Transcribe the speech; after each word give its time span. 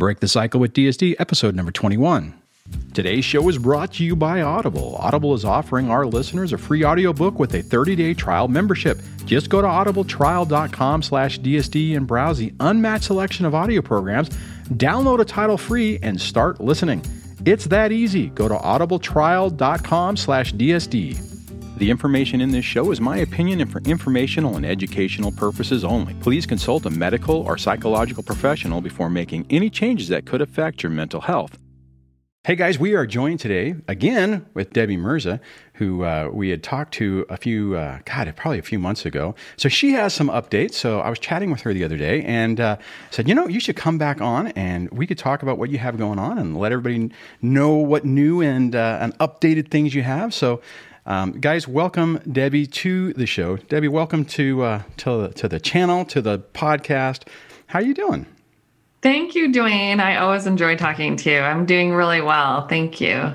Break 0.00 0.20
the 0.20 0.28
Cycle 0.28 0.60
with 0.60 0.72
DSD, 0.72 1.16
episode 1.18 1.54
number 1.54 1.70
21. 1.70 2.32
Today's 2.94 3.22
show 3.22 3.46
is 3.50 3.58
brought 3.58 3.92
to 3.94 4.04
you 4.04 4.16
by 4.16 4.40
Audible. 4.40 4.96
Audible 4.96 5.34
is 5.34 5.44
offering 5.44 5.90
our 5.90 6.06
listeners 6.06 6.54
a 6.54 6.58
free 6.58 6.82
audiobook 6.82 7.38
with 7.38 7.52
a 7.52 7.62
30-day 7.62 8.14
trial 8.14 8.48
membership. 8.48 8.98
Just 9.26 9.50
go 9.50 9.60
to 9.60 9.68
audibletrial.com 9.68 11.02
slash 11.02 11.38
DSD 11.40 11.98
and 11.98 12.06
browse 12.06 12.38
the 12.38 12.54
unmatched 12.60 13.04
selection 13.04 13.44
of 13.44 13.54
audio 13.54 13.82
programs, 13.82 14.30
download 14.70 15.20
a 15.20 15.24
title 15.26 15.58
free, 15.58 15.98
and 16.02 16.18
start 16.18 16.62
listening. 16.62 17.04
It's 17.44 17.66
that 17.66 17.92
easy. 17.92 18.28
Go 18.28 18.48
to 18.48 18.54
audibletrial.com 18.54 20.16
slash 20.16 20.54
DSD. 20.54 21.29
The 21.80 21.90
information 21.90 22.42
in 22.42 22.50
this 22.50 22.66
show 22.66 22.90
is 22.90 23.00
my 23.00 23.16
opinion 23.16 23.62
and 23.62 23.72
for 23.72 23.80
informational 23.86 24.54
and 24.54 24.66
educational 24.66 25.32
purposes 25.32 25.82
only. 25.82 26.12
Please 26.20 26.44
consult 26.44 26.84
a 26.84 26.90
medical 26.90 27.36
or 27.36 27.56
psychological 27.56 28.22
professional 28.22 28.82
before 28.82 29.08
making 29.08 29.46
any 29.48 29.70
changes 29.70 30.08
that 30.08 30.26
could 30.26 30.42
affect 30.42 30.82
your 30.82 30.90
mental 30.90 31.22
health. 31.22 31.56
Hey 32.44 32.54
guys, 32.54 32.78
we 32.78 32.94
are 32.94 33.06
joined 33.06 33.40
today 33.40 33.76
again 33.88 34.44
with 34.52 34.74
Debbie 34.74 34.98
Mirza, 34.98 35.40
who 35.74 36.04
uh, 36.04 36.28
we 36.30 36.50
had 36.50 36.62
talked 36.62 36.92
to 36.94 37.24
a 37.30 37.38
few, 37.38 37.76
uh, 37.76 38.00
God, 38.04 38.30
probably 38.36 38.58
a 38.58 38.62
few 38.62 38.78
months 38.78 39.06
ago. 39.06 39.34
So 39.56 39.70
she 39.70 39.92
has 39.92 40.12
some 40.12 40.28
updates. 40.28 40.74
So 40.74 41.00
I 41.00 41.08
was 41.08 41.18
chatting 41.18 41.50
with 41.50 41.62
her 41.62 41.72
the 41.72 41.84
other 41.84 41.96
day 41.96 42.22
and 42.24 42.60
uh, 42.60 42.76
said, 43.10 43.26
you 43.26 43.34
know, 43.34 43.46
you 43.46 43.60
should 43.60 43.76
come 43.76 43.96
back 43.96 44.20
on 44.20 44.48
and 44.48 44.90
we 44.90 45.06
could 45.06 45.18
talk 45.18 45.42
about 45.42 45.56
what 45.56 45.70
you 45.70 45.78
have 45.78 45.96
going 45.96 46.18
on 46.18 46.38
and 46.38 46.58
let 46.58 46.72
everybody 46.72 47.10
know 47.40 47.74
what 47.74 48.04
new 48.04 48.42
and, 48.42 48.74
uh, 48.74 48.98
and 49.00 49.16
updated 49.18 49.70
things 49.70 49.94
you 49.94 50.02
have. 50.02 50.34
So 50.34 50.60
um, 51.06 51.32
guys, 51.32 51.66
welcome 51.66 52.20
Debbie 52.30 52.66
to 52.66 53.12
the 53.14 53.26
show. 53.26 53.56
Debbie, 53.56 53.88
welcome 53.88 54.24
to 54.26 54.62
uh, 54.62 54.82
to, 54.98 55.22
the, 55.22 55.28
to 55.34 55.48
the 55.48 55.60
channel, 55.60 56.04
to 56.06 56.20
the 56.20 56.38
podcast. 56.38 57.26
How 57.66 57.78
are 57.78 57.82
you 57.82 57.94
doing? 57.94 58.26
Thank 59.02 59.34
you, 59.34 59.50
Dwayne. 59.50 60.00
I 60.00 60.16
always 60.16 60.46
enjoy 60.46 60.76
talking 60.76 61.16
to 61.16 61.30
you. 61.30 61.38
I'm 61.38 61.64
doing 61.64 61.94
really 61.94 62.20
well. 62.20 62.66
Thank 62.68 63.00
you. 63.00 63.32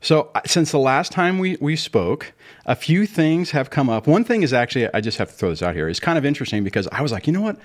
So, 0.00 0.30
uh, 0.34 0.40
since 0.46 0.70
the 0.70 0.78
last 0.78 1.12
time 1.12 1.38
we, 1.38 1.56
we 1.60 1.76
spoke, 1.76 2.32
a 2.64 2.76
few 2.76 3.06
things 3.06 3.50
have 3.50 3.68
come 3.70 3.90
up. 3.90 4.06
One 4.06 4.24
thing 4.24 4.42
is 4.42 4.52
actually, 4.52 4.92
I 4.94 5.00
just 5.00 5.18
have 5.18 5.28
to 5.28 5.34
throw 5.34 5.50
this 5.50 5.62
out 5.62 5.74
here, 5.74 5.88
it's 5.88 6.00
kind 6.00 6.16
of 6.16 6.24
interesting 6.24 6.64
because 6.64 6.88
I 6.92 7.02
was 7.02 7.12
like, 7.12 7.26
you 7.26 7.32
know 7.32 7.40
what? 7.40 7.58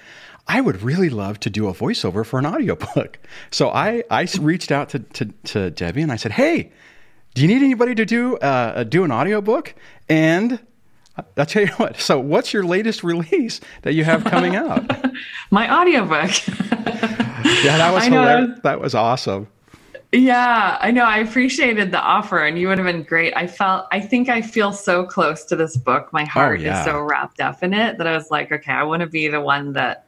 I 0.47 0.59
would 0.59 0.81
really 0.81 1.09
love 1.09 1.39
to 1.41 1.49
do 1.49 1.67
a 1.67 1.73
voiceover 1.73 2.25
for 2.25 2.39
an 2.39 2.45
audiobook. 2.45 3.19
So 3.51 3.69
I, 3.69 4.03
I 4.09 4.27
reached 4.39 4.71
out 4.71 4.89
to, 4.89 4.99
to, 4.99 5.25
to 5.25 5.69
Debbie 5.69 6.01
and 6.01 6.11
I 6.11 6.15
said, 6.15 6.31
hey, 6.31 6.71
do 7.33 7.41
you 7.41 7.47
need 7.47 7.63
anybody 7.63 7.95
to 7.95 8.05
do 8.05 8.37
uh, 8.37 8.83
do 8.83 9.03
an 9.03 9.11
audiobook? 9.11 9.73
And 10.09 10.59
I'll 11.37 11.45
tell 11.45 11.63
you 11.63 11.71
what. 11.77 11.99
So, 11.99 12.19
what's 12.19 12.53
your 12.53 12.63
latest 12.63 13.03
release 13.03 13.59
that 13.83 13.93
you 13.93 14.03
have 14.03 14.23
coming 14.25 14.55
out? 14.55 14.83
My 15.51 15.81
audiobook. 15.81 16.47
yeah, 16.47 17.77
that 17.77 17.93
was 17.93 18.03
hilarious. 18.05 18.59
That 18.63 18.79
was 18.79 18.95
awesome. 18.95 19.47
Yeah, 20.11 20.77
I 20.79 20.91
know. 20.91 21.05
I 21.05 21.17
appreciated 21.17 21.91
the 21.91 21.99
offer, 21.99 22.45
and 22.45 22.59
you 22.59 22.67
would 22.67 22.77
have 22.77 22.85
been 22.85 23.01
great. 23.01 23.33
I 23.35 23.47
felt, 23.47 23.87
I 23.91 23.99
think 23.99 24.29
I 24.29 24.43
feel 24.43 24.71
so 24.71 25.03
close 25.05 25.43
to 25.45 25.55
this 25.55 25.75
book. 25.75 26.13
My 26.13 26.21
oh, 26.21 26.25
heart 26.25 26.59
oh, 26.59 26.63
yeah. 26.63 26.79
is 26.79 26.85
so 26.85 26.99
wrapped 26.99 27.41
up 27.41 27.63
in 27.63 27.73
it 27.73 27.97
that 27.97 28.05
I 28.05 28.15
was 28.15 28.29
like, 28.29 28.51
okay, 28.51 28.73
I 28.73 28.83
want 28.83 29.01
to 29.01 29.07
be 29.07 29.27
the 29.27 29.41
one 29.41 29.73
that 29.73 30.05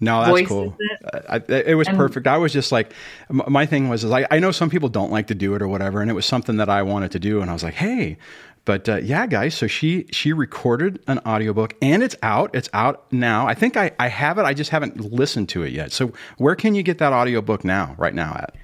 no, 0.00 0.24
that's 0.24 0.48
cool. 0.48 0.76
It. 0.78 1.24
I, 1.28 1.36
it 1.52 1.74
was 1.74 1.86
and, 1.86 1.96
perfect. 1.96 2.26
I 2.26 2.38
was 2.38 2.52
just 2.52 2.72
like, 2.72 2.92
my 3.28 3.66
thing 3.66 3.88
was, 3.88 4.02
is 4.02 4.10
I, 4.10 4.26
I 4.30 4.38
know 4.38 4.50
some 4.50 4.70
people 4.70 4.88
don't 4.88 5.12
like 5.12 5.26
to 5.26 5.34
do 5.34 5.54
it 5.54 5.62
or 5.62 5.68
whatever, 5.68 6.00
and 6.00 6.10
it 6.10 6.14
was 6.14 6.26
something 6.26 6.56
that 6.56 6.70
I 6.70 6.82
wanted 6.82 7.12
to 7.12 7.18
do, 7.18 7.42
and 7.42 7.50
I 7.50 7.52
was 7.52 7.62
like, 7.62 7.74
hey, 7.74 8.16
but 8.64 8.88
uh, 8.88 8.96
yeah, 8.96 9.26
guys. 9.26 9.54
So 9.54 9.66
she 9.66 10.06
she 10.10 10.32
recorded 10.32 11.00
an 11.06 11.18
audiobook, 11.26 11.74
and 11.82 12.02
it's 12.02 12.16
out. 12.22 12.54
It's 12.54 12.68
out 12.72 13.10
now. 13.12 13.46
I 13.46 13.54
think 13.54 13.76
I 13.76 13.92
I 13.98 14.08
have 14.08 14.38
it. 14.38 14.42
I 14.42 14.54
just 14.54 14.70
haven't 14.70 15.00
listened 15.12 15.48
to 15.50 15.62
it 15.62 15.72
yet. 15.72 15.92
So 15.92 16.12
where 16.38 16.54
can 16.54 16.74
you 16.74 16.82
get 16.82 16.98
that 16.98 17.12
audiobook 17.12 17.64
now? 17.64 17.94
Right 17.98 18.14
now 18.14 18.32
at. 18.36 18.54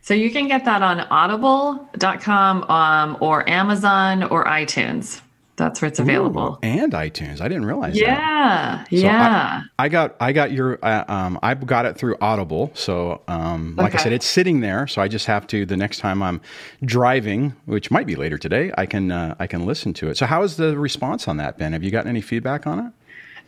So 0.00 0.14
you 0.14 0.30
can 0.30 0.48
get 0.48 0.64
that 0.64 0.82
on 0.82 1.00
Audible.com 1.00 2.64
um, 2.64 3.16
or 3.20 3.48
Amazon 3.48 4.24
or 4.24 4.44
iTunes. 4.44 5.20
That's 5.56 5.82
where 5.82 5.88
it's 5.88 5.98
available. 5.98 6.58
Ooh, 6.58 6.66
and 6.66 6.92
iTunes. 6.92 7.40
I 7.40 7.48
didn't 7.48 7.66
realize 7.66 7.94
yeah, 7.94 8.06
that. 8.16 8.92
Yeah. 8.92 8.98
So 8.98 9.06
yeah. 9.06 9.62
I, 9.78 9.84
I, 9.84 9.88
got 9.88 10.16
I 10.18 10.32
got 10.32 10.50
your 10.50 10.78
uh, 10.82 11.04
um, 11.08 11.38
I 11.42 11.54
got 11.54 11.84
it 11.84 11.98
through 11.98 12.16
Audible. 12.20 12.70
So 12.74 13.20
um, 13.28 13.76
like 13.76 13.90
okay. 13.90 13.98
I 13.98 14.02
said, 14.02 14.12
it's 14.12 14.26
sitting 14.26 14.60
there. 14.60 14.86
So 14.86 15.02
I 15.02 15.08
just 15.08 15.26
have 15.26 15.46
to 15.48 15.66
the 15.66 15.76
next 15.76 15.98
time 15.98 16.22
I'm 16.22 16.40
driving, 16.84 17.54
which 17.66 17.90
might 17.90 18.06
be 18.06 18.16
later 18.16 18.38
today, 18.38 18.72
I 18.78 18.86
can 18.86 19.12
uh, 19.12 19.34
I 19.38 19.46
can 19.46 19.66
listen 19.66 19.92
to 19.94 20.08
it. 20.08 20.16
So 20.16 20.26
how 20.26 20.42
has 20.42 20.56
the 20.56 20.78
response 20.78 21.28
on 21.28 21.36
that 21.36 21.58
been? 21.58 21.74
Have 21.74 21.82
you 21.82 21.90
gotten 21.90 22.08
any 22.08 22.22
feedback 22.22 22.66
on 22.66 22.78
it? 22.78 22.92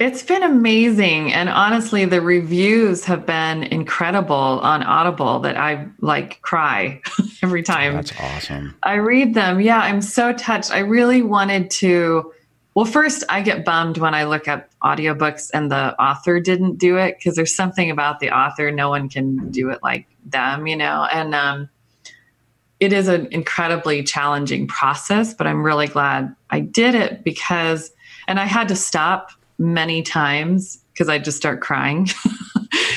It's 0.01 0.23
been 0.23 0.43
amazing. 0.43 1.33
And 1.33 1.49
honestly, 1.49 2.05
the 2.05 2.21
reviews 2.21 3.05
have 3.05 3.25
been 3.25 3.63
incredible 3.65 4.35
on 4.35 4.83
Audible 4.83 5.39
that 5.41 5.57
I 5.57 5.87
like 6.01 6.41
cry 6.43 7.01
every 7.43 7.63
time. 7.63 7.95
That's 7.95 8.13
awesome. 8.19 8.75
I 8.83 8.95
read 8.95 9.35
them. 9.35 9.61
Yeah, 9.61 9.79
I'm 9.79 10.03
so 10.03 10.33
touched. 10.33 10.73
I 10.73 10.81
really 10.81 11.23
wanted 11.23 11.71
to. 11.73 12.33
Well, 12.75 12.87
first, 12.87 13.23
I 13.29 13.41
get 13.41 13.65
bummed 13.65 13.99
when 13.99 14.15
I 14.15 14.25
look 14.25 14.49
up 14.49 14.69
audiobooks 14.83 15.49
and 15.55 15.71
the 15.71 16.01
author 16.03 16.41
didn't 16.41 16.77
do 16.79 16.99
it 16.99 17.17
because 17.17 17.37
there's 17.37 17.55
something 17.55 17.89
about 17.89 18.19
the 18.19 18.37
author. 18.37 18.73
No 18.73 18.89
one 18.89 19.09
can 19.09 19.49
do 19.53 19.71
it 19.71 19.79
like 19.81 20.09
them, 20.27 20.67
you 20.67 20.77
know? 20.77 21.07
And 21.13 21.37
um, 21.37 21.69
it 22.81 22.93
is 22.93 23.07
an 23.07 23.29
incredibly 23.31 24.03
challenging 24.03 24.67
process, 24.67 25.35
but 25.35 25.47
I'm 25.47 25.65
really 25.65 25.87
glad 25.87 26.35
I 26.51 26.61
did 26.61 26.97
it 26.97 27.23
because, 27.23 27.93
and 28.27 28.41
I 28.41 28.45
had 28.45 28.67
to 28.69 28.77
stop 28.77 29.31
many 29.59 30.03
times 30.03 30.79
because 30.93 31.09
I 31.09 31.19
just 31.19 31.37
start 31.37 31.61
crying. 31.61 32.09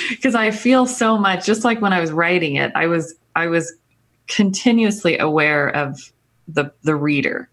Because 0.09 0.35
I 0.35 0.51
feel 0.51 0.87
so 0.87 1.17
much 1.17 1.45
just 1.45 1.63
like 1.63 1.79
when 1.79 1.93
I 1.93 1.99
was 1.99 2.11
writing 2.11 2.55
it 2.55 2.71
I 2.75 2.87
was 2.87 3.13
I 3.35 3.47
was 3.47 3.73
continuously 4.27 5.17
aware 5.17 5.67
of 5.69 6.11
the 6.47 6.71
the 6.83 6.95
reader 6.95 7.49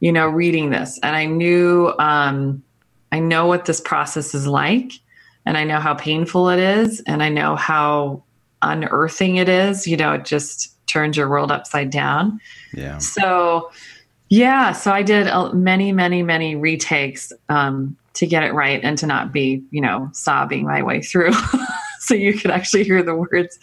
you 0.00 0.12
know 0.12 0.26
reading 0.28 0.70
this. 0.70 0.98
And 1.02 1.16
I 1.16 1.24
knew 1.24 1.94
um 1.98 2.62
I 3.10 3.20
know 3.20 3.46
what 3.46 3.64
this 3.64 3.80
process 3.80 4.34
is 4.34 4.46
like 4.46 4.92
and 5.46 5.56
I 5.56 5.64
know 5.64 5.80
how 5.80 5.94
painful 5.94 6.50
it 6.50 6.58
is 6.58 7.00
and 7.06 7.22
I 7.22 7.30
know 7.30 7.56
how 7.56 8.22
unearthing 8.60 9.36
it 9.36 9.48
is. 9.48 9.86
You 9.86 9.96
know 9.96 10.12
it 10.12 10.24
just 10.24 10.74
turns 10.86 11.16
your 11.16 11.30
world 11.30 11.50
upside 11.50 11.90
down. 11.90 12.38
Yeah. 12.74 12.98
So 12.98 13.70
yeah 14.28 14.72
so 14.72 14.92
I 14.92 15.02
did 15.02 15.28
many 15.54 15.92
many 15.92 16.22
many 16.22 16.54
retakes 16.54 17.32
um 17.48 17.96
to 18.14 18.26
get 18.26 18.42
it 18.42 18.54
right 18.54 18.80
and 18.82 18.96
to 18.98 19.06
not 19.06 19.32
be, 19.32 19.62
you 19.70 19.80
know, 19.80 20.08
sobbing 20.12 20.64
my 20.64 20.82
way 20.82 21.02
through. 21.02 21.32
so 22.00 22.14
you 22.14 22.34
could 22.34 22.50
actually 22.50 22.84
hear 22.84 23.02
the 23.02 23.14
words. 23.14 23.58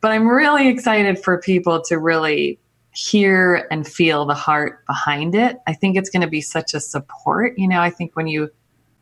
But 0.00 0.12
I'm 0.12 0.26
really 0.26 0.68
excited 0.68 1.22
for 1.22 1.38
people 1.38 1.82
to 1.82 1.98
really 1.98 2.58
hear 2.92 3.68
and 3.70 3.86
feel 3.86 4.24
the 4.24 4.34
heart 4.34 4.84
behind 4.86 5.34
it. 5.34 5.58
I 5.66 5.74
think 5.74 5.96
it's 5.96 6.10
going 6.10 6.22
to 6.22 6.28
be 6.28 6.40
such 6.40 6.74
a 6.74 6.80
support. 6.80 7.58
You 7.58 7.68
know, 7.68 7.80
I 7.80 7.90
think 7.90 8.16
when 8.16 8.26
you 8.26 8.50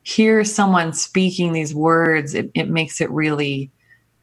hear 0.03 0.45
someone 0.45 0.93
speaking 0.93 1.53
these 1.53 1.75
words, 1.75 2.35
it, 2.35 2.51
it 2.55 2.69
makes 2.69 3.01
it 3.01 3.11
really 3.11 3.71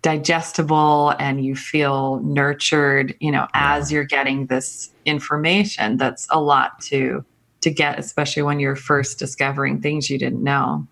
digestible 0.01 1.15
and 1.19 1.43
you 1.43 1.55
feel 1.55 2.19
nurtured, 2.23 3.15
you 3.19 3.31
know, 3.31 3.47
as 3.53 3.91
you're 3.91 4.03
getting 4.03 4.45
this 4.47 4.91
information. 5.05 5.97
That's 5.97 6.27
a 6.29 6.39
lot 6.39 6.79
to 6.83 7.25
to 7.65 7.71
get, 7.71 7.99
especially 7.99 8.43
when 8.43 8.59
you're 8.59 8.75
first 8.75 9.19
discovering 9.19 9.81
things 9.81 10.09
you 10.09 10.19
didn't 10.19 10.43
know. 10.43 10.87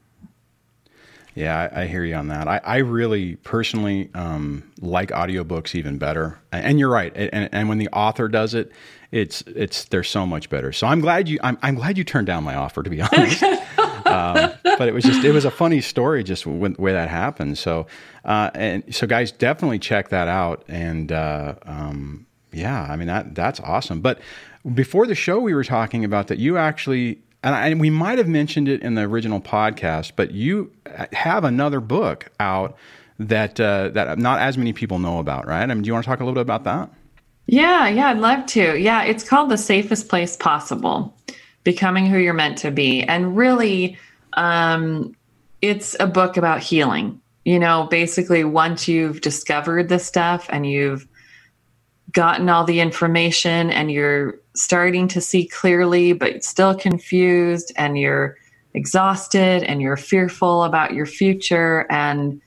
Yeah, 1.35 1.69
I, 1.72 1.84
I 1.84 1.88
hear 1.88 2.03
you 2.03 2.16
on 2.16 2.28
that. 2.28 2.47
I, 2.47 2.61
I 2.63 2.78
really 2.78 3.35
personally 3.38 4.09
um, 4.13 4.72
like 4.81 5.09
audiobooks 5.09 5.75
even 5.75 5.97
better. 5.97 6.39
And 6.51 6.79
you're 6.79 6.91
right. 6.91 7.11
And, 7.16 7.50
and 7.51 7.69
when 7.69 7.78
the 7.78 7.89
author 7.89 8.28
does 8.28 8.53
it, 8.53 8.72
it's 9.11 9.41
it's 9.41 9.85
they're 9.85 10.03
so 10.03 10.25
much 10.25 10.50
better. 10.50 10.72
So 10.72 10.88
I'm 10.88 11.00
glad 11.00 11.29
you 11.29 11.39
I'm, 11.44 11.57
I'm 11.61 11.75
glad 11.75 11.97
you 12.00 12.03
turned 12.03 12.25
down 12.25 12.44
my 12.44 12.56
offer 12.56 12.81
to 12.81 12.90
be 12.90 13.01
honest. 13.13 13.44
um, 14.07 14.51
but 14.63 14.88
it 14.88 14.94
was 14.94 15.03
just 15.03 15.23
it 15.23 15.31
was 15.31 15.45
a 15.45 15.51
funny 15.51 15.81
story 15.81 16.23
just 16.23 16.47
when, 16.47 16.73
where 16.73 16.94
that 16.94 17.09
happened. 17.09 17.59
So 17.59 17.85
uh, 18.25 18.50
and 18.55 18.84
so 18.94 19.05
guys 19.05 19.31
definitely 19.31 19.79
check 19.79 20.09
that 20.09 20.28
out. 20.28 20.63
And 20.67 21.11
uh, 21.11 21.55
um, 21.64 22.26
yeah, 22.53 22.84
I 22.90 22.96
mean 22.96 23.08
that 23.08 23.35
that's 23.35 23.59
awesome. 23.59 24.02
But 24.02 24.20
before 24.73 25.08
the 25.08 25.16
show, 25.16 25.40
we 25.40 25.53
were 25.53 25.64
talking 25.64 26.05
about 26.05 26.28
that 26.28 26.40
you 26.40 26.58
actually, 26.58 27.20
and, 27.44 27.53
I, 27.55 27.67
and 27.67 27.79
we 27.79 27.90
might 27.90 28.17
have 28.17 28.28
mentioned 28.28 28.67
it 28.67 28.82
in 28.82 28.96
the 28.96 29.02
original 29.02 29.41
podcast, 29.41 30.14
but 30.16 30.32
you 30.32 30.72
have 31.11 31.44
another 31.44 31.79
book 31.79 32.29
out 32.40 32.78
that 33.20 33.59
uh, 33.59 33.90
that 33.90 34.17
not 34.17 34.41
as 34.41 34.58
many 34.58 34.73
people 34.73 35.00
know 35.00 35.20
about, 35.20 35.47
right? 35.47 35.64
I 35.64 35.67
mean, 35.67 35.82
do 35.82 35.88
you 35.88 35.94
want 35.94 36.05
to 36.05 36.09
talk 36.09 36.20
a 36.20 36.23
little 36.23 36.35
bit 36.35 36.41
about 36.41 36.64
that? 36.64 36.90
Yeah, 37.46 37.88
yeah, 37.90 38.08
I'd 38.08 38.20
love 38.20 38.46
to. 38.47 38.79
Yeah, 38.79 39.03
it's 39.03 39.28
called 39.28 39.50
The 39.50 39.58
Safest 39.58 40.08
Place 40.08 40.38
Possible 40.38 41.14
Becoming 41.64 42.05
Who 42.05 42.17
You're 42.17 42.34
Meant 42.34 42.58
to 42.59 42.72
Be. 42.72 43.03
And 43.03 43.35
really, 43.35 43.97
um, 44.34 45.16
it's 45.61 45.96
a 46.00 46.08
book 46.08 46.38
about 46.38 46.61
healing. 46.61 47.20
You 47.44 47.59
know, 47.59 47.88
basically, 47.91 48.46
once 48.46 48.88
you've 48.88 49.20
discovered 49.20 49.90
the 49.90 50.00
stuff 50.00 50.47
and 50.50 50.66
you've 50.66 51.05
gotten 52.11 52.50
all 52.50 52.64
the 52.64 52.79
information 52.79 53.70
and 53.72 53.91
you're 53.91 54.40
starting 54.55 55.08
to 55.09 55.22
see 55.22 55.47
clearly, 55.47 56.14
but 56.14 56.44
still 56.44 56.76
confused, 56.76 57.72
and 57.76 57.97
you're 57.97 58.38
exhausted 58.76 59.64
and 59.64 59.82
you're 59.82 59.97
fearful 59.97 60.64
about 60.64 60.94
your 60.94 61.05
future. 61.05 61.85
And 61.90 62.41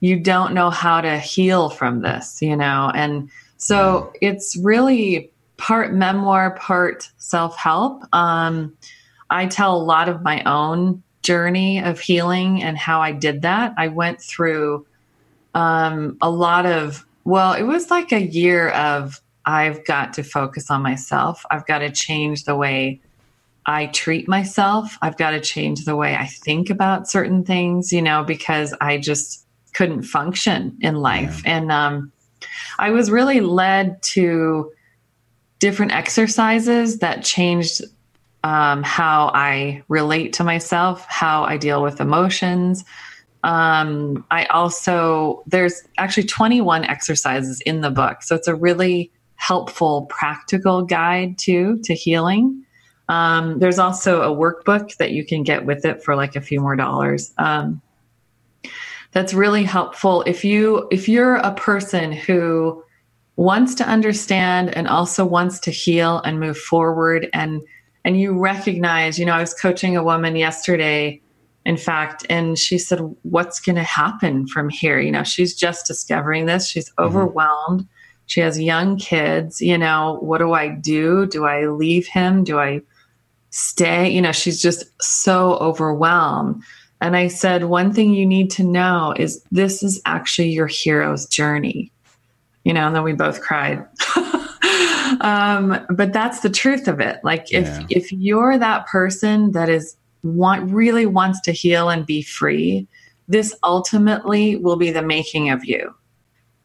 you 0.00 0.18
don't 0.18 0.52
know 0.52 0.68
how 0.68 1.00
to 1.00 1.18
heal 1.18 1.70
from 1.70 2.02
this, 2.02 2.42
you 2.42 2.56
know? 2.56 2.90
And 2.92 3.30
so 3.56 4.12
it's 4.20 4.56
really 4.56 5.30
part 5.56 5.94
memoir, 5.94 6.56
part 6.56 7.08
self 7.18 7.56
help. 7.56 8.02
Um, 8.12 8.76
I 9.30 9.46
tell 9.46 9.76
a 9.76 9.78
lot 9.82 10.08
of 10.08 10.22
my 10.22 10.42
own 10.42 11.04
journey 11.22 11.80
of 11.80 12.00
healing 12.00 12.64
and 12.64 12.76
how 12.76 13.00
I 13.00 13.12
did 13.12 13.42
that. 13.42 13.74
I 13.78 13.88
went 13.88 14.20
through 14.20 14.86
um, 15.54 16.18
a 16.20 16.28
lot 16.28 16.66
of, 16.66 17.06
well, 17.24 17.52
it 17.52 17.62
was 17.62 17.90
like 17.90 18.12
a 18.12 18.22
year 18.22 18.68
of 18.70 19.20
I've 19.44 19.84
got 19.84 20.14
to 20.14 20.22
focus 20.22 20.70
on 20.70 20.82
myself. 20.82 21.44
I've 21.50 21.66
got 21.66 21.78
to 21.78 21.90
change 21.90 22.44
the 22.44 22.56
way 22.56 23.00
I 23.66 23.86
treat 23.86 24.28
myself. 24.28 24.96
I've 25.02 25.16
got 25.16 25.30
to 25.30 25.40
change 25.40 25.84
the 25.84 25.96
way 25.96 26.16
I 26.16 26.26
think 26.26 26.70
about 26.70 27.08
certain 27.08 27.44
things, 27.44 27.92
you 27.92 28.02
know, 28.02 28.24
because 28.24 28.74
I 28.80 28.98
just 28.98 29.46
couldn't 29.74 30.02
function 30.02 30.76
in 30.80 30.96
life. 30.96 31.42
Yeah. 31.44 31.56
And 31.56 31.72
um, 31.72 32.12
I 32.78 32.90
was 32.90 33.10
really 33.10 33.40
led 33.40 34.02
to 34.02 34.72
different 35.58 35.92
exercises 35.92 36.98
that 36.98 37.24
changed 37.24 37.82
um, 38.44 38.82
how 38.82 39.30
I 39.32 39.84
relate 39.88 40.32
to 40.34 40.44
myself, 40.44 41.06
how 41.08 41.44
I 41.44 41.56
deal 41.56 41.82
with 41.82 42.00
emotions. 42.00 42.84
Um, 43.42 44.24
I 44.30 44.44
also, 44.46 45.42
there's 45.46 45.82
actually 45.98 46.24
21 46.24 46.84
exercises 46.84 47.60
in 47.62 47.80
the 47.80 47.90
book. 47.90 48.22
So 48.22 48.36
it's 48.36 48.48
a 48.48 48.54
really 48.54 49.10
helpful, 49.36 50.06
practical 50.06 50.82
guide 50.82 51.38
too 51.38 51.80
to 51.84 51.94
healing. 51.94 52.64
Um, 53.08 53.58
there's 53.58 53.78
also 53.78 54.22
a 54.22 54.34
workbook 54.34 54.96
that 54.98 55.10
you 55.10 55.26
can 55.26 55.42
get 55.42 55.66
with 55.66 55.84
it 55.84 56.02
for 56.02 56.14
like 56.14 56.36
a 56.36 56.40
few 56.40 56.60
more 56.60 56.76
dollars. 56.76 57.32
Um, 57.38 57.82
that's 59.12 59.34
really 59.34 59.62
helpful 59.62 60.22
if 60.22 60.44
you 60.44 60.88
if 60.90 61.08
you're 61.08 61.36
a 61.36 61.54
person 61.54 62.12
who 62.12 62.82
wants 63.36 63.74
to 63.76 63.84
understand 63.84 64.74
and 64.76 64.88
also 64.88 65.24
wants 65.24 65.58
to 65.60 65.70
heal 65.70 66.20
and 66.24 66.40
move 66.40 66.58
forward 66.58 67.28
and 67.32 67.62
and 68.04 68.20
you 68.20 68.38
recognize 68.38 69.18
you 69.18 69.24
know 69.24 69.34
i 69.34 69.40
was 69.40 69.54
coaching 69.54 69.96
a 69.96 70.02
woman 70.02 70.34
yesterday 70.36 71.20
in 71.64 71.76
fact 71.76 72.26
and 72.28 72.58
she 72.58 72.78
said 72.78 72.98
what's 73.22 73.60
going 73.60 73.76
to 73.76 73.82
happen 73.82 74.46
from 74.46 74.68
here 74.68 74.98
you 74.98 75.10
know 75.10 75.22
she's 75.22 75.54
just 75.54 75.86
discovering 75.86 76.46
this 76.46 76.68
she's 76.68 76.90
mm-hmm. 76.90 77.04
overwhelmed 77.04 77.86
she 78.26 78.40
has 78.40 78.60
young 78.60 78.96
kids 78.96 79.60
you 79.60 79.78
know 79.78 80.18
what 80.20 80.38
do 80.38 80.52
i 80.52 80.68
do 80.68 81.26
do 81.26 81.44
i 81.44 81.66
leave 81.66 82.06
him 82.06 82.44
do 82.44 82.58
i 82.58 82.80
stay 83.50 84.08
you 84.08 84.20
know 84.20 84.32
she's 84.32 84.60
just 84.60 84.84
so 85.02 85.54
overwhelmed 85.56 86.62
and 87.02 87.16
I 87.16 87.26
said, 87.26 87.64
one 87.64 87.92
thing 87.92 88.14
you 88.14 88.24
need 88.24 88.48
to 88.52 88.62
know 88.62 89.12
is 89.18 89.44
this 89.50 89.82
is 89.82 90.00
actually 90.06 90.50
your 90.50 90.68
hero's 90.68 91.26
journey. 91.26 91.90
You 92.62 92.72
know, 92.72 92.86
and 92.86 92.94
then 92.94 93.02
we 93.02 93.12
both 93.12 93.40
cried. 93.40 93.84
um, 95.20 95.84
but 95.90 96.12
that's 96.12 96.40
the 96.40 96.48
truth 96.48 96.86
of 96.86 97.00
it. 97.00 97.18
Like 97.24 97.52
if 97.52 97.66
yeah. 97.66 97.86
if 97.90 98.12
you're 98.12 98.56
that 98.56 98.86
person 98.86 99.50
that 99.50 99.68
is 99.68 99.96
want 100.22 100.70
really 100.70 101.06
wants 101.06 101.40
to 101.42 101.52
heal 101.52 101.88
and 101.88 102.06
be 102.06 102.22
free, 102.22 102.86
this 103.28 103.54
ultimately 103.62 104.56
will 104.56 104.76
be 104.76 104.90
the 104.90 105.02
making 105.02 105.50
of 105.50 105.64
you. 105.64 105.94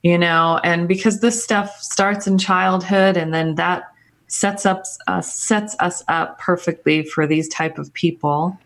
You 0.04 0.18
know, 0.18 0.60
and 0.64 0.88
because 0.88 1.20
this 1.20 1.44
stuff 1.44 1.78
starts 1.82 2.28
in 2.28 2.38
childhood 2.38 3.18
and 3.18 3.34
then 3.34 3.56
that 3.56 3.84
sets 4.28 4.66
up 4.66 4.84
uh, 5.08 5.22
sets 5.22 5.76
us 5.80 6.04
up 6.08 6.40
perfectly 6.40 7.04
for 7.04 7.26
these 7.26 7.48
type 7.50 7.78
of 7.78 7.92
people 7.94 8.58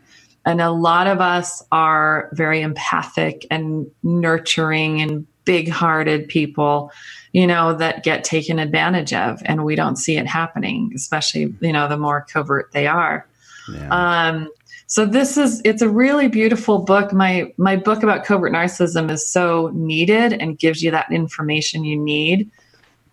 and 0.45 0.61
a 0.61 0.71
lot 0.71 1.07
of 1.07 1.21
us 1.21 1.63
are 1.71 2.29
very 2.33 2.61
empathic 2.61 3.45
and 3.51 3.89
nurturing 4.03 5.01
and 5.01 5.27
big 5.45 5.69
hearted 5.69 6.27
people, 6.27 6.91
you 7.31 7.45
know, 7.45 7.75
that 7.75 8.03
get 8.03 8.23
taken 8.23 8.59
advantage 8.59 9.13
of 9.13 9.41
and 9.45 9.63
we 9.63 9.75
don't 9.75 9.97
see 9.97 10.17
it 10.17 10.27
happening, 10.27 10.91
especially, 10.95 11.53
you 11.61 11.71
know, 11.71 11.87
the 11.87 11.97
more 11.97 12.25
covert 12.31 12.71
they 12.73 12.87
are. 12.87 13.27
Yeah. 13.71 13.89
Um, 13.89 14.49
so 14.91 15.05
this 15.05 15.37
is 15.37 15.61
it's 15.63 15.81
a 15.81 15.87
really 15.87 16.27
beautiful 16.27 16.79
book. 16.79 17.13
My 17.13 17.53
my 17.55 17.77
book 17.77 18.03
about 18.03 18.25
covert 18.25 18.51
narcissism 18.51 19.09
is 19.09 19.25
so 19.25 19.71
needed 19.73 20.33
and 20.33 20.59
gives 20.59 20.83
you 20.83 20.91
that 20.91 21.09
information 21.09 21.85
you 21.85 21.97
need. 21.97 22.51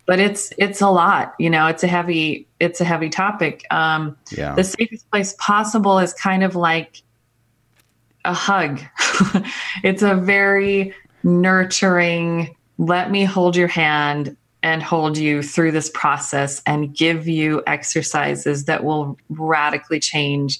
But 0.04 0.18
it's 0.18 0.52
it's 0.58 0.80
a 0.80 0.88
lot, 0.88 1.36
you 1.38 1.48
know, 1.48 1.68
it's 1.68 1.84
a 1.84 1.86
heavy 1.86 2.48
it's 2.58 2.80
a 2.80 2.84
heavy 2.84 3.08
topic. 3.08 3.64
Um, 3.70 4.16
yeah. 4.32 4.56
the 4.56 4.64
safest 4.64 5.08
place 5.12 5.36
possible 5.38 6.00
is 6.00 6.12
kind 6.12 6.42
of 6.42 6.56
like 6.56 7.00
a 8.24 8.34
hug. 8.34 8.80
it's 9.84 10.02
a 10.02 10.16
very 10.16 10.92
nurturing, 11.22 12.56
let 12.78 13.12
me 13.12 13.22
hold 13.22 13.54
your 13.54 13.68
hand 13.68 14.36
and 14.64 14.82
hold 14.82 15.16
you 15.16 15.44
through 15.44 15.70
this 15.70 15.90
process 15.90 16.60
and 16.66 16.92
give 16.92 17.28
you 17.28 17.62
exercises 17.68 18.64
that 18.64 18.82
will 18.82 19.16
radically 19.28 20.00
change 20.00 20.58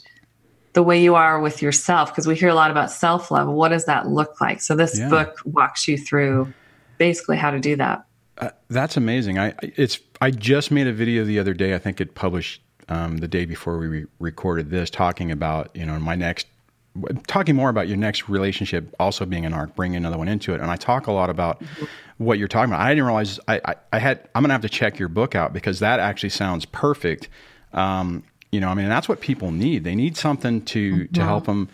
the 0.78 0.82
way 0.84 1.02
you 1.02 1.16
are 1.16 1.40
with 1.40 1.60
yourself 1.60 2.12
because 2.12 2.24
we 2.24 2.36
hear 2.36 2.50
a 2.50 2.54
lot 2.54 2.70
about 2.70 2.88
self 2.88 3.32
love. 3.32 3.48
What 3.48 3.70
does 3.70 3.86
that 3.86 4.06
look 4.06 4.40
like? 4.40 4.60
So 4.60 4.76
this 4.76 4.96
yeah. 4.96 5.08
book 5.08 5.40
walks 5.44 5.88
you 5.88 5.98
through 5.98 6.54
basically 6.98 7.36
how 7.36 7.50
to 7.50 7.58
do 7.58 7.74
that. 7.74 8.04
Uh, 8.38 8.50
that's 8.70 8.96
amazing. 8.96 9.40
I 9.40 9.54
it's 9.60 9.98
I 10.20 10.30
just 10.30 10.70
made 10.70 10.86
a 10.86 10.92
video 10.92 11.24
the 11.24 11.40
other 11.40 11.52
day. 11.52 11.74
I 11.74 11.78
think 11.78 12.00
it 12.00 12.14
published 12.14 12.62
um, 12.88 13.16
the 13.16 13.26
day 13.26 13.44
before 13.44 13.76
we 13.76 13.88
re- 13.88 14.06
recorded 14.20 14.70
this, 14.70 14.88
talking 14.88 15.32
about 15.32 15.74
you 15.74 15.84
know 15.84 15.98
my 15.98 16.14
next 16.14 16.46
talking 17.26 17.56
more 17.56 17.70
about 17.70 17.88
your 17.88 17.96
next 17.96 18.28
relationship 18.28 18.94
also 19.00 19.26
being 19.26 19.44
an 19.44 19.54
arc, 19.54 19.74
bringing 19.74 19.96
another 19.96 20.16
one 20.16 20.28
into 20.28 20.54
it. 20.54 20.60
And 20.60 20.70
I 20.70 20.76
talk 20.76 21.08
a 21.08 21.12
lot 21.12 21.28
about 21.28 21.60
mm-hmm. 21.60 21.86
what 22.18 22.38
you're 22.38 22.46
talking 22.46 22.72
about. 22.72 22.82
I 22.82 22.90
didn't 22.90 23.04
realize 23.04 23.40
I, 23.48 23.60
I, 23.64 23.74
I, 23.92 23.98
had, 23.98 24.28
I'm 24.32 24.42
going 24.42 24.48
to 24.48 24.54
have 24.54 24.62
to 24.62 24.68
check 24.68 24.98
your 24.98 25.08
book 25.08 25.34
out 25.34 25.52
because 25.52 25.80
that 25.80 26.00
actually 26.00 26.30
sounds 26.30 26.64
perfect. 26.64 27.28
Um, 27.72 28.24
you 28.50 28.60
know, 28.60 28.68
I 28.68 28.74
mean, 28.74 28.88
that's 28.88 29.08
what 29.08 29.20
people 29.20 29.50
need. 29.50 29.84
They 29.84 29.94
need 29.94 30.16
something 30.16 30.64
to, 30.66 30.92
mm-hmm. 30.92 31.12
to 31.12 31.22
help 31.22 31.46
them 31.46 31.68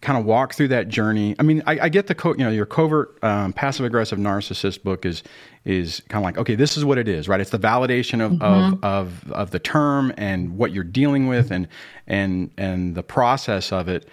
kind 0.00 0.18
of 0.18 0.24
walk 0.24 0.54
through 0.54 0.68
that 0.68 0.88
journey. 0.88 1.34
I 1.38 1.42
mean, 1.42 1.62
I, 1.66 1.78
I 1.80 1.88
get 1.88 2.06
the 2.06 2.14
co- 2.14 2.34
you 2.34 2.44
know 2.44 2.50
your 2.50 2.66
covert 2.66 3.18
um, 3.24 3.52
passive 3.52 3.84
aggressive 3.84 4.18
narcissist 4.18 4.82
book 4.82 5.06
is 5.06 5.22
is 5.64 6.00
kind 6.08 6.22
of 6.22 6.24
like 6.24 6.38
okay, 6.38 6.54
this 6.54 6.76
is 6.76 6.84
what 6.84 6.98
it 6.98 7.08
is, 7.08 7.28
right? 7.28 7.40
It's 7.40 7.50
the 7.50 7.58
validation 7.58 8.24
of, 8.24 8.32
mm-hmm. 8.32 8.84
of, 8.84 8.84
of 8.84 9.32
of 9.32 9.50
the 9.50 9.58
term 9.58 10.12
and 10.16 10.56
what 10.58 10.72
you're 10.72 10.84
dealing 10.84 11.28
with 11.28 11.50
and 11.50 11.66
and 12.06 12.50
and 12.58 12.94
the 12.94 13.02
process 13.02 13.72
of 13.72 13.88
it. 13.88 14.08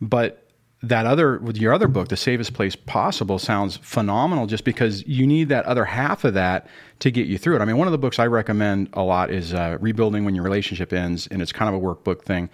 But 0.00 0.45
that 0.88 1.06
other 1.06 1.38
with 1.38 1.56
your 1.56 1.72
other 1.72 1.88
book, 1.88 2.08
The 2.08 2.16
Safest 2.16 2.54
Place 2.54 2.76
Possible, 2.76 3.38
sounds 3.38 3.76
phenomenal 3.78 4.46
just 4.46 4.64
because 4.64 5.06
you 5.06 5.26
need 5.26 5.48
that 5.48 5.64
other 5.64 5.84
half 5.84 6.24
of 6.24 6.34
that 6.34 6.68
to 7.00 7.10
get 7.10 7.26
you 7.26 7.38
through 7.38 7.56
it. 7.56 7.60
I 7.60 7.64
mean, 7.64 7.76
one 7.76 7.88
of 7.88 7.92
the 7.92 7.98
books 7.98 8.18
I 8.18 8.26
recommend 8.26 8.90
a 8.92 9.02
lot 9.02 9.30
is 9.30 9.52
uh, 9.52 9.78
Rebuilding 9.80 10.24
When 10.24 10.34
Your 10.34 10.44
Relationship 10.44 10.92
Ends, 10.92 11.26
and 11.26 11.42
it's 11.42 11.52
kind 11.52 11.74
of 11.74 11.80
a 11.80 11.84
workbook 11.84 12.22
thing. 12.22 12.48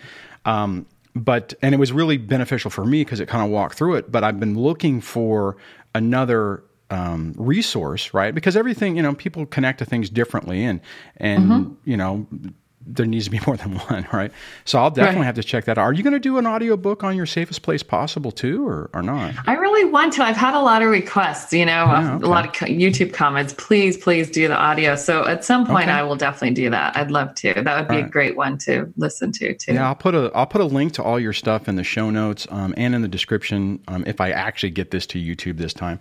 Um, 0.45 0.87
but 1.15 1.55
and 1.63 1.75
it 1.75 1.79
was 1.79 1.93
really 1.93 2.17
beneficial 2.17 2.71
for 2.71 2.85
me 2.85 3.03
because 3.03 3.21
it 3.21 3.29
kind 3.29 3.45
of 3.45 3.51
walked 3.51 3.77
through 3.77 3.97
it. 3.97 4.11
But 4.11 4.25
I've 4.25 4.41
been 4.41 4.59
looking 4.59 5.01
for 5.01 5.57
another 5.95 6.65
um, 6.91 7.35
resource, 7.37 8.15
right? 8.15 8.35
Because 8.35 8.57
everything, 8.57 8.97
you 8.97 9.03
know, 9.03 9.15
people 9.15 9.47
connect 9.47 9.79
to 9.81 9.85
things 9.85 10.09
differently, 10.09 10.65
and 10.65 10.81
and 11.19 11.45
mm-hmm. 11.45 11.75
you 11.85 11.97
know, 11.97 12.27
there 12.87 13.07
needs 13.07 13.27
to 13.27 13.31
be 13.31 13.41
more 13.47 13.57
than 13.57 13.79
one, 13.79 14.07
right? 14.13 14.33
So 14.65 14.79
I'll 14.79 14.91
definitely 14.91 15.21
right. 15.21 15.27
have 15.27 15.35
to 15.37 15.43
check 15.43 15.65
that 15.67 15.79
out. 15.79 15.83
Are 15.83 15.93
you 15.93 16.03
going 16.03 16.13
to 16.13 16.21
do 16.21 16.39
an 16.39 16.47
audio 16.47 16.77
book 16.77 17.05
on 17.05 17.17
your 17.17 17.27
safest 17.27 17.63
place 17.63 17.83
possible 17.83 18.31
too, 18.31 18.67
or, 18.67 18.91
or 18.95 19.03
not? 19.03 19.35
I 19.47 19.55
really 19.55 19.85
want 19.85 20.13
to. 20.15 20.25
I've 20.25 20.37
had 20.37 20.55
a 20.55 20.61
lot 20.61 20.83
of 20.83 20.89
requests, 20.89 21.53
you 21.53 21.67
know, 21.67 21.85
yeah, 21.87 22.15
okay. 22.15 22.25
a 22.25 22.29
lot 22.29 22.47
of 22.47 22.53
YouTube 22.53 23.13
comments. 23.13 23.55
Please, 23.57 23.97
please 23.97 24.31
do 24.31 24.49
the 24.49 24.57
audio. 24.57 24.97
So 24.97 25.27
at 25.27 25.45
some 25.45 25.67
point, 25.67 25.89
okay. 25.89 25.99
I 25.99 26.03
will 26.03 26.17
definitely 26.17 26.55
do 26.55 26.71
that. 26.71 26.97
I'd 26.97 27.11
love 27.11 27.35
to. 27.37 27.55
That 27.55 27.79
would 27.79 27.89
be 27.89 27.97
right. 27.97 28.07
a 28.07 28.09
great 28.09 28.37
one 28.37 28.59
to 28.59 28.93
listen 28.97 29.33
to 29.33 29.55
too. 29.55 29.75
Yeah, 29.75 29.87
I'll 29.87 29.95
put 29.95 30.15
a 30.15 30.31
I'll 30.35 30.47
put 30.47 30.61
a 30.61 30.67
link 30.67 30.93
to 30.95 31.03
all 31.03 31.19
your 31.19 31.33
stuff 31.33 31.69
in 31.69 31.77
the 31.77 31.85
show 31.85 32.11
notes 32.11 32.47
um, 32.51 32.75
and 32.77 32.95
in 32.95 33.03
the 33.03 33.09
description 33.09 33.81
um, 33.89 34.05
if 34.07 34.21
I 34.21 34.31
actually 34.31 34.71
get 34.71 34.91
this 34.91 35.07
to 35.09 35.19
YouTube 35.19 35.59
this 35.59 35.75
time. 35.75 35.99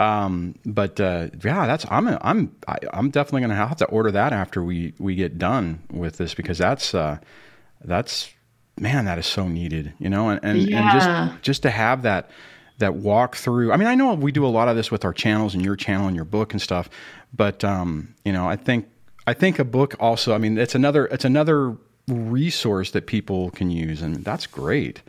Um, 0.00 0.54
but 0.64 0.98
uh, 0.98 1.28
yeah, 1.44 1.66
that's 1.66 1.84
I'm 1.90 2.08
I'm 2.08 2.56
I, 2.66 2.72
am 2.72 2.88
i 2.94 2.98
am 2.98 3.10
definitely 3.10 3.42
going 3.42 3.50
to 3.50 3.56
have 3.56 3.76
to 3.76 3.84
order 3.86 4.10
that 4.12 4.32
after 4.32 4.64
we 4.64 4.94
we 4.98 5.14
get 5.14 5.36
done 5.36 5.82
with 5.92 6.16
this 6.16 6.32
because 6.32 6.56
that's 6.56 6.94
uh, 6.94 7.18
that's 7.84 8.32
man 8.78 9.04
that 9.04 9.18
is 9.18 9.26
so 9.26 9.46
needed, 9.46 9.92
you 9.98 10.08
know, 10.08 10.30
and 10.30 10.40
and, 10.42 10.58
yeah. 10.58 10.80
and 10.80 11.00
just 11.00 11.42
just 11.42 11.62
to 11.64 11.70
have 11.70 12.02
that 12.02 12.30
that 12.78 12.94
walk 12.94 13.36
through. 13.36 13.72
I 13.72 13.76
mean, 13.76 13.88
I 13.88 13.94
know 13.94 14.14
we 14.14 14.32
do 14.32 14.46
a 14.46 14.48
lot 14.48 14.68
of 14.68 14.76
this 14.76 14.90
with 14.90 15.04
our 15.04 15.12
channels 15.12 15.54
and 15.54 15.62
your 15.62 15.76
channel 15.76 16.06
and 16.06 16.16
your 16.16 16.24
book 16.24 16.54
and 16.54 16.62
stuff, 16.62 16.88
but 17.34 17.62
um, 17.62 18.14
you 18.24 18.32
know, 18.32 18.48
I 18.48 18.56
think 18.56 18.88
I 19.26 19.34
think 19.34 19.58
a 19.58 19.64
book 19.64 19.96
also. 20.00 20.34
I 20.34 20.38
mean, 20.38 20.56
it's 20.56 20.74
another 20.74 21.08
it's 21.08 21.26
another 21.26 21.76
resource 22.08 22.92
that 22.92 23.06
people 23.06 23.50
can 23.50 23.70
use, 23.70 24.00
and 24.00 24.24
that's 24.24 24.46
great. 24.46 25.02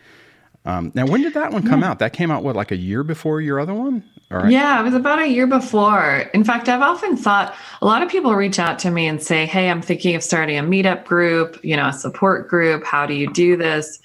Um, 0.64 0.92
now, 0.94 1.08
when 1.08 1.22
did 1.22 1.34
that 1.34 1.52
one 1.52 1.68
come 1.68 1.82
yeah. 1.82 1.90
out? 1.90 2.00
That 2.00 2.14
came 2.14 2.30
out 2.30 2.44
what, 2.44 2.56
like 2.56 2.72
a 2.72 2.78
year 2.78 3.04
before 3.04 3.42
your 3.42 3.60
other 3.60 3.74
one? 3.74 4.04
Yeah, 4.50 4.80
it 4.80 4.84
was 4.84 4.94
about 4.94 5.20
a 5.20 5.28
year 5.28 5.46
before. 5.46 6.30
In 6.34 6.44
fact, 6.44 6.70
I've 6.70 6.82
often 6.82 7.18
thought 7.18 7.54
a 7.82 7.86
lot 7.86 8.02
of 8.02 8.10
people 8.10 8.34
reach 8.34 8.60
out 8.60 8.80
to 8.80 8.92
me 8.92 9.06
and 9.06 9.22
say, 9.22 9.46
Hey, 9.46 9.70
I'm 9.70 9.82
thinking 9.82 10.16
of 10.16 10.24
starting 10.24 10.58
a 10.58 10.64
meetup 10.64 11.04
group, 11.04 11.60
you 11.64 11.76
know, 11.76 11.88
a 11.88 11.94
support 11.94 12.48
group. 12.48 12.86
How 12.86 13.06
do 13.06 13.14
you 13.14 13.32
do 13.34 13.58
this? 13.58 14.00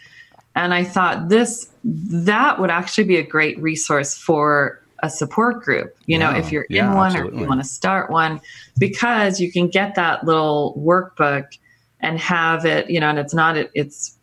And 0.56 0.74
I 0.74 0.82
thought 0.82 1.28
this, 1.28 1.70
that 1.84 2.58
would 2.58 2.70
actually 2.70 3.04
be 3.04 3.18
a 3.18 3.22
great 3.22 3.60
resource 3.60 4.16
for 4.16 4.80
a 5.02 5.10
support 5.10 5.62
group, 5.62 5.94
you 6.06 6.18
know, 6.18 6.30
if 6.30 6.50
you're 6.50 6.66
yeah, 6.70 6.90
in 6.90 6.96
one 6.96 7.16
or 7.16 7.26
if 7.26 7.34
you 7.34 7.46
want 7.46 7.60
to 7.60 7.68
start 7.68 8.10
one, 8.10 8.40
because 8.78 9.38
you 9.38 9.52
can 9.52 9.68
get 9.68 9.94
that 9.94 10.24
little 10.24 10.74
workbook 10.78 11.58
and 12.00 12.18
have 12.18 12.64
it, 12.64 12.90
you 12.90 12.98
know, 12.98 13.10
and 13.10 13.18
it's 13.18 13.34
not, 13.34 13.56
it's, 13.74 14.16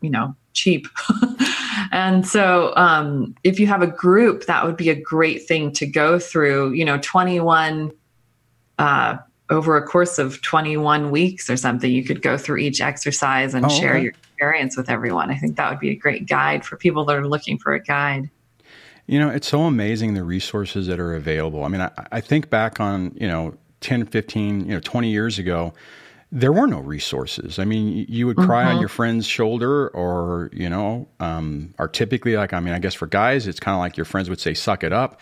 you 0.00 0.10
know, 0.10 0.34
cheap. 0.54 0.88
and 1.92 2.26
so 2.26 2.72
um, 2.76 3.34
if 3.44 3.58
you 3.58 3.66
have 3.66 3.82
a 3.82 3.86
group, 3.86 4.46
that 4.46 4.64
would 4.64 4.76
be 4.76 4.90
a 4.90 4.94
great 4.94 5.46
thing 5.46 5.72
to 5.72 5.86
go 5.86 6.18
through, 6.18 6.72
you 6.72 6.84
know, 6.84 6.98
21, 6.98 7.92
uh, 8.78 9.16
over 9.50 9.76
a 9.76 9.86
course 9.86 10.18
of 10.18 10.40
21 10.42 11.10
weeks 11.10 11.50
or 11.50 11.56
something, 11.56 11.90
you 11.90 12.02
could 12.04 12.22
go 12.22 12.36
through 12.36 12.56
each 12.58 12.80
exercise 12.80 13.54
and 13.54 13.66
Oh, 13.66 13.68
share 13.68 13.94
okay. 13.94 14.02
your 14.04 14.12
experience 14.12 14.76
with 14.76 14.88
everyone. 14.88 15.30
I 15.30 15.36
think 15.36 15.56
that 15.56 15.70
would 15.70 15.80
be 15.80 15.90
a 15.90 15.94
great 15.94 16.26
guide 16.26 16.64
for 16.64 16.76
people 16.76 17.04
that 17.04 17.16
are 17.16 17.28
looking 17.28 17.58
for 17.58 17.74
a 17.74 17.80
guide. 17.80 18.30
You 19.06 19.18
know, 19.18 19.28
it's 19.28 19.46
so 19.46 19.62
amazing 19.62 20.14
the 20.14 20.24
resources 20.24 20.86
that 20.86 20.98
are 20.98 21.14
available. 21.14 21.62
I 21.64 21.68
mean, 21.68 21.82
I, 21.82 21.90
I 22.10 22.20
think 22.20 22.48
back 22.48 22.80
on, 22.80 23.14
you 23.20 23.28
know, 23.28 23.54
10, 23.80 24.06
15, 24.06 24.60
you 24.60 24.66
know, 24.72 24.80
20 24.80 25.10
years 25.10 25.38
ago, 25.38 25.74
there 26.34 26.52
were 26.52 26.66
no 26.66 26.80
resources. 26.80 27.60
I 27.60 27.64
mean, 27.64 28.06
you 28.08 28.26
would 28.26 28.36
cry 28.36 28.64
on 28.64 28.80
your 28.80 28.88
friend's 28.88 29.24
shoulder 29.24 29.88
or, 29.90 30.50
you 30.52 30.68
know, 30.68 31.06
um, 31.20 31.72
are 31.78 31.86
typically 31.86 32.36
like, 32.36 32.52
I 32.52 32.58
mean, 32.58 32.74
I 32.74 32.80
guess 32.80 32.92
for 32.92 33.06
guys, 33.06 33.46
it's 33.46 33.60
kind 33.60 33.76
of 33.76 33.78
like 33.78 33.96
your 33.96 34.04
friends 34.04 34.28
would 34.28 34.40
say, 34.40 34.52
suck 34.52 34.82
it 34.82 34.92
up. 34.92 35.20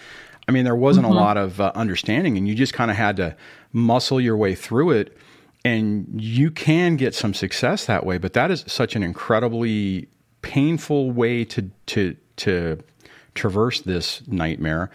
I 0.48 0.52
mean, 0.52 0.64
there 0.64 0.74
wasn't 0.74 1.04
a 1.04 1.10
lot 1.10 1.36
of 1.36 1.60
uh, 1.60 1.70
understanding 1.74 2.38
and 2.38 2.48
you 2.48 2.54
just 2.54 2.72
kind 2.72 2.90
of 2.90 2.96
had 2.96 3.16
to 3.16 3.36
muscle 3.74 4.22
your 4.22 4.38
way 4.38 4.54
through 4.54 4.92
it. 4.92 5.18
And 5.66 6.08
you 6.18 6.50
can 6.50 6.96
get 6.96 7.14
some 7.14 7.34
success 7.34 7.84
that 7.84 8.06
way, 8.06 8.16
but 8.16 8.32
that 8.32 8.50
is 8.50 8.64
such 8.66 8.96
an 8.96 9.02
incredibly 9.02 10.08
painful 10.40 11.10
way 11.10 11.44
to, 11.44 11.70
to, 11.86 12.16
to 12.36 12.78
traverse 13.34 13.82
this 13.82 14.26
nightmare. 14.26 14.90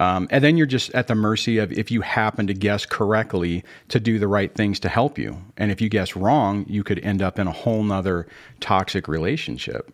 Um, 0.00 0.28
and 0.30 0.42
then 0.42 0.56
you're 0.56 0.66
just 0.66 0.90
at 0.94 1.08
the 1.08 1.14
mercy 1.14 1.58
of 1.58 1.70
if 1.72 1.90
you 1.90 2.00
happen 2.00 2.46
to 2.46 2.54
guess 2.54 2.86
correctly 2.86 3.62
to 3.88 4.00
do 4.00 4.18
the 4.18 4.26
right 4.26 4.52
things 4.54 4.80
to 4.80 4.88
help 4.88 5.18
you. 5.18 5.36
And 5.58 5.70
if 5.70 5.80
you 5.82 5.90
guess 5.90 6.16
wrong, 6.16 6.64
you 6.66 6.82
could 6.82 6.98
end 7.00 7.20
up 7.20 7.38
in 7.38 7.46
a 7.46 7.52
whole 7.52 7.82
nother 7.84 8.26
toxic 8.60 9.06
relationship. 9.08 9.92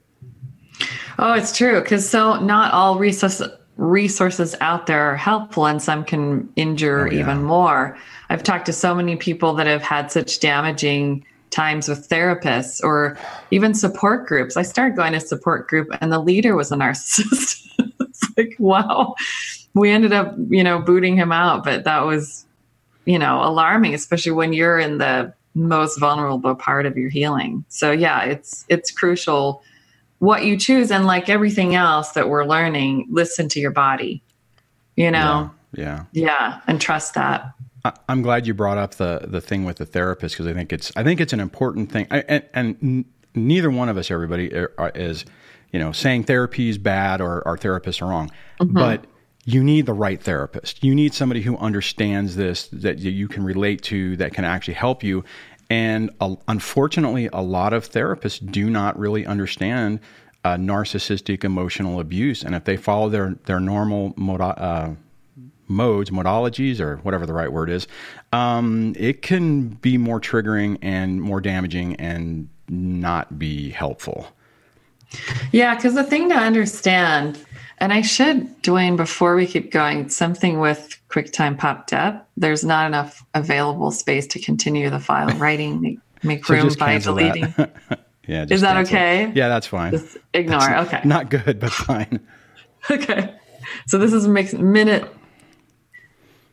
Oh, 1.19 1.33
it's 1.33 1.57
true. 1.57 1.81
Because 1.81 2.09
so 2.09 2.39
not 2.41 2.73
all 2.73 2.99
resources 2.99 3.49
resources 3.77 4.55
out 4.63 4.87
there 4.87 5.11
are 5.11 5.17
helpful, 5.17 5.67
and 5.67 5.83
some 5.83 6.03
can 6.03 6.49
injure 6.57 7.09
Oh, 7.09 7.11
yeah. 7.11 7.21
even 7.21 7.43
more. 7.43 7.99
I've 8.31 8.43
talked 8.43 8.67
to 8.67 8.73
so 8.73 8.95
many 8.95 9.17
people 9.17 9.53
that 9.55 9.67
have 9.67 9.83
had 9.83 10.11
such 10.11 10.41
damaging 10.41 11.27
times 11.51 11.89
with 11.89 12.09
therapists 12.09 12.83
or 12.83 13.19
even 13.51 13.75
support 13.75 14.27
groups. 14.27 14.57
I 14.57 14.63
started 14.63 14.97
going 14.97 15.13
to 15.13 15.21
support 15.21 15.69
group, 15.69 15.89
and 16.01 16.13
the 16.13 16.21
leader 16.21 16.57
was 16.57 16.73
a 16.73 16.77
narcissist. 16.77 17.69
it's 18.01 18.25
like, 18.39 18.55
wow. 18.59 19.15
We 19.77 19.91
ended 19.91 20.13
up, 20.13 20.35
you 20.49 20.65
know, 20.65 20.81
booting 20.81 21.17
him 21.17 21.31
out, 21.31 21.63
but 21.63 21.85
that 21.85 22.05
was, 22.05 22.47
you 23.05 23.19
know, 23.19 23.45
alarming, 23.45 23.95
especially 23.95 24.33
when 24.33 24.53
you're 24.53 24.79
in 24.79 24.99
the 24.99 25.33
most 25.55 26.01
vulnerable 26.01 26.55
part 26.55 26.87
of 26.87 26.97
your 26.97 27.11
healing. 27.11 27.65
So 27.69 27.93
yeah, 27.93 28.25
it's 28.25 28.65
it's 28.69 28.91
crucial 28.91 29.63
what 30.19 30.45
you 30.45 30.59
choose 30.59 30.91
and 30.91 31.07
like 31.07 31.29
everything 31.29 31.75
else 31.75 32.13
that 32.13 32.29
we're 32.29 32.45
learning 32.45 33.07
listen 33.11 33.49
to 33.51 33.61
your 33.61 33.71
body 33.71 34.23
you 34.97 35.11
know 35.11 35.51
Yeah. 35.73 36.05
yeah, 36.13 36.61
and 36.67 36.81
trust 36.81 37.15
that 37.15 37.53
I'm 38.09 38.23
glad 38.23 38.47
you 38.47 38.55
brought 38.55 38.79
up 38.79 38.95
the 38.95 39.21
the 39.25 39.41
thing 39.41 39.65
with 39.65 39.77
the 39.77 39.87
therapist 39.87 40.35
because 40.35 40.47
I 40.47 40.55
think 40.55 40.73
it's 40.73 40.93
I 40.97 41.05
think 41.05 41.21
it's 41.21 41.33
an 41.33 41.41
important 41.41 41.93
thing. 41.93 42.07
I, 42.11 42.19
and, 42.29 42.45
and 42.53 42.77
n- 42.83 43.05
neither 43.35 43.71
one 43.71 43.89
of 43.89 43.97
us, 43.97 44.11
everybody, 44.11 44.53
er, 44.53 44.73
are- 44.77 44.91
is 44.95 45.25
you 45.73 45.79
know 45.79 45.93
saying 45.93 46.25
therapy 46.25 46.69
is 46.69 46.79
bad 46.79 47.21
or 47.21 47.47
our 47.47 47.57
therapists 47.57 48.03
are 48.03 48.07
wrong, 48.07 48.31
mm-hmm. 48.61 48.75
but 48.75 49.05
you 49.49 49.63
need 49.63 49.87
the 49.87 49.95
right 49.95 50.21
therapist. 50.21 50.83
You 50.85 50.95
need 50.95 51.15
somebody 51.15 51.41
who 51.41 51.57
understands 51.57 52.35
this 52.37 52.67
that 52.73 52.99
you- 52.99 53.29
can 53.29 53.45
relate 53.45 53.81
to 53.83 54.17
that 54.17 54.35
can 54.35 54.45
actually 54.45 54.75
help 54.75 55.03
you. 55.03 55.25
And 55.71 56.11
uh, 56.21 56.35
unfortunately, 56.49 57.29
a 57.33 57.41
lot 57.43 57.73
of 57.73 57.89
therapists 57.89 58.39
do 58.53 58.69
not 58.69 58.99
really 58.99 59.25
understand 59.25 60.01
uh, 60.45 60.57
narcissistic 60.57 61.43
emotional 61.45 61.99
abuse, 61.99 62.45
and 62.45 62.55
if 62.55 62.65
they 62.65 62.77
follow 62.77 63.09
their 63.09 63.37
their 63.47 63.59
normal 63.59 64.15
uh, 64.41 64.91
modes, 65.69 66.11
modologies, 66.11 66.79
or 66.79 66.97
whatever 66.99 67.27
the 67.27 67.33
right 67.33 67.51
word 67.53 67.69
is, 67.69 67.89
um, 68.33 68.95
it 68.97 69.23
can 69.23 69.69
be 69.69 69.99
more 69.99 70.21
triggering 70.21 70.79
and 70.83 71.21
more 71.21 71.41
damaging 71.41 71.97
and 71.97 72.49
not 72.69 73.39
be 73.39 73.71
helpful. 73.71 74.29
yeah 75.53 75.75
because 75.75 75.95
the 75.95 76.05
thing 76.05 76.29
to 76.29 76.35
understand 76.37 77.45
and 77.79 77.93
i 77.93 78.01
should 78.03 78.47
dwayne 78.63 78.97
before 78.97 79.35
we 79.37 79.47
keep 79.47 79.71
going 79.71 80.09
something 80.09 80.61
with 80.61 80.99
quicktime 81.09 81.57
popped 81.59 81.93
up 81.93 82.29
there's 82.37 82.65
not 82.65 82.87
enough 82.87 83.25
available 83.35 83.91
space 83.91 84.27
to 84.27 84.41
continue 84.41 84.91
the 84.91 85.01
file 85.01 85.29
writing 85.39 85.81
make, 85.81 85.99
make 86.23 86.45
So 86.45 86.55
room 86.55 86.75
by 86.79 86.99
deleting 86.99 87.55
yeah, 88.27 88.45
just 88.45 88.53
Is 88.53 88.61
that 88.63 88.75
cancel 88.75 88.97
okay? 88.97 89.33
Yeah, 89.35 89.49
that's 89.49 89.67
fine. 89.67 89.93
just 89.93 90.17
ignore 90.35 90.77
okay 90.79 91.01
Not 91.05 91.31
good, 91.31 91.61
but 91.61 91.73
fine. 91.73 92.27
okay 92.91 93.35
so 93.87 93.99
this 93.99 94.13
is 94.13 94.27
mix 94.29 94.53
minute 94.53 95.09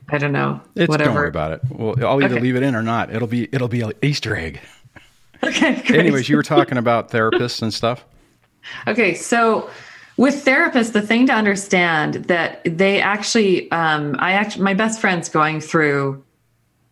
i 0.09 0.17
don't 0.17 0.31
know 0.33 0.61
It's, 0.75 0.89
whatever 0.89 1.09
Don't 1.09 1.15
worry 1.15 1.27
about 1.29 1.51
it. 1.53 1.61
Well, 1.69 1.95
I'll 2.05 2.21
either 2.21 2.35
Okay. 2.35 2.41
leave 2.41 2.55
it 2.55 2.63
in 2.63 2.75
or 2.75 2.83
not. 2.83 3.13
It'll 3.15 3.27
be 3.27 3.47
it'll 3.53 3.67
be 3.69 3.81
an 3.81 3.93
Easter 4.01 4.35
egg. 4.35 4.59
okay 5.43 5.75
great. 5.81 5.91
Anyways, 5.99 6.27
you 6.29 6.35
were 6.35 6.43
talking 6.43 6.77
about 6.77 7.09
therapists 7.11 7.61
and 7.61 7.73
stuff. 7.73 8.03
Okay, 8.87 9.13
so 9.13 9.69
with 10.17 10.45
therapists, 10.45 10.93
the 10.93 11.01
thing 11.01 11.27
to 11.27 11.33
understand 11.33 12.15
that 12.25 12.61
they 12.65 13.01
actually, 13.01 13.71
um, 13.71 14.15
I 14.19 14.33
actually, 14.33 14.63
my 14.63 14.73
best 14.73 15.01
friend's 15.01 15.29
going 15.29 15.59
through 15.59 16.23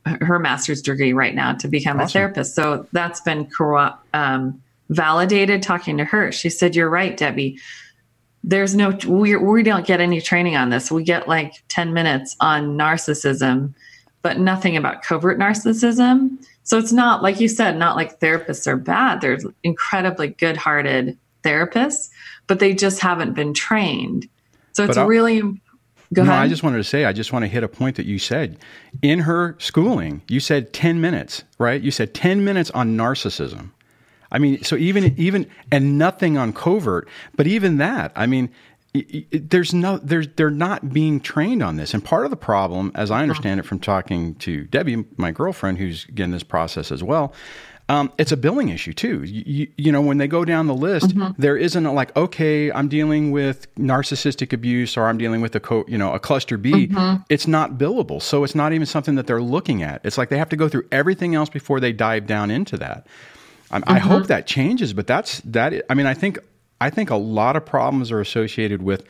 her 0.06 0.40
master's 0.40 0.82
degree 0.82 1.14
right 1.14 1.36
now 1.36 1.54
to 1.54 1.68
become 1.68 2.00
a 2.00 2.08
therapist. 2.08 2.56
So 2.56 2.88
that's 2.92 3.22
been 3.22 3.48
um, 4.14 4.62
validated. 4.90 5.62
Talking 5.62 5.98
to 5.98 6.06
her, 6.06 6.32
she 6.32 6.50
said, 6.50 6.76
"You're 6.76 6.90
right, 6.90 7.16
Debbie. 7.16 7.60
There's 8.44 8.76
no 8.76 8.98
we 9.06 9.36
we 9.36 9.62
don't 9.62 9.86
get 9.86 10.02
any 10.02 10.20
training 10.20 10.56
on 10.56 10.72
this. 10.72 10.92
We 10.92 11.04
get 11.04 11.28
like 11.28 11.62
ten 11.68 11.94
minutes 11.94 12.36
on 12.40 12.76
narcissism, 12.78 13.76
but 14.24 14.40
nothing 14.40 14.76
about 14.76 15.04
covert 15.04 15.38
narcissism." 15.38 16.44
So 16.64 16.80
it's 16.80 16.92
not 16.92 17.22
like 17.22 17.40
you 17.40 17.48
said, 17.48 17.78
not 17.78 17.96
like 17.96 18.20
therapists 18.20 18.66
are 18.66 18.78
bad. 18.78 19.22
They're 19.22 19.40
incredibly 19.64 20.30
good-hearted 20.30 21.18
therapists, 21.44 22.10
but 22.52 22.60
they 22.60 22.74
just 22.74 23.00
haven't 23.00 23.32
been 23.32 23.54
trained. 23.54 24.28
So 24.74 24.84
it's 24.84 24.98
really 24.98 25.40
go 25.40 26.24
no, 26.24 26.24
ahead. 26.24 26.44
I 26.44 26.50
just 26.50 26.64
wanted 26.64 26.80
to 26.80 26.84
say, 26.84 27.06
I 27.06 27.14
just 27.14 27.32
want 27.32 27.44
to 27.44 27.48
hit 27.48 27.64
a 27.64 27.70
point 27.70 27.96
that 27.96 28.06
you 28.06 28.20
said. 28.20 28.58
In 29.02 29.20
her 29.20 29.56
schooling, 29.58 30.22
you 30.28 30.42
said 30.42 30.74
10 30.74 31.00
minutes, 31.00 31.46
right? 31.60 31.82
You 31.82 31.92
said 31.92 32.14
10 32.14 32.44
minutes 32.44 32.70
on 32.72 32.98
narcissism. 32.98 33.70
I 34.34 34.40
mean, 34.40 34.62
so 34.66 34.76
even, 34.76 35.18
even, 35.18 35.48
and 35.72 35.98
nothing 35.98 36.38
on 36.38 36.52
covert, 36.52 37.08
but 37.38 37.48
even 37.48 37.78
that, 37.78 38.12
I 38.18 38.26
mean, 38.26 38.50
there's 39.32 39.74
no, 39.74 40.00
there's, 40.00 40.28
they're 40.36 40.50
not 40.50 40.92
being 40.92 41.22
trained 41.22 41.64
on 41.64 41.78
this. 41.78 41.94
And 41.94 42.04
part 42.04 42.26
of 42.26 42.32
the 42.32 42.36
problem, 42.36 42.92
as 42.96 43.12
I 43.12 43.22
understand 43.22 43.62
it 43.62 43.64
from 43.64 43.80
talking 43.80 44.36
to 44.36 44.66
Debbie, 44.66 45.06
my 45.16 45.32
girlfriend, 45.32 45.78
who's 45.78 46.06
in 46.18 46.32
this 46.32 46.44
process 46.44 46.92
as 46.92 47.02
well, 47.02 47.34
um, 47.92 48.10
it's 48.18 48.32
a 48.32 48.38
billing 48.38 48.70
issue 48.70 48.94
too. 48.94 49.22
You, 49.24 49.68
you, 49.76 49.92
know, 49.92 50.00
when 50.02 50.18
they 50.18 50.28
go 50.28 50.46
down 50.46 50.68
the 50.68 50.74
list, 50.74 51.10
mm-hmm. 51.10 51.34
there 51.38 51.58
isn't 51.58 51.86
a 51.86 51.92
like, 51.92 52.16
okay, 52.16 52.72
I'm 52.72 52.88
dealing 52.88 53.32
with 53.32 53.68
narcissistic 53.76 54.54
abuse 54.54 54.96
or 54.96 55.08
I'm 55.08 55.18
dealing 55.18 55.42
with 55.42 55.54
a 55.58 55.60
co- 55.60 55.84
you 55.90 55.98
know 55.98 56.14
a 56.14 56.20
cluster 56.20 56.58
B. 56.58 56.88
Mm-hmm. 56.88 57.24
It's 57.28 57.48
not 57.48 57.78
billable, 57.78 58.22
so 58.22 58.46
it's 58.46 58.56
not 58.56 58.72
even 58.72 58.86
something 58.86 59.16
that 59.16 59.28
they're 59.28 59.42
looking 59.42 59.84
at. 59.84 60.00
It's 60.06 60.18
like 60.18 60.30
they 60.30 60.38
have 60.38 60.48
to 60.50 60.56
go 60.56 60.70
through 60.70 60.88
everything 60.90 61.36
else 61.36 61.50
before 61.50 61.82
they 61.82 61.92
dive 61.92 62.28
down 62.28 62.50
into 62.50 62.78
that. 62.78 63.08
I, 63.72 63.76
I 63.76 63.80
mm-hmm. 63.80 63.98
hope 63.98 64.28
that 64.28 64.48
changes, 64.48 64.94
but 64.94 65.06
that's 65.06 65.42
that. 65.42 65.84
I 65.90 65.94
mean, 65.94 66.06
I 66.06 66.14
think 66.14 66.40
I 66.80 66.90
think 66.90 67.10
a 67.10 67.18
lot 67.18 67.58
of 67.58 67.66
problems 67.66 68.10
are 68.10 68.22
associated 68.22 68.82
with 68.84 69.04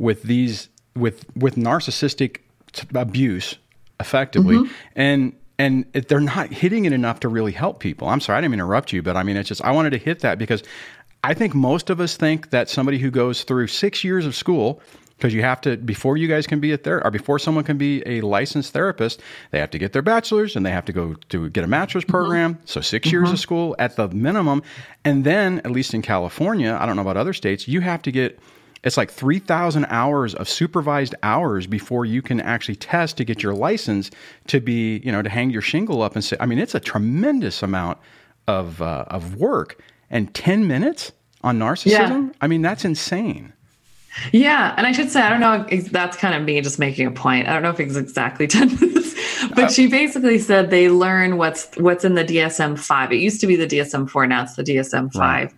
with 0.00 0.24
these 0.24 0.70
with 0.96 1.24
with 1.36 1.54
narcissistic 1.54 2.38
t- 2.72 2.88
abuse, 2.96 3.58
effectively, 4.00 4.58
and 4.96 5.34
and 5.58 5.84
they're 5.92 6.20
not 6.20 6.52
hitting 6.52 6.84
it 6.84 6.92
enough 6.92 7.20
to 7.20 7.28
really 7.28 7.52
help 7.52 7.78
people. 7.80 8.08
I'm 8.08 8.20
sorry, 8.20 8.38
I 8.38 8.40
didn't 8.40 8.54
interrupt 8.54 8.92
you, 8.92 9.02
but 9.02 9.16
I 9.16 9.22
mean, 9.22 9.36
it's 9.36 9.48
just 9.48 9.64
I 9.64 9.70
wanted 9.70 9.90
to 9.90 9.98
hit 9.98 10.20
that 10.20 10.38
because 10.38 10.62
I 11.22 11.34
think 11.34 11.54
most 11.54 11.90
of 11.90 12.00
us 12.00 12.16
think 12.16 12.50
that 12.50 12.68
somebody 12.68 12.98
who 12.98 13.10
goes 13.10 13.44
through 13.44 13.68
six 13.68 14.04
years 14.04 14.26
of 14.26 14.34
school. 14.34 14.80
Because 15.16 15.32
you 15.32 15.42
have 15.42 15.60
to, 15.60 15.76
before 15.76 16.16
you 16.16 16.26
guys 16.26 16.44
can 16.44 16.58
be 16.58 16.72
a 16.72 16.76
therapist, 16.76 17.06
or 17.06 17.10
before 17.12 17.38
someone 17.38 17.62
can 17.62 17.78
be 17.78 18.02
a 18.04 18.20
licensed 18.22 18.72
therapist, 18.72 19.22
they 19.52 19.60
have 19.60 19.70
to 19.70 19.78
get 19.78 19.92
their 19.92 20.02
bachelor's 20.02 20.56
and 20.56 20.66
they 20.66 20.72
have 20.72 20.84
to 20.86 20.92
go 20.92 21.14
to 21.28 21.48
get 21.50 21.62
a 21.62 21.68
master's 21.68 22.02
mm-hmm. 22.02 22.10
program. 22.10 22.58
So 22.64 22.80
6 22.80 23.06
mm-hmm. 23.06 23.14
years 23.14 23.30
of 23.30 23.38
school 23.38 23.76
at 23.78 23.94
the 23.94 24.08
minimum. 24.08 24.64
And 25.04 25.22
then, 25.22 25.60
at 25.60 25.70
least 25.70 25.94
in 25.94 26.02
California, 26.02 26.76
I 26.78 26.84
don't 26.84 26.96
know 26.96 27.02
about 27.02 27.16
other 27.16 27.32
states, 27.32 27.68
you 27.68 27.80
have 27.80 28.02
to 28.02 28.10
get 28.10 28.40
it's 28.84 28.96
like 28.96 29.10
3,000 29.10 29.86
hours 29.86 30.34
of 30.34 30.48
supervised 30.48 31.14
hours 31.22 31.66
before 31.66 32.04
you 32.04 32.22
can 32.22 32.40
actually 32.40 32.76
test 32.76 33.16
to 33.16 33.24
get 33.24 33.42
your 33.42 33.54
license 33.54 34.10
to 34.48 34.60
be, 34.60 34.98
you 34.98 35.10
know, 35.10 35.22
to 35.22 35.30
hang 35.30 35.50
your 35.50 35.62
shingle 35.62 36.02
up 36.02 36.14
and 36.14 36.22
say, 36.22 36.36
I 36.38 36.46
mean, 36.46 36.58
it's 36.58 36.74
a 36.74 36.80
tremendous 36.80 37.62
amount 37.62 37.98
of, 38.46 38.80
uh, 38.82 39.06
of 39.08 39.36
work. 39.36 39.82
And 40.10 40.32
10 40.34 40.68
minutes 40.68 41.12
on 41.44 41.58
narcissism? 41.58 42.34
I 42.40 42.46
mean, 42.46 42.62
that's 42.62 42.84
insane. 42.84 43.52
Yeah, 44.32 44.74
and 44.76 44.86
I 44.86 44.92
should 44.92 45.10
say 45.10 45.20
I 45.20 45.28
don't 45.28 45.40
know. 45.40 45.66
if 45.68 45.90
That's 45.90 46.16
kind 46.16 46.34
of 46.34 46.42
me 46.42 46.60
just 46.60 46.78
making 46.78 47.06
a 47.06 47.10
point. 47.10 47.48
I 47.48 47.52
don't 47.52 47.62
know 47.62 47.70
if 47.70 47.80
it's 47.80 47.96
exactly 47.96 48.46
ten 48.48 48.68
minutes, 48.80 49.14
but 49.54 49.72
she 49.72 49.88
basically 49.88 50.38
said 50.38 50.70
they 50.70 50.88
learn 50.88 51.36
what's 51.36 51.74
what's 51.76 52.04
in 52.04 52.14
the 52.14 52.24
DSM 52.24 52.78
five. 52.78 53.12
It 53.12 53.16
used 53.16 53.40
to 53.40 53.46
be 53.48 53.56
the 53.56 53.66
DSM 53.66 54.08
four, 54.08 54.26
now 54.26 54.44
it's 54.44 54.54
the 54.54 54.62
DSM 54.62 55.12
five, 55.12 55.50
right. 55.50 55.54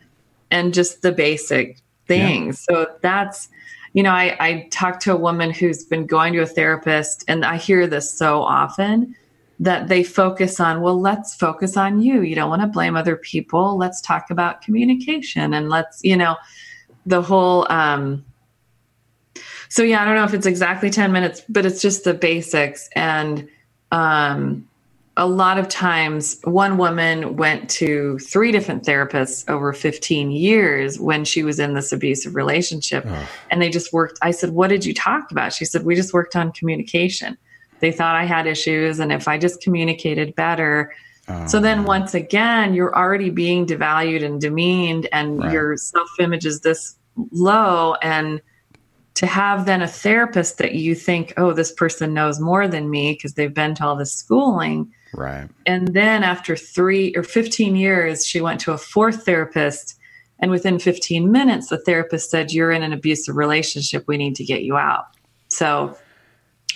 and 0.51 0.73
just 0.73 1.03
the 1.03 1.13
basic 1.13 1.83
things. 2.07 2.67
Yeah. 2.69 2.85
So 2.85 2.91
that's 3.01 3.49
you 3.93 4.03
know, 4.03 4.11
I, 4.11 4.37
I 4.41 4.69
talked 4.71 5.01
to 5.03 5.13
a 5.15 5.17
woman 5.17 5.51
who's 5.51 5.83
been 5.83 6.05
going 6.05 6.35
to 6.35 6.41
a 6.41 6.47
therapist, 6.47 7.25
and 7.29 7.47
I 7.47 7.57
hear 7.57 7.87
this 7.87 8.13
so 8.13 8.43
often 8.43 9.17
that 9.59 9.89
they 9.89 10.05
focus 10.05 10.61
on, 10.61 10.83
well, 10.83 11.01
let's 11.01 11.35
focus 11.35 11.79
on 11.79 12.03
you. 12.03 12.21
You 12.21 12.35
don't 12.35 12.51
want 12.51 12.61
to 12.61 12.69
blame 12.69 12.95
other 12.95 13.17
people. 13.17 13.79
Let's 13.79 14.03
talk 14.03 14.31
about 14.31 14.61
communication 14.61 15.55
and 15.55 15.71
let's, 15.71 16.05
you 16.05 16.15
know, 16.15 16.37
the 17.07 17.23
whole 17.23 17.67
um, 17.73 18.23
so 19.69 19.83
yeah, 19.83 20.03
I 20.03 20.05
don't 20.05 20.15
know 20.15 20.25
if 20.25 20.35
it's 20.35 20.47
exactly 20.47 20.91
10 20.91 21.13
minutes, 21.13 21.43
but 21.49 21.67
it's 21.67 21.83
just 21.83 22.05
the 22.05 22.15
basics. 22.15 22.89
And 22.95 23.49
um, 23.93 24.69
a 25.19 25.27
lot 25.27 25.59
of 25.59 25.69
times, 25.69 26.39
one 26.45 26.77
woman 26.77 27.37
went 27.37 27.71
to 27.71 28.19
three 28.19 28.53
different 28.53 28.85
therapists 28.85 29.49
over 29.49 29.73
15 29.73 30.31
years 30.31 31.01
when 31.01 31.25
she 31.25 31.43
was 31.43 31.59
in 31.59 31.73
this 31.73 31.91
abusive 31.91 32.35
relationship. 32.35 33.05
Oh. 33.07 33.29
And 33.51 33.63
they 33.63 33.71
just 33.71 33.93
worked. 33.95 34.19
I 34.21 34.31
said, 34.31 34.51
What 34.51 34.69
did 34.69 34.85
you 34.85 34.93
talk 34.93 35.31
about? 35.31 35.55
She 35.55 35.65
said, 35.65 35.85
We 35.85 35.95
just 35.95 36.13
worked 36.13 36.37
on 36.37 36.53
communication. 36.53 37.39
They 37.81 37.93
thought 37.93 38.15
I 38.15 38.25
had 38.25 38.47
issues. 38.47 39.01
And 39.01 39.11
if 39.11 39.27
I 39.27 39.39
just 39.39 39.63
communicated 39.63 40.35
better, 40.35 40.93
oh, 41.29 41.47
so 41.47 41.61
then 41.61 41.81
oh. 41.81 41.85
once 41.85 42.13
again, 42.13 42.75
you're 42.75 42.95
already 42.95 43.31
being 43.31 43.67
devalued 43.67 44.23
and 44.23 44.39
demeaned, 44.39 45.09
and 45.13 45.39
right. 45.39 45.53
your 45.53 45.79
self 45.79 46.11
image 46.21 46.45
is 46.45 46.61
this 46.61 46.97
low. 47.33 47.95
And 48.03 48.43
to 49.15 49.27
have 49.27 49.65
then 49.65 49.81
a 49.81 49.89
therapist 49.89 50.59
that 50.59 50.75
you 50.75 50.95
think, 50.95 51.33
oh, 51.39 51.55
this 51.55 51.73
person 51.73 52.13
knows 52.13 52.39
more 52.39 52.69
than 52.69 52.91
me 52.91 53.15
because 53.15 53.33
they've 53.33 53.55
been 53.55 53.75
to 53.77 53.85
all 53.87 53.97
this 53.97 54.13
schooling. 54.13 54.93
Right. 55.15 55.49
And 55.65 55.89
then 55.95 56.23
after 56.23 56.57
three 56.57 57.15
or 57.15 57.23
15 57.23 57.77
years, 57.77 58.27
she 58.27 58.41
went 58.41 58.61
to 58.61 58.73
a 58.73 58.79
fourth 58.79 59.25
therapist. 59.25 59.95
And 60.39 60.51
within 60.51 60.79
15 60.79 61.33
minutes, 61.33 61.69
the 61.69 61.79
therapist 61.79 62.31
said, 62.31 62.53
You're 62.53 62.71
in 62.71 62.83
an 62.83 62.93
abusive 62.93 63.37
relationship. 63.37 64.05
We 64.07 64.17
need 64.17 64.37
to 64.37 64.45
get 64.45 64.63
you 64.63 64.77
out. 64.77 65.07
So 65.49 65.97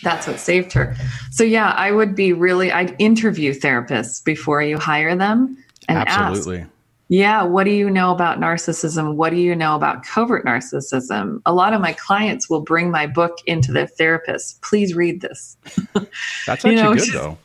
that's 0.02 0.26
what 0.26 0.38
saved 0.38 0.72
her. 0.72 0.96
So, 1.30 1.44
yeah, 1.44 1.70
I 1.70 1.92
would 1.92 2.14
be 2.14 2.32
really, 2.32 2.72
I'd 2.72 2.96
interview 2.98 3.52
therapists 3.52 4.24
before 4.24 4.62
you 4.62 4.78
hire 4.78 5.14
them 5.14 5.62
and 5.88 5.98
Absolutely. 5.98 6.60
ask 6.60 6.70
yeah, 7.10 7.42
what 7.42 7.64
do 7.64 7.70
you 7.72 7.90
know 7.90 8.12
about 8.12 8.38
narcissism? 8.38 9.16
What 9.16 9.30
do 9.30 9.36
you 9.36 9.56
know 9.56 9.74
about 9.74 10.04
covert 10.04 10.46
narcissism? 10.46 11.42
A 11.44 11.52
lot 11.52 11.74
of 11.74 11.80
my 11.80 11.92
clients 11.94 12.48
will 12.48 12.60
bring 12.60 12.92
my 12.92 13.08
book 13.08 13.36
into 13.46 13.72
their 13.72 13.88
therapist. 13.88 14.62
Please 14.62 14.94
read 14.94 15.20
this. 15.20 15.56
That's 15.92 16.06
actually 16.48 16.76
you 16.76 16.82
know, 16.82 16.94
good 16.94 17.12
though. 17.12 17.38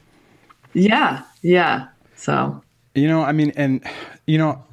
Yeah, 0.76 1.24
yeah. 1.42 1.88
So, 2.16 2.62
you 2.94 3.08
know, 3.08 3.24
I 3.24 3.32
mean, 3.32 3.52
and, 3.56 3.84
you 4.28 4.38
know, 4.38 4.64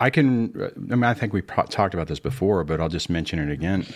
I 0.00 0.10
can, 0.10 0.72
I 0.90 0.94
mean, 0.94 1.04
I 1.04 1.14
think 1.14 1.32
we 1.32 1.42
pro- 1.42 1.66
talked 1.66 1.94
about 1.94 2.08
this 2.08 2.18
before, 2.18 2.64
but 2.64 2.80
I'll 2.80 2.88
just 2.88 3.08
mention 3.08 3.38
it 3.38 3.52
again. 3.52 3.86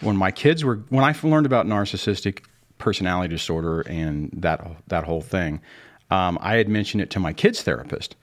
When 0.00 0.16
my 0.16 0.30
kids 0.30 0.64
were, 0.64 0.76
when 0.88 1.04
I 1.04 1.14
learned 1.22 1.44
about 1.44 1.66
narcissistic 1.66 2.44
personality 2.78 3.28
disorder 3.28 3.82
and 3.82 4.30
that, 4.32 4.64
that 4.86 5.04
whole 5.04 5.20
thing, 5.20 5.60
um, 6.10 6.38
I 6.40 6.56
had 6.56 6.68
mentioned 6.68 7.02
it 7.02 7.10
to 7.10 7.20
my 7.20 7.32
kids' 7.32 7.62
therapist. 7.62 8.16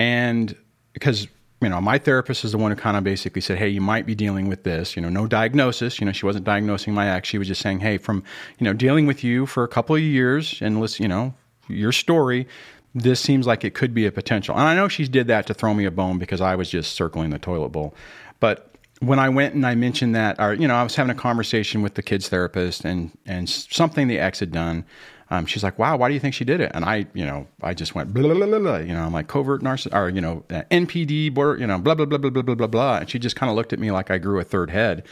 And 0.00 0.56
because 0.94 1.28
you 1.62 1.68
know, 1.68 1.80
my 1.80 1.98
therapist 1.98 2.42
is 2.44 2.52
the 2.52 2.58
one 2.58 2.70
who 2.70 2.76
kind 2.76 2.96
of 2.96 3.04
basically 3.04 3.42
said, 3.42 3.58
"Hey, 3.58 3.68
you 3.68 3.82
might 3.82 4.06
be 4.06 4.14
dealing 4.14 4.48
with 4.48 4.64
this." 4.64 4.96
You 4.96 5.02
know, 5.02 5.10
no 5.10 5.26
diagnosis. 5.26 6.00
You 6.00 6.06
know, 6.06 6.12
she 6.12 6.24
wasn't 6.24 6.46
diagnosing 6.46 6.94
my 6.94 7.10
ex. 7.10 7.28
She 7.28 7.36
was 7.36 7.48
just 7.48 7.60
saying, 7.60 7.80
"Hey, 7.80 7.98
from 7.98 8.24
you 8.58 8.64
know, 8.64 8.72
dealing 8.72 9.06
with 9.06 9.22
you 9.22 9.44
for 9.44 9.62
a 9.62 9.68
couple 9.68 9.94
of 9.94 10.00
years 10.00 10.58
and 10.62 10.80
listen, 10.80 11.02
you 11.02 11.08
know, 11.08 11.34
your 11.70 11.92
story, 11.92 12.46
this 12.94 13.20
seems 13.20 13.46
like 13.46 13.64
it 13.64 13.74
could 13.74 13.94
be 13.94 14.06
a 14.06 14.12
potential." 14.12 14.54
And 14.54 14.64
I 14.64 14.74
know 14.74 14.88
she 14.88 15.06
did 15.06 15.26
that 15.28 15.46
to 15.46 15.54
throw 15.54 15.74
me 15.74 15.84
a 15.84 15.90
bone 15.90 16.18
because 16.18 16.40
I 16.40 16.54
was 16.56 16.70
just 16.70 16.92
circling 16.92 17.30
the 17.30 17.38
toilet 17.38 17.70
bowl. 17.70 17.94
But 18.40 18.74
when 19.00 19.18
I 19.18 19.28
went 19.28 19.54
and 19.54 19.66
I 19.66 19.74
mentioned 19.74 20.14
that, 20.14 20.36
or 20.38 20.54
you 20.54 20.68
know, 20.68 20.74
I 20.74 20.82
was 20.82 20.94
having 20.94 21.10
a 21.10 21.18
conversation 21.18 21.82
with 21.82 21.94
the 21.94 22.02
kids 22.02 22.28
therapist 22.28 22.84
and 22.84 23.10
and 23.26 23.48
something 23.48 24.08
the 24.08 24.18
ex 24.18 24.40
had 24.40 24.52
done. 24.52 24.84
Um, 25.32 25.46
she's 25.46 25.62
like, 25.62 25.78
wow, 25.78 25.96
why 25.96 26.08
do 26.08 26.14
you 26.14 26.20
think 26.20 26.34
she 26.34 26.44
did 26.44 26.60
it? 26.60 26.72
And 26.74 26.84
I, 26.84 27.06
you 27.14 27.24
know, 27.24 27.46
I 27.62 27.72
just 27.72 27.94
went, 27.94 28.12
blah, 28.12 28.34
blah, 28.34 28.46
blah, 28.46 28.58
blah, 28.58 28.78
you 28.78 28.92
know, 28.92 29.02
I'm 29.02 29.12
like 29.12 29.28
covert 29.28 29.62
narcissist, 29.62 29.94
or, 29.94 30.08
you 30.08 30.20
know, 30.20 30.44
uh, 30.50 30.62
NPD, 30.72 31.32
border, 31.32 31.60
you 31.60 31.68
know, 31.68 31.78
blah, 31.78 31.94
blah, 31.94 32.04
blah, 32.04 32.18
blah, 32.18 32.30
blah, 32.30 32.42
blah, 32.42 32.54
blah, 32.56 32.66
blah. 32.66 32.96
And 32.98 33.08
she 33.08 33.20
just 33.20 33.36
kind 33.36 33.48
of 33.48 33.54
looked 33.54 33.72
at 33.72 33.78
me 33.78 33.92
like 33.92 34.10
I 34.10 34.18
grew 34.18 34.40
a 34.40 34.44
third 34.44 34.70
head. 34.70 35.06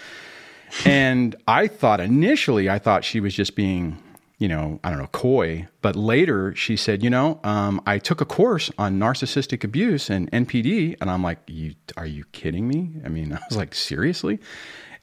and 0.84 1.36
I 1.46 1.68
thought 1.68 2.00
initially, 2.00 2.68
I 2.68 2.80
thought 2.80 3.04
she 3.04 3.20
was 3.20 3.32
just 3.32 3.54
being, 3.54 4.02
you 4.38 4.48
know, 4.48 4.78
I 4.84 4.90
don't 4.90 4.98
know, 5.00 5.08
coy. 5.08 5.66
But 5.82 5.96
later 5.96 6.54
she 6.54 6.76
said, 6.76 7.02
you 7.02 7.10
know, 7.10 7.40
um, 7.44 7.80
I 7.86 7.98
took 7.98 8.20
a 8.20 8.24
course 8.24 8.70
on 8.78 8.98
narcissistic 8.98 9.64
abuse 9.64 10.10
and 10.10 10.30
NPD. 10.30 10.96
And 11.00 11.10
I'm 11.10 11.22
like, 11.22 11.38
you, 11.48 11.74
are 11.96 12.06
you 12.06 12.24
kidding 12.32 12.68
me? 12.68 12.92
I 13.04 13.08
mean, 13.08 13.32
I 13.34 13.40
was 13.48 13.56
like, 13.56 13.74
seriously? 13.74 14.38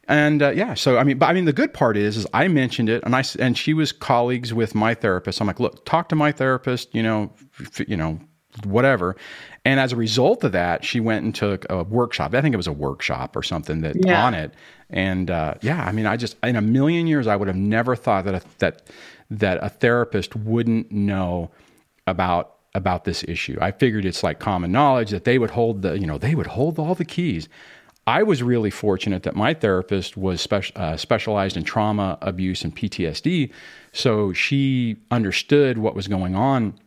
And 0.08 0.42
uh, 0.42 0.52
yeah, 0.52 0.76
so 0.76 0.98
I 0.98 1.04
mean, 1.04 1.18
but 1.18 1.28
I 1.28 1.34
mean, 1.34 1.46
the 1.46 1.54
good 1.54 1.74
part 1.74 1.98
is, 1.98 2.16
is 2.16 2.28
I 2.32 2.48
mentioned 2.48 2.90
it, 2.90 3.04
and 3.04 3.16
I 3.16 3.24
and 3.40 3.58
she 3.58 3.74
was 3.74 3.92
colleagues 3.92 4.54
with 4.54 4.76
my 4.76 4.94
therapist. 4.94 5.42
I'm 5.42 5.48
like, 5.48 5.60
look, 5.60 5.84
talk 5.84 6.10
to 6.10 6.16
my 6.16 6.32
therapist, 6.32 6.94
you 6.94 7.02
know, 7.02 7.34
f- 7.60 7.90
you 7.90 7.98
know, 7.98 8.20
whatever. 8.64 9.16
And 9.64 9.80
as 9.80 9.92
a 9.92 9.96
result 9.96 10.44
of 10.44 10.52
that, 10.52 10.86
she 10.86 11.00
went 11.00 11.26
and 11.26 11.34
took 11.34 11.66
a 11.72 11.84
workshop. 11.84 12.36
I 12.36 12.42
think 12.42 12.54
it 12.54 12.58
was 12.58 12.68
a 12.68 12.74
workshop 12.74 13.36
or 13.36 13.42
something 13.42 13.82
that 13.82 13.96
yeah. 14.06 14.24
on 14.24 14.36
it. 14.36 14.54
And 14.92 15.32
uh, 15.32 15.56
yeah, 15.62 15.84
I 15.84 15.92
mean, 15.92 16.06
I 16.06 16.18
just 16.18 16.38
in 16.44 16.56
a 16.56 16.62
million 16.62 17.08
years, 17.08 17.26
I 17.26 17.36
would 17.36 17.48
have 17.48 17.58
never 17.58 17.96
thought 17.96 18.26
that 18.26 18.36
a, 18.36 18.42
that 18.60 18.84
that 19.30 19.64
a 19.64 19.70
therapist 19.70 20.36
wouldn't 20.36 20.92
know 20.92 21.52
about 22.08 22.56
about 22.76 23.06
this 23.06 23.24
issue. 23.24 23.58
I 23.62 23.72
figured 23.72 24.06
it's 24.06 24.22
like 24.22 24.40
common 24.40 24.72
knowledge 24.72 25.10
that 25.12 25.24
they 25.24 25.40
would 25.40 25.52
hold 25.52 25.82
the, 25.82 25.98
you 25.98 26.06
know, 26.06 26.18
they 26.18 26.36
would 26.36 26.48
hold 26.48 26.78
all 26.78 26.94
the 26.94 27.06
keys. 27.06 27.48
I 28.06 28.22
was 28.22 28.44
really 28.44 28.70
fortunate 28.70 29.24
that 29.24 29.36
my 29.36 29.54
therapist 29.54 30.16
was 30.16 30.42
spe- 30.42 30.76
uh, 30.76 30.98
specialized 30.98 31.56
in 31.58 31.64
trauma, 31.64 32.18
abuse, 32.22 32.64
and 32.64 32.76
PTSD. 32.76 33.52
So 33.94 34.34
she 34.34 34.98
understood 35.10 35.78
what 35.78 35.96
was 35.96 36.08
going 36.08 36.36
on 36.36 36.78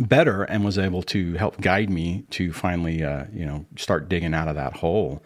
better 0.00 0.44
and 0.44 0.64
was 0.64 0.78
able 0.78 1.02
to 1.02 1.34
help 1.34 1.60
guide 1.60 1.90
me 1.90 2.24
to 2.30 2.52
finally, 2.52 3.04
uh, 3.04 3.26
you 3.32 3.44
know, 3.44 3.66
start 3.76 4.08
digging 4.08 4.34
out 4.34 4.48
of 4.48 4.56
that 4.56 4.78
hole. 4.78 5.22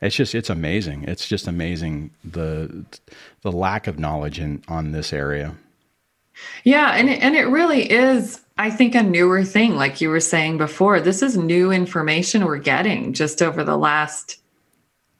It's 0.00 0.14
just, 0.14 0.34
it's 0.34 0.50
amazing. 0.50 1.04
It's 1.04 1.26
just 1.26 1.48
amazing 1.48 2.10
the 2.22 2.84
the 3.40 3.50
lack 3.50 3.88
of 3.88 3.98
knowledge 3.98 4.38
in 4.38 4.62
on 4.68 4.92
this 4.92 5.12
area. 5.12 5.56
Yeah, 6.64 6.92
and 6.92 7.08
it, 7.08 7.22
and 7.22 7.34
it 7.36 7.44
really 7.44 7.90
is. 7.90 8.40
I 8.56 8.70
think 8.70 8.94
a 8.94 9.02
newer 9.02 9.44
thing, 9.44 9.76
like 9.76 10.00
you 10.00 10.08
were 10.08 10.20
saying 10.20 10.58
before. 10.58 11.00
This 11.00 11.22
is 11.22 11.36
new 11.36 11.70
information 11.70 12.44
we're 12.44 12.58
getting 12.58 13.12
just 13.12 13.40
over 13.40 13.62
the 13.62 13.76
last 13.76 14.38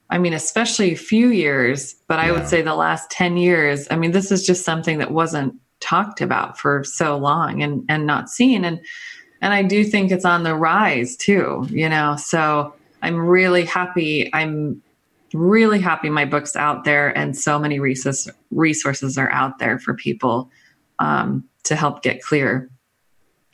I 0.09 0.17
mean, 0.17 0.33
especially 0.33 0.93
a 0.93 0.97
few 0.97 1.29
years, 1.29 1.93
but 2.07 2.19
I 2.19 2.31
would 2.31 2.47
say 2.47 2.61
the 2.61 2.75
last 2.75 3.11
10 3.11 3.37
years. 3.37 3.87
I 3.91 3.95
mean, 3.95 4.11
this 4.11 4.31
is 4.31 4.45
just 4.45 4.65
something 4.65 4.97
that 4.97 5.11
wasn't 5.11 5.53
talked 5.81 6.19
about 6.19 6.57
for 6.57 6.83
so 6.83 7.15
long 7.17 7.61
and, 7.61 7.85
and 7.89 8.07
not 8.07 8.29
seen. 8.29 8.65
And, 8.65 8.79
and 9.41 9.53
I 9.53 9.61
do 9.61 9.83
think 9.83 10.11
it's 10.11 10.25
on 10.25 10.43
the 10.43 10.55
rise 10.55 11.15
too, 11.15 11.67
you 11.69 11.87
know? 11.87 12.15
So 12.15 12.73
I'm 13.03 13.17
really 13.17 13.65
happy. 13.65 14.33
I'm 14.33 14.81
really 15.33 15.79
happy 15.79 16.09
my 16.09 16.25
book's 16.25 16.55
out 16.55 16.85
there 16.85 17.15
and 17.15 17.37
so 17.37 17.59
many 17.59 17.79
resources 17.79 18.33
resources 18.49 19.15
are 19.15 19.29
out 19.29 19.59
there 19.59 19.77
for 19.77 19.93
people 19.93 20.49
um, 20.99 21.43
to 21.63 21.75
help 21.75 22.03
get 22.03 22.21
clear. 22.21 22.69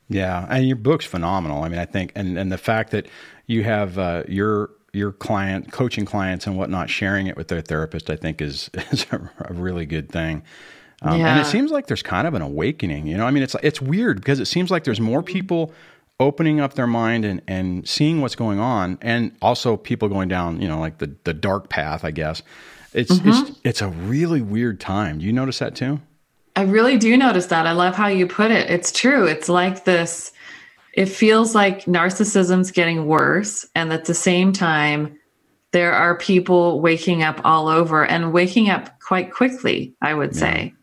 Yeah, 0.08 0.46
and 0.50 0.68
your 0.68 0.76
book's 0.76 1.06
phenomenal. 1.06 1.64
I 1.64 1.70
mean, 1.70 1.80
I 1.80 1.86
think, 1.86 2.12
and 2.16 2.38
and 2.38 2.52
the 2.52 2.58
fact 2.58 2.92
that 2.92 3.08
you 3.48 3.64
have 3.64 3.98
uh, 3.98 4.24
your 4.28 4.72
your 4.94 5.12
client, 5.12 5.72
coaching 5.72 6.06
clients 6.06 6.48
and 6.48 6.58
whatnot, 6.58 6.90
sharing 6.90 7.28
it 7.28 7.36
with 7.36 7.50
their 7.50 7.62
therapist, 7.62 8.10
I 8.10 8.16
think 8.16 8.42
is 8.42 8.70
is 8.92 9.06
a, 9.12 9.54
really 9.54 9.86
good 9.86 10.10
thing. 10.10 10.44
Um, 11.02 11.20
yeah. 11.20 11.28
And 11.28 11.42
it 11.42 11.46
seems 11.46 11.72
like 11.72 11.88
there's 11.88 12.02
kind 12.02 12.26
of 12.28 12.34
an 12.34 12.42
awakening. 12.42 13.08
You 13.08 13.18
know, 13.18 13.26
I 13.26 13.32
mean, 13.32 13.44
it's 13.44 13.56
it's 13.62 13.82
weird 13.82 14.18
because 14.18 14.40
it 14.40 14.46
seems 14.46 14.72
like 14.72 14.84
there's 14.84 15.02
more 15.02 15.22
people 15.24 15.74
opening 16.18 16.62
up 16.62 16.76
their 16.76 16.88
mind 16.88 17.26
and, 17.26 17.42
and 17.48 17.88
seeing 17.88 18.22
what's 18.22 18.36
going 18.36 18.60
on, 18.60 18.98
and 19.02 19.36
also 19.42 19.76
people 19.76 20.08
going 20.08 20.30
down, 20.30 20.62
you 20.62 20.68
know, 20.68 20.80
like 20.80 21.00
the 21.00 21.16
the 21.24 21.34
dark 21.34 21.70
path. 21.70 22.06
I 22.06 22.12
guess 22.12 22.42
it's 22.94 23.12
mm-hmm. 23.12 23.30
it's 23.30 23.60
it's 23.64 23.82
a 23.82 23.90
really 23.90 24.42
weird 24.42 24.80
time. 24.80 25.20
Do 25.20 25.26
you 25.26 25.34
notice 25.34 25.60
that 25.60 25.76
too? 25.76 26.00
I 26.56 26.64
really 26.64 26.98
do 26.98 27.18
notice 27.18 27.48
that. 27.48 27.68
I 27.68 27.74
love 27.74 27.96
how 27.96 28.08
you 28.08 28.28
put 28.28 28.52
it. 28.52 28.70
It's 28.70 28.92
true. 28.92 29.26
It's 29.26 29.50
like 29.50 29.86
this 29.86 30.32
it 30.94 31.08
feels 31.08 31.54
like 31.54 31.84
narcissism's 31.86 32.72
getting 32.72 33.06
worse 33.06 33.66
and 33.76 33.92
at 33.92 34.06
the 34.06 34.14
same 34.14 34.54
time 34.54 35.20
there 35.72 35.92
are 35.92 36.18
people 36.18 36.80
waking 36.80 37.22
up 37.22 37.42
all 37.44 37.68
over 37.68 38.06
and 38.06 38.32
waking 38.32 38.70
up 38.70 38.98
quite 39.02 39.34
quickly 39.34 39.94
i 40.02 40.14
would 40.14 40.34
yeah. 40.34 40.40
say 40.40 40.74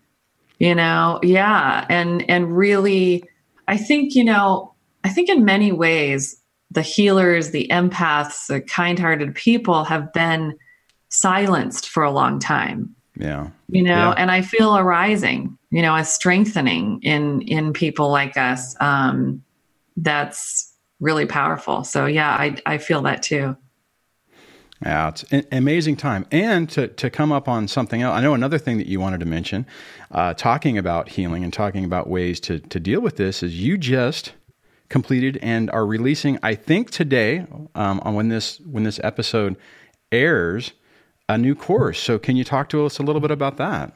you 0.58 0.74
know 0.74 1.18
yeah 1.22 1.86
and 1.88 2.28
and 2.28 2.54
really 2.54 3.24
i 3.68 3.76
think 3.78 4.14
you 4.14 4.22
know 4.22 4.74
i 5.02 5.08
think 5.08 5.30
in 5.30 5.46
many 5.46 5.72
ways 5.72 6.38
the 6.70 6.82
healers 6.82 7.50
the 7.52 7.66
empaths 7.68 8.48
the 8.48 8.60
kind-hearted 8.60 9.34
people 9.34 9.84
have 9.84 10.12
been 10.12 10.54
silenced 11.12 11.88
for 11.88 12.02
a 12.02 12.10
long 12.10 12.38
time. 12.38 12.94
Yeah. 13.16 13.50
You 13.68 13.82
know, 13.82 13.90
Yeah. 13.90 14.14
and 14.16 14.30
I 14.30 14.42
feel 14.42 14.74
a 14.74 14.82
rising, 14.82 15.58
you 15.70 15.82
know, 15.82 15.94
a 15.94 16.04
strengthening 16.04 17.00
in 17.02 17.42
in 17.42 17.72
people 17.72 18.10
like 18.10 18.36
us. 18.36 18.74
Um, 18.80 19.42
that's 19.96 20.72
really 21.00 21.26
powerful. 21.26 21.84
So 21.84 22.06
yeah, 22.06 22.30
I 22.30 22.56
I 22.64 22.78
feel 22.78 23.02
that 23.02 23.22
too. 23.22 23.56
Yeah, 24.84 25.08
it's 25.10 25.22
an 25.30 25.44
amazing 25.52 25.94
time. 25.96 26.26
And 26.32 26.68
to, 26.70 26.88
to 26.88 27.08
come 27.08 27.30
up 27.30 27.48
on 27.48 27.68
something 27.68 28.02
else, 28.02 28.16
I 28.16 28.20
know 28.20 28.34
another 28.34 28.58
thing 28.58 28.78
that 28.78 28.88
you 28.88 28.98
wanted 28.98 29.20
to 29.20 29.26
mention, 29.26 29.64
uh, 30.10 30.34
talking 30.34 30.76
about 30.76 31.10
healing 31.10 31.44
and 31.44 31.52
talking 31.52 31.84
about 31.84 32.08
ways 32.08 32.40
to, 32.40 32.58
to 32.58 32.80
deal 32.80 33.00
with 33.00 33.16
this, 33.16 33.44
is 33.44 33.56
you 33.62 33.78
just 33.78 34.32
completed 34.88 35.38
and 35.40 35.70
are 35.70 35.86
releasing, 35.86 36.36
I 36.42 36.56
think 36.56 36.90
today, 36.90 37.46
um, 37.76 38.00
on 38.02 38.14
when 38.14 38.28
this 38.28 38.58
when 38.60 38.82
this 38.82 38.98
episode 39.04 39.56
airs, 40.10 40.72
a 41.32 41.38
new 41.38 41.54
course. 41.54 41.98
So 41.98 42.18
can 42.18 42.36
you 42.36 42.44
talk 42.44 42.68
to 42.70 42.84
us 42.84 42.98
a 42.98 43.02
little 43.02 43.20
bit 43.20 43.30
about 43.30 43.56
that? 43.56 43.92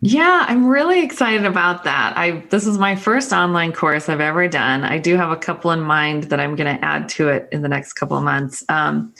Yeah, 0.00 0.44
I'm 0.48 0.66
really 0.66 1.02
excited 1.02 1.44
about 1.44 1.82
that. 1.84 2.16
I 2.16 2.44
this 2.50 2.66
is 2.66 2.78
my 2.78 2.94
first 2.94 3.32
online 3.32 3.72
course 3.72 4.08
I've 4.08 4.20
ever 4.20 4.46
done. 4.46 4.84
I 4.84 4.98
do 4.98 5.16
have 5.16 5.30
a 5.30 5.36
couple 5.36 5.72
in 5.72 5.80
mind 5.80 6.24
that 6.24 6.38
I'm 6.38 6.54
going 6.54 6.76
to 6.76 6.84
add 6.84 7.08
to 7.10 7.28
it 7.28 7.48
in 7.50 7.62
the 7.62 7.68
next 7.68 7.94
couple 7.94 8.16
of 8.16 8.22
months. 8.22 8.64
Um, 8.68 9.12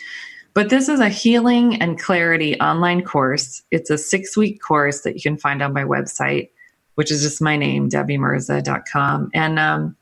but 0.54 0.70
this 0.70 0.88
is 0.88 1.00
a 1.00 1.08
healing 1.08 1.80
and 1.82 2.00
clarity 2.00 2.58
online 2.60 3.02
course. 3.02 3.62
It's 3.72 3.90
a 3.90 3.98
six 3.98 4.36
week 4.36 4.60
course 4.62 5.02
that 5.02 5.14
you 5.14 5.20
can 5.20 5.36
find 5.36 5.62
on 5.62 5.72
my 5.72 5.84
website, 5.84 6.50
which 6.94 7.10
is 7.10 7.22
just 7.22 7.42
my 7.42 7.56
name, 7.56 7.88
debbiemirza.com. 7.88 9.30
And 9.34 9.58
um, 9.58 9.96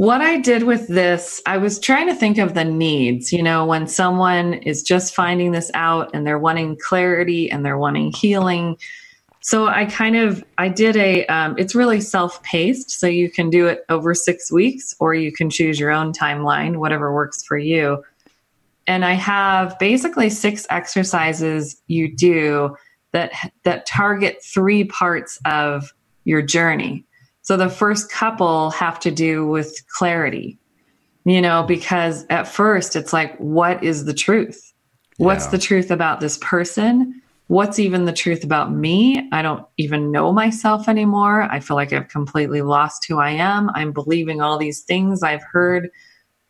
what 0.00 0.22
I 0.22 0.38
did 0.38 0.62
with 0.62 0.88
this, 0.88 1.42
I 1.44 1.58
was 1.58 1.78
trying 1.78 2.06
to 2.06 2.14
think 2.14 2.38
of 2.38 2.54
the 2.54 2.64
needs. 2.64 3.34
You 3.34 3.42
know, 3.42 3.66
when 3.66 3.86
someone 3.86 4.54
is 4.54 4.82
just 4.82 5.14
finding 5.14 5.52
this 5.52 5.70
out 5.74 6.08
and 6.14 6.26
they're 6.26 6.38
wanting 6.38 6.78
clarity 6.82 7.50
and 7.50 7.66
they're 7.66 7.76
wanting 7.76 8.10
healing. 8.12 8.78
So 9.42 9.66
I 9.66 9.84
kind 9.84 10.16
of 10.16 10.42
I 10.56 10.70
did 10.70 10.96
a. 10.96 11.26
Um, 11.26 11.54
it's 11.58 11.74
really 11.74 12.00
self-paced, 12.00 12.90
so 12.90 13.06
you 13.08 13.30
can 13.30 13.50
do 13.50 13.66
it 13.66 13.84
over 13.90 14.14
six 14.14 14.50
weeks, 14.50 14.94
or 15.00 15.12
you 15.12 15.32
can 15.32 15.50
choose 15.50 15.78
your 15.78 15.90
own 15.90 16.14
timeline, 16.14 16.78
whatever 16.78 17.12
works 17.12 17.44
for 17.44 17.58
you. 17.58 18.02
And 18.86 19.04
I 19.04 19.12
have 19.12 19.78
basically 19.78 20.30
six 20.30 20.66
exercises 20.70 21.78
you 21.88 22.10
do 22.10 22.74
that 23.12 23.32
that 23.64 23.84
target 23.84 24.42
three 24.42 24.84
parts 24.84 25.38
of 25.44 25.92
your 26.24 26.40
journey. 26.40 27.04
So 27.42 27.56
the 27.56 27.70
first 27.70 28.10
couple 28.10 28.70
have 28.70 29.00
to 29.00 29.10
do 29.10 29.46
with 29.46 29.82
clarity, 29.96 30.58
you 31.24 31.40
know, 31.40 31.62
because 31.62 32.26
at 32.30 32.46
first 32.46 32.96
it's 32.96 33.12
like, 33.12 33.36
what 33.38 33.82
is 33.82 34.04
the 34.04 34.14
truth? 34.14 34.72
What's 35.16 35.46
Yeah. 35.46 35.52
the 35.52 35.58
truth 35.58 35.90
about 35.90 36.20
this 36.20 36.38
person? 36.38 37.20
What's 37.48 37.78
even 37.78 38.04
the 38.04 38.12
truth 38.12 38.44
about 38.44 38.72
me? 38.72 39.28
I 39.32 39.42
don't 39.42 39.64
even 39.76 40.12
know 40.12 40.32
myself 40.32 40.88
anymore. 40.88 41.42
I 41.50 41.58
feel 41.60 41.76
like 41.76 41.92
I've 41.92 42.08
completely 42.08 42.62
lost 42.62 43.06
who 43.08 43.18
I 43.18 43.30
am. 43.30 43.70
I'm 43.74 43.92
believing 43.92 44.40
all 44.40 44.56
these 44.56 44.82
things 44.82 45.22
I've 45.22 45.42
heard 45.42 45.90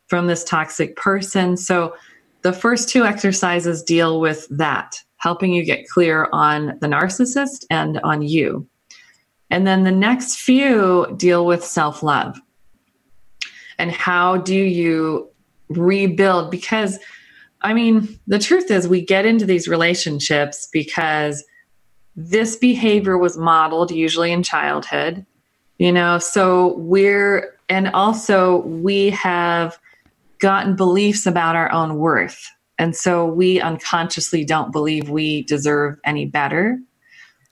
from 0.08 0.26
this 0.26 0.44
toxic 0.44 0.96
person. 0.96 1.56
So 1.56 1.94
the 2.42 2.52
first 2.52 2.88
two 2.88 3.04
exercises 3.04 3.82
deal 3.82 4.20
with 4.20 4.46
that, 4.50 4.96
helping 5.16 5.52
you 5.52 5.64
get 5.64 5.88
clear 5.88 6.28
on 6.32 6.78
the 6.80 6.86
narcissist 6.86 7.64
and 7.70 7.98
on 8.00 8.22
you. 8.22 8.66
And 9.50 9.66
then 9.66 9.84
the 9.84 9.90
next 9.90 10.36
few 10.36 11.12
deal 11.16 11.44
with 11.44 11.64
self 11.64 12.02
love. 12.02 12.40
And 13.78 13.90
how 13.90 14.36
do 14.36 14.54
you 14.54 15.28
rebuild? 15.68 16.50
Because, 16.50 16.98
I 17.62 17.72
mean, 17.72 18.18
the 18.26 18.38
truth 18.38 18.70
is, 18.70 18.86
we 18.86 19.00
get 19.00 19.26
into 19.26 19.46
these 19.46 19.66
relationships 19.68 20.68
because 20.72 21.44
this 22.14 22.56
behavior 22.56 23.16
was 23.16 23.38
modeled 23.38 23.90
usually 23.90 24.32
in 24.32 24.42
childhood, 24.42 25.24
you 25.78 25.92
know, 25.92 26.18
so 26.18 26.76
we're, 26.76 27.56
and 27.68 27.88
also 27.88 28.58
we 28.58 29.10
have 29.10 29.78
gotten 30.38 30.76
beliefs 30.76 31.26
about 31.26 31.56
our 31.56 31.70
own 31.72 31.96
worth. 31.96 32.50
And 32.78 32.96
so 32.96 33.26
we 33.26 33.60
unconsciously 33.60 34.44
don't 34.44 34.72
believe 34.72 35.08
we 35.08 35.44
deserve 35.44 35.98
any 36.04 36.26
better. 36.26 36.78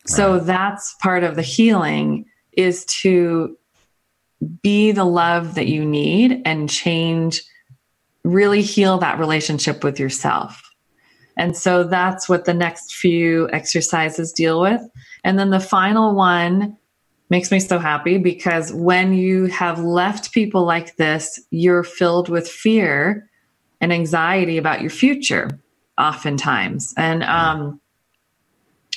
So 0.09 0.35
Right. 0.35 0.47
that's 0.47 0.95
part 1.03 1.23
of 1.23 1.37
the 1.37 1.43
healing 1.43 2.25
is 2.53 2.85
to 2.87 3.57
be 4.63 4.93
the 4.93 5.05
love 5.05 5.55
that 5.55 5.67
you 5.67 5.85
need 5.85 6.43
and 6.45 6.69
change, 6.69 7.43
really 8.25 8.63
heal 8.63 8.99
that 8.99 9.19
relationship 9.19 9.85
with 9.85 10.01
yourself. 10.01 10.63
And 11.37 11.57
so 11.57 11.85
that's 11.85 12.29
what 12.29 12.47
the 12.47 12.55
next 12.55 12.95
few 12.95 13.49
exercises 13.53 14.33
deal 14.33 14.61
with. 14.61 14.83
And 15.25 15.39
then 15.39 15.51
the 15.51 15.61
final 15.61 16.15
one 16.15 16.77
makes 17.31 17.51
me 17.51 17.61
so 17.61 17.79
happy 17.79 18.19
because 18.19 18.73
when 18.73 19.13
you 19.13 19.47
have 19.47 19.79
left 19.79 20.33
people 20.33 20.65
like 20.65 20.97
this, 20.97 21.41
you're 21.51 21.85
filled 21.85 22.29
with 22.29 22.49
fear 22.49 23.29
and 23.81 23.93
anxiety 23.93 24.57
about 24.57 24.81
your 24.81 24.91
future, 24.91 25.61
oftentimes. 25.99 26.95
And 26.97 27.23
um, 27.23 27.81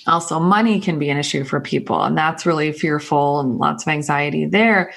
also, 0.08 0.40
money 0.40 0.80
can 0.80 0.98
be 0.98 1.10
an 1.10 1.18
issue 1.18 1.44
for 1.44 1.60
people, 1.60 2.04
and 2.04 2.18
that's 2.18 2.46
really 2.46 2.72
fearful 2.72 3.40
and 3.40 3.58
lots 3.58 3.84
of 3.84 3.90
anxiety 3.90 4.46
there. 4.46 4.94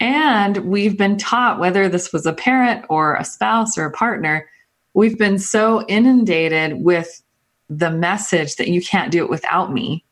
And 0.00 0.58
we've 0.58 0.96
been 0.96 1.16
taught, 1.16 1.58
whether 1.58 1.88
this 1.88 2.12
was 2.12 2.26
a 2.26 2.32
parent 2.32 2.84
or 2.88 3.16
a 3.16 3.24
spouse 3.24 3.76
or 3.78 3.84
a 3.84 3.90
partner, 3.90 4.48
we've 4.94 5.18
been 5.18 5.38
so 5.38 5.84
inundated 5.86 6.82
with 6.82 7.22
the 7.68 7.90
message 7.90 8.56
that 8.56 8.68
you 8.68 8.82
can't 8.82 9.10
do 9.10 9.22
it 9.24 9.30
without 9.30 9.72
me, 9.72 10.04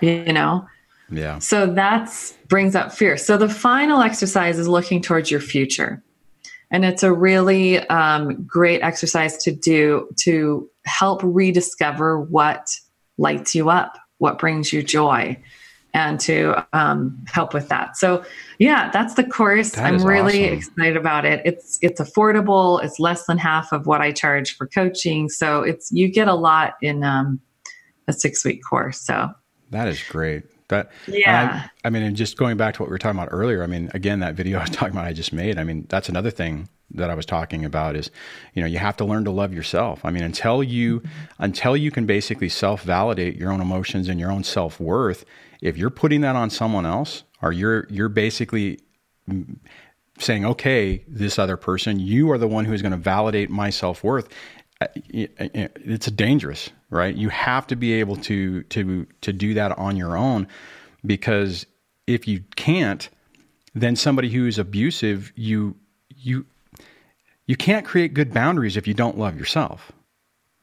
you 0.00 0.32
know? 0.32 0.66
Yeah. 1.10 1.38
So 1.38 1.66
that's 1.66 2.32
brings 2.48 2.74
up 2.74 2.92
fear. 2.92 3.16
So 3.16 3.36
the 3.36 3.48
final 3.48 4.00
exercise 4.00 4.58
is 4.58 4.68
looking 4.68 5.02
towards 5.02 5.30
your 5.30 5.40
future. 5.40 6.02
And 6.70 6.84
it's 6.84 7.02
a 7.02 7.12
really 7.12 7.78
um, 7.88 8.42
great 8.44 8.80
exercise 8.80 9.36
to 9.44 9.52
do 9.52 10.08
to 10.20 10.68
help 10.86 11.20
rediscover 11.22 12.20
what 12.20 12.68
lights 13.18 13.54
you 13.54 13.70
up, 13.70 13.98
what 14.18 14.38
brings 14.38 14.72
you 14.72 14.82
joy, 14.82 15.38
and 15.92 16.18
to 16.20 16.66
um, 16.72 17.24
help 17.28 17.54
with 17.54 17.68
that. 17.68 17.96
So, 17.96 18.24
yeah, 18.58 18.90
that's 18.90 19.14
the 19.14 19.24
course. 19.24 19.72
That 19.72 19.84
I'm 19.84 20.04
really 20.04 20.44
awesome. 20.46 20.58
excited 20.58 20.96
about 20.96 21.24
it. 21.24 21.40
It's 21.44 21.78
it's 21.82 22.00
affordable. 22.00 22.82
It's 22.82 22.98
less 22.98 23.26
than 23.26 23.38
half 23.38 23.72
of 23.72 23.86
what 23.86 24.00
I 24.00 24.12
charge 24.12 24.56
for 24.56 24.66
coaching. 24.66 25.28
So 25.28 25.62
it's 25.62 25.92
you 25.92 26.08
get 26.08 26.28
a 26.28 26.34
lot 26.34 26.74
in 26.82 27.04
um, 27.04 27.40
a 28.08 28.12
six 28.12 28.44
week 28.44 28.60
course. 28.68 29.00
So 29.00 29.30
That 29.70 29.88
is 29.88 30.02
great. 30.02 30.44
That 30.68 30.90
Yeah. 31.06 31.68
I, 31.84 31.88
I 31.88 31.90
mean, 31.90 32.02
and 32.02 32.16
just 32.16 32.36
going 32.36 32.56
back 32.56 32.74
to 32.74 32.82
what 32.82 32.88
we 32.88 32.92
were 32.92 32.98
talking 32.98 33.18
about 33.18 33.28
earlier. 33.30 33.62
I 33.62 33.66
mean, 33.66 33.90
again, 33.94 34.20
that 34.20 34.34
video 34.34 34.58
I 34.60 34.62
was 34.62 34.70
talking 34.70 34.94
about, 34.94 35.06
I 35.06 35.12
just 35.12 35.32
made. 35.32 35.58
I 35.58 35.64
mean, 35.64 35.86
that's 35.88 36.08
another 36.08 36.30
thing 36.30 36.68
that 36.94 37.10
I 37.10 37.14
was 37.14 37.26
talking 37.26 37.64
about 37.64 37.96
is, 37.96 38.10
you 38.54 38.62
know, 38.62 38.68
you 38.68 38.78
have 38.78 38.96
to 38.98 39.04
learn 39.04 39.24
to 39.24 39.30
love 39.30 39.52
yourself. 39.52 40.04
I 40.04 40.10
mean, 40.10 40.22
until 40.22 40.62
you 40.62 41.02
until 41.38 41.76
you 41.76 41.90
can 41.90 42.06
basically 42.06 42.48
self 42.48 42.82
validate 42.82 43.36
your 43.36 43.52
own 43.52 43.60
emotions 43.60 44.08
and 44.08 44.18
your 44.18 44.30
own 44.30 44.44
self 44.44 44.80
worth, 44.80 45.24
if 45.60 45.76
you're 45.76 45.90
putting 45.90 46.20
that 46.22 46.36
on 46.36 46.50
someone 46.50 46.86
else, 46.86 47.24
or 47.42 47.52
you're 47.52 47.86
you're 47.90 48.08
basically 48.08 48.80
saying, 50.18 50.44
okay, 50.44 51.04
this 51.08 51.38
other 51.38 51.56
person, 51.56 51.98
you 51.98 52.30
are 52.30 52.38
the 52.38 52.46
one 52.48 52.64
who's 52.64 52.82
going 52.82 52.92
to 52.92 52.98
validate 52.98 53.50
my 53.50 53.70
self 53.70 54.04
worth. 54.04 54.28
Uh, 54.80 54.86
it's 55.08 56.06
dangerous, 56.06 56.70
right? 56.90 57.14
You 57.14 57.28
have 57.28 57.66
to 57.68 57.76
be 57.76 57.94
able 57.94 58.16
to 58.16 58.62
to 58.64 59.06
to 59.20 59.32
do 59.32 59.54
that 59.54 59.76
on 59.78 59.96
your 59.96 60.16
own, 60.16 60.48
because 61.04 61.66
if 62.06 62.28
you 62.28 62.42
can't, 62.56 63.08
then 63.74 63.96
somebody 63.96 64.30
who 64.30 64.46
is 64.46 64.58
abusive, 64.58 65.32
you 65.36 65.76
you 66.08 66.46
you 67.46 67.56
can't 67.56 67.84
create 67.84 68.14
good 68.14 68.32
boundaries 68.32 68.76
if 68.76 68.86
you 68.86 68.94
don't 68.94 69.18
love 69.18 69.36
yourself 69.38 69.92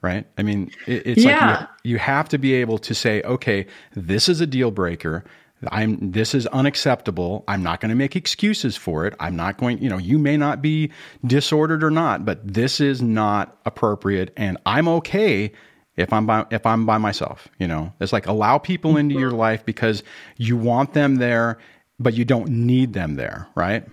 right? 0.02 0.26
I 0.38 0.44
mean 0.44 0.72
it, 0.88 1.06
it's 1.06 1.24
Yeah. 1.24 1.52
like 1.52 1.60
you, 1.84 1.92
you 1.92 1.98
have 2.00 2.30
to 2.30 2.38
be 2.38 2.54
able 2.54 2.78
to 2.80 2.94
say 2.94 3.22
okay 3.24 3.68
this 3.96 4.28
is 4.28 4.42
a 4.42 4.48
deal 4.48 4.72
breaker. 4.72 5.24
I'm 5.70 6.12
this 6.12 6.34
is 6.34 6.48
unacceptable. 6.48 7.44
I'm 7.48 7.62
not 7.62 7.82
going 7.82 7.90
to 7.90 7.96
make 7.96 8.16
excuses 8.16 8.76
for 8.76 9.06
it. 9.06 9.14
I'm 9.20 9.36
not 9.36 9.58
going 9.58 9.78
you 9.82 9.90
know 9.90 9.98
you 9.98 10.18
may 10.18 10.38
not 10.38 10.62
be 10.62 10.92
disordered 11.26 11.84
or 11.84 11.92
not 11.92 12.26
but 12.26 12.40
this 12.46 12.80
is 12.80 13.02
not 13.02 13.58
appropriate 13.66 14.34
and 14.36 14.58
i'm 14.66 14.88
okay 14.88 15.52
if 15.98 16.12
i'm 16.12 16.26
by 16.26 16.46
if 16.50 16.66
i'm 16.66 16.86
by 16.86 16.98
myself 16.98 17.48
you 17.60 17.68
know? 17.68 17.94
It's 18.00 18.12
like 18.14 18.26
allow 18.26 18.58
people 18.58 18.98
into 18.98 19.16
your 19.16 19.30
mm-hmm. 19.30 19.40
life 19.40 19.66
because 19.66 20.04
you 20.38 20.58
want 20.58 20.94
them 20.94 21.18
there 21.18 21.60
but 22.00 22.16
you 22.16 22.26
don't 22.26 22.50
need 22.50 22.94
them 22.94 23.16
there 23.16 23.48
right 23.54 23.86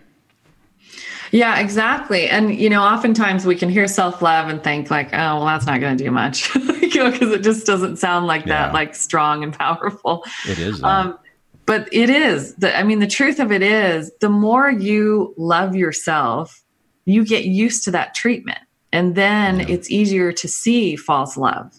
Yeah, 1.31 1.59
exactly. 1.61 2.29
And 2.29 2.55
you 2.55 2.71
know, 2.71 2.83
oftentimes 2.83 3.45
we 3.45 3.55
can 3.55 3.69
hear 3.69 3.87
self-love 3.87 4.49
and 4.49 4.63
think 4.63 4.91
like, 4.91 5.09
"Oh, 5.13 5.37
well, 5.37 5.45
that's 5.47 5.67
not 5.67 5.81
going 5.81 5.97
to 5.97 6.05
do 6.05 6.11
much," 6.11 6.55
you 6.55 6.95
know, 6.95 7.11
because 7.11 7.31
it 7.33 7.43
just 7.43 7.67
doesn't 7.67 7.99
sound 7.99 8.27
like 8.27 8.47
Yeah. 8.47 8.67
that, 8.67 8.75
like 8.75 8.95
strong 8.95 9.43
and 9.45 9.53
powerful. 9.53 10.25
it 10.49 10.59
is. 10.59 10.83
Um, 10.83 11.19
but 11.67 11.87
it 11.93 12.09
is. 12.09 12.55
The, 12.55 12.77
I 12.77 12.83
mean, 12.83 12.99
the 12.99 13.07
truth 13.07 13.41
of 13.41 13.53
it 13.53 13.61
is, 13.63 14.11
the 14.21 14.31
more 14.31 14.71
you 14.71 15.35
love 15.37 15.77
yourself, 15.77 16.63
you 17.05 17.25
get 17.27 17.45
used 17.45 17.85
to 17.85 17.91
that 17.91 18.15
treatment. 18.15 18.61
And 18.91 19.15
then 19.15 19.61
yeah. 19.61 19.67
it's 19.69 19.91
easier 19.91 20.33
to 20.33 20.49
see 20.49 20.97
false 20.97 21.37
love. 21.37 21.79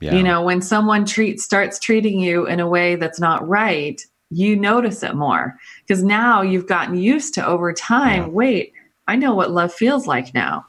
Yeah. 0.00 0.14
You 0.14 0.22
know, 0.22 0.42
when 0.42 0.62
someone 0.62 1.04
treats 1.04 1.44
starts 1.44 1.78
treating 1.78 2.18
you 2.18 2.46
in 2.46 2.60
a 2.60 2.66
way 2.68 2.96
that's 2.96 3.20
not 3.20 3.46
right, 3.46 4.00
you 4.30 4.56
notice 4.56 5.02
it 5.02 5.14
more 5.14 5.56
because 5.86 6.02
now 6.02 6.42
you've 6.42 6.66
gotten 6.66 6.96
used 6.96 7.34
to 7.34 7.46
over 7.46 7.72
time. 7.72 8.22
Yeah. 8.22 8.28
Wait, 8.28 8.72
I 9.06 9.16
know 9.16 9.34
what 9.34 9.50
love 9.50 9.72
feels 9.72 10.06
like 10.06 10.34
now. 10.34 10.66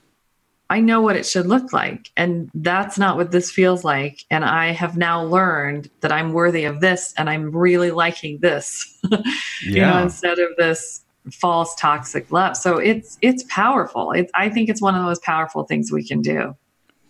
I 0.69 0.82
know 0.82 1.01
what 1.01 1.15
it 1.15 1.25
should 1.25 1.47
look 1.47 1.71
like. 1.71 2.12
And 2.17 2.51
that's 2.53 2.97
not 2.97 3.15
what 3.15 3.32
this 3.32 3.49
feels 3.49 3.84
like. 3.84 4.25
And 4.30 4.43
I 4.43 4.71
have 4.71 4.97
now 4.97 5.23
learned 5.23 5.89
that 6.01 6.12
I'm 6.12 6.34
worthy 6.34 6.65
of 6.65 6.82
this 6.82 7.13
and 7.17 7.30
I'm 7.30 7.51
really 7.51 7.91
liking 7.91 8.39
this, 8.39 8.99
yeah. 9.10 9.19
you 9.62 9.82
know, 9.82 9.97
instead 9.99 10.39
of 10.39 10.49
this 10.58 11.06
false 11.32 11.73
toxic 11.75 12.32
love. 12.32 12.58
So 12.58 12.77
it's 12.77 13.17
it's 13.21 13.43
powerful. 13.43 14.12
It's 14.12 14.32
I 14.36 14.49
think 14.49 14.69
it's 14.69 14.82
one 14.82 14.95
of 14.95 15.01
the 15.01 15.08
most 15.08 15.23
powerful 15.23 15.63
things 15.63 15.91
we 15.91 16.06
can 16.06 16.21
do. 16.21 16.56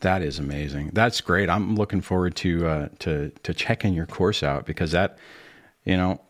That 0.01 0.21
is 0.21 0.37
amazing. 0.37 0.91
That's 0.93 1.21
great. 1.21 1.49
I'm 1.49 1.75
looking 1.75 2.01
forward 2.01 2.35
to 2.37 2.67
uh, 2.67 2.89
to 2.99 3.31
to 3.41 3.53
checking 3.53 3.93
your 3.93 4.05
course 4.05 4.43
out 4.43 4.65
because 4.65 4.91
that, 4.91 5.17
you 5.83 5.97
know, 5.97 6.21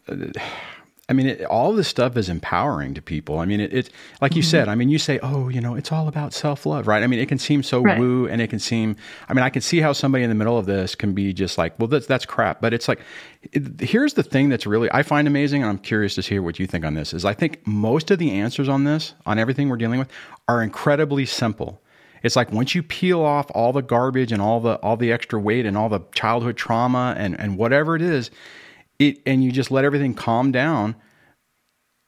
I 1.10 1.14
mean, 1.14 1.28
it, 1.28 1.46
all 1.46 1.72
this 1.72 1.88
stuff 1.88 2.18
is 2.18 2.28
empowering 2.28 2.94
to 2.96 3.02
people. 3.02 3.40
I 3.40 3.46
mean, 3.46 3.62
it, 3.62 3.74
it 3.74 3.90
like 4.20 4.36
you 4.36 4.42
mm-hmm. 4.42 4.50
said. 4.50 4.68
I 4.68 4.76
mean, 4.76 4.90
you 4.90 5.00
say, 5.00 5.20
"Oh, 5.24 5.48
you 5.48 5.62
know, 5.62 5.74
it's 5.76 5.90
all 5.90 6.10
about 6.10 6.34
self 6.34 6.66
love," 6.66 6.86
right? 6.86 7.02
I 7.02 7.08
mean, 7.08 7.20
it 7.20 7.30
can 7.30 7.38
seem 7.38 7.64
so 7.64 7.82
right. 7.82 7.98
woo, 7.98 8.28
and 8.28 8.42
it 8.42 8.50
can 8.50 8.60
seem. 8.60 8.98
I 9.30 9.34
mean, 9.34 9.44
I 9.44 9.50
can 9.50 9.62
see 9.62 9.80
how 9.80 9.94
somebody 9.94 10.26
in 10.26 10.30
the 10.30 10.36
middle 10.36 10.58
of 10.58 10.66
this 10.66 10.96
can 10.96 11.14
be 11.14 11.32
just 11.32 11.58
like, 11.58 11.80
"Well, 11.80 11.88
that's 11.88 12.08
that's 12.08 12.26
crap." 12.26 12.60
But 12.60 12.74
it's 12.74 12.90
like, 12.90 13.00
it, 13.54 13.80
here's 13.80 14.16
the 14.16 14.24
thing 14.24 14.50
that's 14.50 14.68
really 14.68 14.92
I 14.92 15.02
find 15.02 15.30
amazing, 15.30 15.62
and 15.62 15.70
I'm 15.70 15.78
curious 15.78 16.16
to 16.16 16.22
hear 16.22 16.42
what 16.42 16.60
you 16.60 16.68
think 16.68 16.84
on 16.84 16.96
this. 16.96 17.14
Is 17.14 17.24
I 17.24 17.34
think 17.34 17.66
most 17.66 18.12
of 18.12 18.20
the 18.20 18.32
answers 18.32 18.68
on 18.68 18.84
this, 18.84 19.14
on 19.26 19.40
everything 19.40 19.70
we're 19.70 19.78
dealing 19.78 20.00
with, 20.00 20.10
are 20.50 20.62
incredibly 20.62 21.26
simple. 21.26 21.82
It's 22.22 22.36
like 22.36 22.52
once 22.52 22.76
you 22.76 22.84
peel 22.84 23.22
off 23.22 23.50
all 23.52 23.72
the 23.72 23.82
garbage 23.82 24.34
and 24.34 24.42
all 24.42 24.60
the 24.60 24.76
all 24.80 24.98
the 24.98 25.14
extra 25.14 25.40
weight 25.40 25.66
and 25.66 25.78
all 25.78 25.88
the 25.88 26.02
childhood 26.14 26.58
trauma 26.58 27.16
and 27.18 27.40
and 27.40 27.58
whatever 27.58 27.96
it 27.96 28.02
is 28.02 28.30
it 29.00 29.20
and 29.26 29.44
you 29.44 29.52
just 29.52 29.72
let 29.72 29.86
everything 29.86 30.14
calm 30.14 30.52
down 30.52 30.96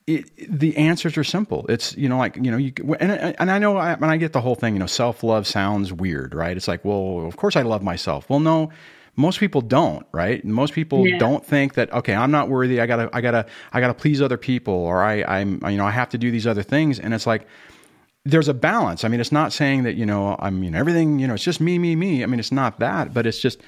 it, 0.10 0.60
the 0.60 0.76
answers 0.76 1.18
are 1.18 1.24
simple. 1.24 1.66
It's 1.70 1.96
you 1.96 2.10
know 2.10 2.18
like 2.18 2.36
you 2.36 2.50
know 2.50 2.58
you 2.58 2.74
and 3.00 3.12
and 3.12 3.52
I 3.52 3.60
know 3.60 3.78
I, 3.78 3.94
and 3.94 4.06
I 4.06 4.18
get 4.18 4.34
the 4.34 4.42
whole 4.42 4.56
thing. 4.56 4.74
You 4.74 4.80
know, 4.80 4.88
self 4.88 5.24
love 5.24 5.46
sounds 5.46 5.94
weird, 5.94 6.34
right? 6.34 6.56
It's 6.58 6.68
like, 6.68 6.84
well, 6.84 7.26
of 7.26 7.38
course 7.38 7.56
I 7.56 7.62
love 7.62 7.84
myself. 7.84 8.30
Well, 8.30 8.40
no, 8.40 8.72
most 9.16 9.40
people 9.40 9.62
don't, 9.62 10.06
right? 10.12 10.44
Most 10.44 10.74
people 10.74 11.06
yeah. 11.06 11.20
don't 11.20 11.46
think 11.46 11.76
that 11.76 11.94
okay, 11.94 12.16
I'm 12.16 12.32
not 12.32 12.50
worthy. 12.50 12.82
I 12.82 12.88
gotta 12.88 13.10
I 13.14 13.22
gotta 13.22 13.46
I 13.72 13.80
gotta 13.80 13.94
please 13.94 14.22
other 14.22 14.38
people, 14.38 14.74
or 14.74 15.04
I 15.04 15.24
I'm 15.24 15.62
you 15.70 15.78
know 15.78 15.86
I 15.86 15.92
have 15.92 16.10
to 16.10 16.18
do 16.18 16.32
these 16.32 16.48
other 16.48 16.64
things, 16.64 17.00
and 17.00 17.14
it's 17.14 17.28
like 17.28 17.48
there's 18.26 18.48
a 18.48 18.54
balance. 18.54 19.04
I 19.04 19.10
mean, 19.10 19.20
it's 19.20 19.32
not 19.32 19.54
saying 19.54 19.84
that 19.84 19.96
you 19.96 20.06
know 20.06 20.36
I'm 20.40 20.64
you 20.64 20.72
know 20.72 20.80
everything 20.80 21.20
you 21.20 21.28
know 21.28 21.36
it's 21.36 21.44
just 21.44 21.62
me 21.62 21.78
me 21.78 21.96
me. 21.96 22.24
I 22.24 22.26
mean, 22.26 22.40
it's 22.40 22.52
not 22.52 22.80
that, 22.80 23.14
but 23.14 23.28
it's 23.28 23.40
just 23.40 23.62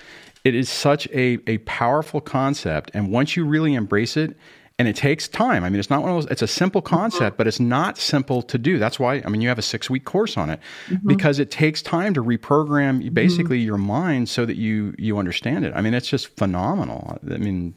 it 0.44 0.56
is 0.56 0.70
such 0.70 1.08
a, 1.08 1.40
a 1.48 1.60
powerful 1.60 2.22
concept. 2.22 2.92
And 2.94 3.12
once 3.12 3.36
you 3.36 3.46
really 3.46 3.74
embrace 3.74 4.18
it, 4.18 4.36
and 4.80 4.88
it 4.88 4.96
takes 4.96 5.28
time. 5.28 5.64
I 5.64 5.70
mean, 5.70 5.80
it's 5.80 5.92
not 5.92 6.02
one 6.02 6.10
of 6.10 6.16
those, 6.16 6.32
it's 6.32 6.42
a 6.42 6.48
simple 6.48 6.82
mm-hmm. 6.82 6.96
concept, 6.96 7.38
but 7.38 7.46
it's 7.46 7.60
not 7.60 8.00
simple 8.00 8.42
to 8.42 8.58
do. 8.58 8.80
That's 8.80 9.00
why, 9.00 9.22
I 9.24 9.30
mean, 9.30 9.40
you 9.40 9.48
have 9.50 9.60
a 9.60 9.62
six 9.62 9.92
week 9.92 10.06
course 10.06 10.38
on 10.38 10.50
it 10.50 10.60
mm-hmm. 10.88 11.08
because 11.08 11.38
it 11.38 11.52
takes 11.52 11.84
time 11.84 12.16
to 12.16 12.24
reprogram 12.24 13.00
mm-hmm. 13.00 13.14
basically 13.14 13.60
mm-hmm. 13.60 13.68
your 13.68 13.78
mind 13.78 14.28
so 14.28 14.44
that 14.44 14.56
you, 14.56 14.96
you 14.98 15.20
understand 15.20 15.66
it. 15.66 15.74
I 15.76 15.82
mean, 15.82 15.94
it's 15.94 16.08
just 16.08 16.36
phenomenal. 16.36 17.20
I 17.30 17.38
mean, 17.38 17.76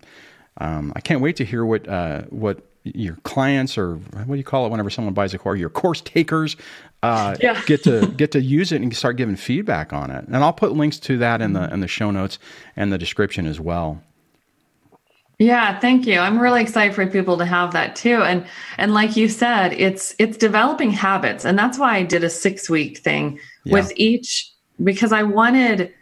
um, 0.59 0.95
I 0.97 1.01
can't 1.01 1.21
wait 1.21 1.37
to 1.37 1.45
hear 1.45 1.67
what, 1.67 1.87
uh, 1.87 2.23
what 2.31 2.65
your 2.85 3.17
clients 3.25 3.79
or 3.79 3.95
what 3.95 4.27
do 4.27 4.37
you 4.37 4.45
call 4.45 4.67
it 4.67 4.69
whenever 4.69 4.91
someone 4.91 5.15
buys 5.15 5.33
a 5.33 5.39
course, 5.39 5.59
your 5.59 5.71
course 5.71 6.03
takers, 6.03 6.57
uh, 7.03 7.37
yeah. 7.41 7.61
get 7.67 7.83
to 7.85 8.07
get 8.09 8.31
to 8.33 8.41
use 8.41 8.73
it 8.73 8.83
and 8.83 8.95
start 8.95 9.17
giving 9.17 9.37
feedback 9.37 9.93
on 9.93 10.11
it. 10.11 10.25
And 10.27 10.37
I'll 10.37 10.53
put 10.53 10.73
links 10.73 10.99
to 11.01 11.19
that 11.19 11.41
in 11.41 11.55
the 11.55 11.61
mm-hmm. 11.61 11.75
in 11.75 11.81
the 11.81 11.89
show 11.89 12.11
notes 12.11 12.39
and 12.77 12.93
the 12.93 12.99
description 12.99 13.47
as 13.47 13.59
well. 13.59 14.03
Yeah, 15.39 15.79
thank 15.81 16.07
you. 16.07 16.21
I'm 16.21 16.39
really 16.39 16.63
excited 16.63 16.95
for 16.95 17.05
people 17.07 17.37
to 17.39 17.45
have 17.45 17.73
that 17.73 17.97
too. 17.97 18.23
And 18.23 18.47
and 18.79 18.95
like 18.95 19.17
you 19.17 19.29
said, 19.29 19.73
it's 19.73 20.15
it's 20.19 20.37
developing 20.37 20.91
habits. 20.91 21.45
And 21.45 21.59
that's 21.59 21.79
why 21.79 21.97
I 21.97 22.03
did 22.03 22.23
a 22.23 22.29
6-week 22.29 22.99
thing 22.99 23.41
yeah. 23.65 23.73
with 23.73 23.93
each 23.97 24.51
because 24.83 25.13
I 25.13 25.23
wanted 25.23 25.93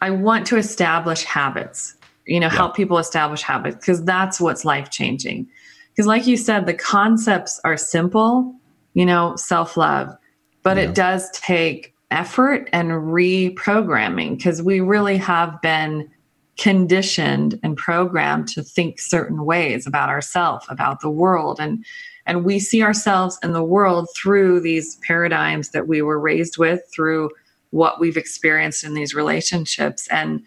I 0.00 0.10
want 0.10 0.46
to 0.48 0.56
establish 0.56 1.24
habits. 1.24 1.96
You 2.26 2.38
know, 2.38 2.46
yeah. 2.46 2.54
help 2.54 2.76
people 2.76 2.98
establish 2.98 3.42
habits 3.42 3.76
because 3.76 4.04
that's 4.04 4.40
what's 4.40 4.64
life-changing. 4.64 5.48
Because 5.90 6.06
like 6.06 6.26
you 6.26 6.36
said, 6.36 6.66
the 6.66 6.74
concepts 6.74 7.60
are 7.64 7.76
simple, 7.76 8.54
you 8.94 9.04
know, 9.04 9.36
self-love, 9.36 10.16
but 10.62 10.76
yeah. 10.76 10.84
it 10.84 10.94
does 10.94 11.30
take 11.32 11.94
effort 12.10 12.68
and 12.72 12.90
reprogramming 12.90 14.36
because 14.36 14.62
we 14.62 14.80
really 14.80 15.16
have 15.16 15.60
been 15.62 16.10
conditioned 16.58 17.58
and 17.62 17.76
programmed 17.76 18.46
to 18.48 18.62
think 18.62 19.00
certain 19.00 19.44
ways 19.44 19.86
about 19.86 20.08
ourselves, 20.08 20.66
about 20.68 21.00
the 21.00 21.10
world. 21.10 21.58
And 21.60 21.84
and 22.26 22.44
we 22.44 22.60
see 22.60 22.82
ourselves 22.82 23.38
in 23.42 23.52
the 23.54 23.64
world 23.64 24.08
through 24.14 24.60
these 24.60 24.96
paradigms 24.96 25.70
that 25.70 25.88
we 25.88 26.02
were 26.02 26.20
raised 26.20 26.58
with, 26.58 26.82
through 26.94 27.30
what 27.70 27.98
we've 27.98 28.16
experienced 28.16 28.84
in 28.84 28.94
these 28.94 29.14
relationships. 29.14 30.06
And 30.08 30.42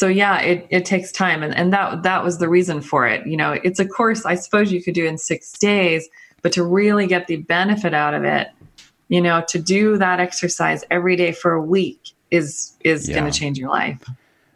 so 0.00 0.06
yeah, 0.08 0.40
it, 0.40 0.66
it 0.70 0.86
takes 0.86 1.12
time. 1.12 1.42
And, 1.42 1.54
and 1.54 1.74
that 1.74 2.04
that 2.04 2.24
was 2.24 2.38
the 2.38 2.48
reason 2.48 2.80
for 2.80 3.06
it. 3.06 3.26
You 3.26 3.36
know, 3.36 3.52
it's 3.62 3.78
a 3.78 3.86
course 3.86 4.24
I 4.24 4.34
suppose 4.34 4.72
you 4.72 4.82
could 4.82 4.94
do 4.94 5.04
in 5.04 5.18
six 5.18 5.52
days, 5.52 6.08
but 6.40 6.52
to 6.52 6.64
really 6.64 7.06
get 7.06 7.26
the 7.26 7.36
benefit 7.36 7.92
out 7.92 8.14
of 8.14 8.24
it, 8.24 8.48
you 9.08 9.20
know, 9.20 9.44
to 9.48 9.58
do 9.58 9.98
that 9.98 10.18
exercise 10.18 10.84
every 10.90 11.16
day 11.16 11.32
for 11.32 11.52
a 11.52 11.60
week 11.60 12.12
is 12.30 12.78
is 12.82 13.10
yeah. 13.10 13.18
going 13.18 13.30
to 13.30 13.38
change 13.38 13.58
your 13.58 13.68
life. 13.68 14.02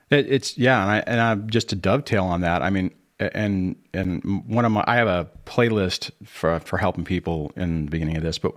It, 0.08 0.32
it's 0.32 0.56
yeah, 0.56 0.80
and 0.80 0.90
I 0.90 0.98
and 1.06 1.20
I 1.20 1.34
just 1.34 1.68
to 1.68 1.76
dovetail 1.76 2.24
on 2.24 2.40
that. 2.40 2.62
I 2.62 2.70
mean, 2.70 2.90
and 3.20 3.76
and 3.92 4.44
one 4.46 4.64
of 4.64 4.72
my 4.72 4.82
I 4.86 4.96
have 4.96 5.08
a 5.08 5.28
playlist 5.44 6.10
for 6.24 6.58
for 6.60 6.78
helping 6.78 7.04
people 7.04 7.52
in 7.54 7.84
the 7.84 7.90
beginning 7.90 8.16
of 8.16 8.22
this, 8.22 8.38
but 8.38 8.54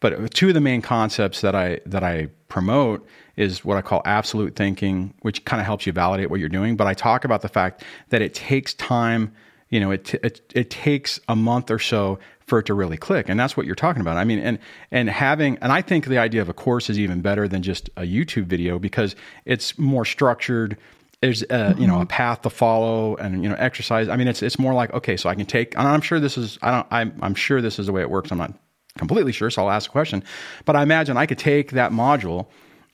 but 0.00 0.32
two 0.32 0.48
of 0.48 0.54
the 0.54 0.60
main 0.60 0.82
concepts 0.82 1.42
that 1.42 1.54
I 1.54 1.80
that 1.86 2.02
I 2.02 2.28
promote 2.48 3.06
is 3.36 3.64
what 3.64 3.76
I 3.76 3.82
call 3.82 4.02
absolute 4.04 4.56
thinking, 4.56 5.14
which 5.20 5.44
kind 5.44 5.60
of 5.60 5.66
helps 5.66 5.86
you 5.86 5.92
validate 5.92 6.30
what 6.30 6.40
you're 6.40 6.48
doing. 6.48 6.76
But 6.76 6.86
I 6.86 6.94
talk 6.94 7.24
about 7.24 7.42
the 7.42 7.48
fact 7.48 7.84
that 8.08 8.22
it 8.22 8.34
takes 8.34 8.74
time. 8.74 9.32
You 9.68 9.78
know, 9.78 9.90
it 9.92 10.14
it, 10.14 10.40
it 10.54 10.70
takes 10.70 11.20
a 11.28 11.36
month 11.36 11.70
or 11.70 11.78
so 11.78 12.18
for 12.40 12.58
it 12.58 12.66
to 12.66 12.74
really 12.74 12.96
click, 12.96 13.28
and 13.28 13.38
that's 13.38 13.56
what 13.56 13.66
you're 13.66 13.76
talking 13.76 14.00
about. 14.00 14.16
I 14.16 14.24
mean, 14.24 14.40
and 14.40 14.58
and 14.90 15.08
having 15.08 15.58
and 15.58 15.70
I 15.70 15.82
think 15.82 16.06
the 16.06 16.18
idea 16.18 16.42
of 16.42 16.48
a 16.48 16.54
course 16.54 16.90
is 16.90 16.98
even 16.98 17.20
better 17.20 17.46
than 17.46 17.62
just 17.62 17.88
a 17.96 18.02
YouTube 18.02 18.46
video 18.46 18.78
because 18.78 19.14
it's 19.44 19.78
more 19.78 20.04
structured 20.04 20.76
there's 21.20 21.42
a, 21.50 21.76
you 21.78 21.86
know 21.86 21.96
a 21.96 21.98
mm-hmm. 21.98 22.06
path 22.06 22.42
to 22.42 22.50
follow 22.50 23.14
and 23.16 23.42
you 23.42 23.48
know 23.50 23.54
exercise 23.58 24.08
i 24.08 24.16
mean 24.16 24.26
it's 24.26 24.42
it's 24.42 24.58
more 24.58 24.72
like 24.72 24.90
okay 24.94 25.18
so 25.18 25.28
i 25.28 25.34
can 25.34 25.44
take 25.44 25.76
and 25.76 25.86
i'm 25.86 26.00
sure 26.00 26.18
this 26.18 26.38
is 26.38 26.58
i 26.62 26.70
don't 26.70 26.86
i'm, 26.90 27.14
I'm 27.20 27.34
sure 27.34 27.60
this 27.60 27.78
is 27.78 27.86
the 27.86 27.92
way 27.92 28.00
it 28.00 28.08
works 28.08 28.30
i'm 28.32 28.38
not 28.38 28.54
completely 28.98 29.32
sure 29.32 29.50
so 29.50 29.62
i'll 29.62 29.70
ask 29.70 29.88
a 29.88 29.92
question 29.92 30.22
but 30.64 30.76
i 30.76 30.82
imagine 30.82 31.16
i 31.16 31.26
could 31.26 31.38
take 31.38 31.72
that 31.72 31.92
module 31.92 32.46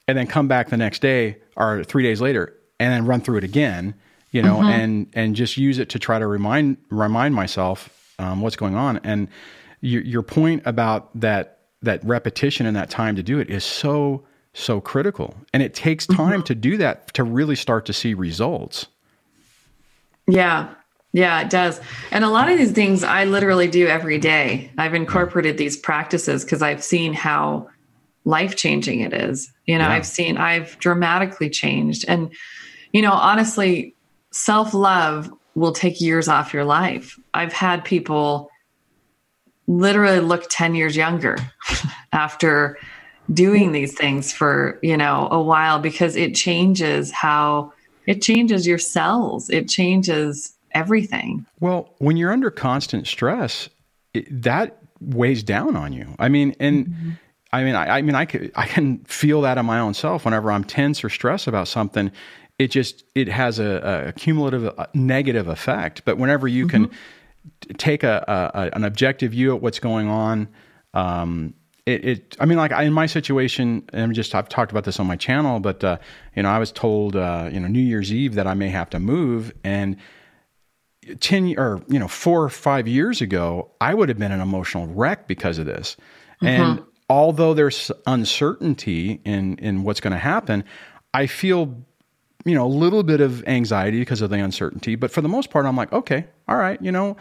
and 0.09 0.17
then 0.17 0.27
come 0.27 0.49
back 0.49 0.69
the 0.69 0.77
next 0.77 1.01
day 1.01 1.37
or 1.57 1.83
three 1.85 2.03
days 2.03 2.21
later 2.21 2.55
and 2.79 2.93
then 2.93 3.07
run 3.07 3.21
through 3.21 3.39
it 3.39 3.45
again 3.45 3.95
you 4.31 4.43
know 4.43 4.57
mm-hmm. 4.57 4.69
and 4.69 5.11
and 5.15 5.37
just 5.37 5.57
use 5.57 5.79
it 5.79 5.89
to 5.89 5.99
try 5.99 6.19
to 6.19 6.27
remind 6.27 6.77
remind 6.91 7.35
myself 7.35 7.93
um, 8.19 8.41
what's 8.41 8.57
going 8.57 8.75
on 8.75 8.99
and 9.05 9.29
your, 9.81 10.03
your 10.03 10.23
point 10.23 10.63
about 10.65 11.11
that 11.19 11.61
that 11.83 12.05
repetition 12.05 12.67
and 12.67 12.77
that 12.77 12.91
time 12.91 13.17
to 13.17 13.23
do 13.23 13.39
it 13.39 13.51
is 13.51 13.65
so 13.65 14.25
so 14.57 14.81
critical. 14.81 15.35
And 15.53 15.63
it 15.63 15.75
takes 15.75 16.07
mm-hmm. 16.07 16.17
time 16.17 16.33
mm-hmm. 16.41 16.45
to 16.45 16.55
do 16.55 16.77
that 16.79 17.13
to 17.15 17.25
really 17.25 17.57
start 17.57 17.87
to 17.87 17.93
see 17.93 18.15
results. 18.15 18.87
Yeah. 20.27 20.75
Yeah, 21.17 21.41
it 21.41 21.49
does. 21.49 21.81
And 22.11 22.25
a 22.25 22.29
lot 22.29 22.51
of 22.51 22.59
these 22.59 22.73
things 22.73 23.03
I 23.03 23.25
literally 23.25 23.69
do 23.69 23.87
every 23.87 24.19
day. 24.19 24.71
I've 24.77 24.93
incorporated 24.93 25.57
these 25.57 25.75
practices 25.75 26.45
because 26.45 26.61
I've 26.61 26.85
seen 26.85 27.15
how 27.15 27.71
life 28.27 28.55
changing 28.55 29.01
it 29.01 29.15
is. 29.15 29.51
You 29.65 29.79
know, 29.79 29.85
yeah. 29.85 29.95
I've 29.95 30.05
seen, 30.05 30.37
I've 30.37 30.79
dramatically 30.79 31.49
changed. 31.49 32.05
And, 32.07 32.31
you 32.93 33.01
know, 33.01 33.15
honestly, 33.15 33.95
self 34.31 34.75
love 34.75 35.33
will 35.55 35.73
take 35.73 36.03
years 36.03 36.29
off 36.29 36.53
your 36.53 36.67
life. 36.67 37.19
I've 37.33 37.55
had 37.55 37.83
people 37.83 38.51
literally 39.67 40.21
look 40.21 40.45
10 40.51 40.75
years 40.75 40.99
younger 40.99 41.39
after 42.13 42.77
doing 43.33 43.73
these 43.73 43.95
things 43.95 44.35
for 44.35 44.79
you 44.83 44.97
know 44.97 45.27
a 45.33 45.43
while 45.43 45.81
because 45.81 46.15
it 46.15 46.37
changes 46.37 47.11
how 47.11 47.73
it 48.07 48.23
changes 48.23 48.69
your 48.69 48.79
cells 48.79 49.51
it 49.51 49.69
changes 49.69 50.56
everything 50.77 51.47
well 51.61 51.95
when 51.99 52.17
you're 52.17 52.33
under 52.33 52.51
constant 52.51 53.07
stress 53.07 53.69
it, 54.15 54.43
that 54.43 54.79
weighs 55.01 55.43
down 55.43 55.77
on 55.77 55.93
you 55.93 56.15
i 56.19 56.29
mean 56.29 56.55
and 56.61 56.87
mm-hmm. 56.87 57.11
i 57.53 57.65
mean 57.65 57.75
I, 57.75 57.99
I, 57.99 58.03
mean 58.03 58.15
i 58.15 58.25
can 58.25 58.51
i 58.55 58.67
can 58.67 58.99
feel 59.05 59.41
that 59.43 59.59
in 59.59 59.67
my 59.67 59.81
own 59.81 59.95
self 59.95 60.25
whenever 60.25 60.53
i'm 60.53 60.65
tense 60.65 61.03
or 61.03 61.09
stressed 61.09 61.47
about 61.47 61.69
something 61.69 62.11
it 62.59 62.69
just 62.69 63.05
it 63.15 63.29
has 63.29 63.59
a, 63.59 64.09
a 64.09 64.13
cumulative 64.13 64.73
negative 64.95 65.49
effect 65.49 66.03
but 66.05 66.19
whenever 66.19 66.47
you 66.47 66.67
mm-hmm. 66.67 66.85
can 66.87 67.77
take 67.79 68.03
a, 68.03 68.53
a, 68.55 68.77
an 68.77 68.85
objective 68.85 69.33
view 69.33 69.55
at 69.55 69.63
what's 69.63 69.79
going 69.79 70.09
on 70.09 70.49
um, 70.95 71.55
it, 71.87 72.05
it, 72.05 72.37
I 72.41 72.47
mean, 72.47 72.59
like 72.59 72.73
in 72.73 72.93
my 72.93 73.07
situation, 73.07 73.89
and 73.93 74.03
I'm 74.03 74.13
just, 74.13 74.35
I've 74.35 74.49
talked 74.49 74.73
about 74.73 74.85
this 74.85 74.99
on 74.99 75.07
my 75.07 75.15
channel, 75.15 75.61
but, 75.61 75.85
uh, 75.85 75.99
you 76.35 76.43
know, 76.43 76.51
I 76.51 76.59
was 76.59 76.73
told, 76.73 77.15
uh, 77.15 77.49
you 77.53 77.61
know, 77.61 77.69
New 77.69 77.81
Year's 77.81 78.13
Eve 78.13 78.35
that 78.35 78.47
I 78.47 78.55
may 78.55 78.69
have 78.71 78.91
to 78.91 78.99
move. 78.99 79.53
And 79.63 79.97
10 81.21 81.59
or, 81.59 81.83
you 81.89 81.99
know, 81.99 82.09
four 82.09 82.43
or 82.43 82.49
five 82.49 82.89
years 82.89 83.21
ago, 83.21 83.71
I 83.81 83.95
would 83.95 84.09
have 84.09 84.19
been 84.19 84.33
an 84.33 84.41
emotional 84.41 84.87
wreck 84.87 85.27
because 85.27 85.59
of 85.59 85.67
this. 85.67 85.97
Mm-hmm. 86.43 86.47
And 86.47 86.83
although 87.09 87.55
there's 87.55 87.91
uncertainty 88.07 89.21
in, 89.25 89.59
in 89.59 89.83
what's 89.83 90.01
going 90.01 90.13
to 90.13 90.19
happen, 90.19 90.65
I 91.15 91.27
feel, 91.27 91.75
you 92.45 92.55
know, 92.55 92.67
a 92.67 92.69
little 92.69 93.03
bit 93.03 93.21
of 93.21 93.47
anxiety 93.47 94.01
because 94.01 94.21
of 94.21 94.31
the 94.31 94.39
uncertainty. 94.39 94.97
But 94.97 95.11
for 95.11 95.21
the 95.21 95.29
most 95.29 95.51
part, 95.51 95.67
I'm 95.67 95.77
like, 95.77 95.93
okay, 95.93 96.27
all 96.49 96.57
right, 96.57 96.81
you 96.83 96.93
know, 96.93 97.17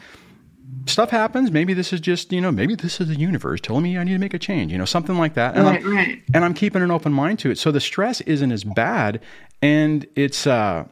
stuff 0.86 1.10
happens. 1.10 1.52
Maybe 1.52 1.74
this 1.74 1.94
is 1.94 2.00
just, 2.00 2.32
you 2.32 2.42
know, 2.42 2.52
maybe 2.52 2.76
this 2.76 3.00
is 3.00 3.08
the 3.08 3.16
universe 3.16 3.62
telling 3.62 3.84
me 3.84 3.98
I 3.98 4.04
need 4.04 4.14
to 4.14 4.20
make 4.20 4.34
a 4.34 4.40
change, 4.40 4.72
you 4.72 4.78
know, 4.78 4.86
something 4.86 5.18
like 5.18 5.36
that. 5.36 5.56
And, 5.56 5.66
right, 5.66 5.84
I'm, 5.84 5.96
right. 5.96 6.24
and 6.34 6.44
I'm 6.44 6.54
keeping 6.54 6.82
an 6.82 6.92
open 6.92 7.14
mind 7.14 7.40
to 7.40 7.52
it. 7.52 7.58
So 7.58 7.72
the 7.72 7.80
stress 7.80 8.22
isn't 8.22 8.52
as 8.52 8.64
bad. 8.64 9.22
And 9.62 10.06
it's, 10.16 10.48
uh, 10.48 10.86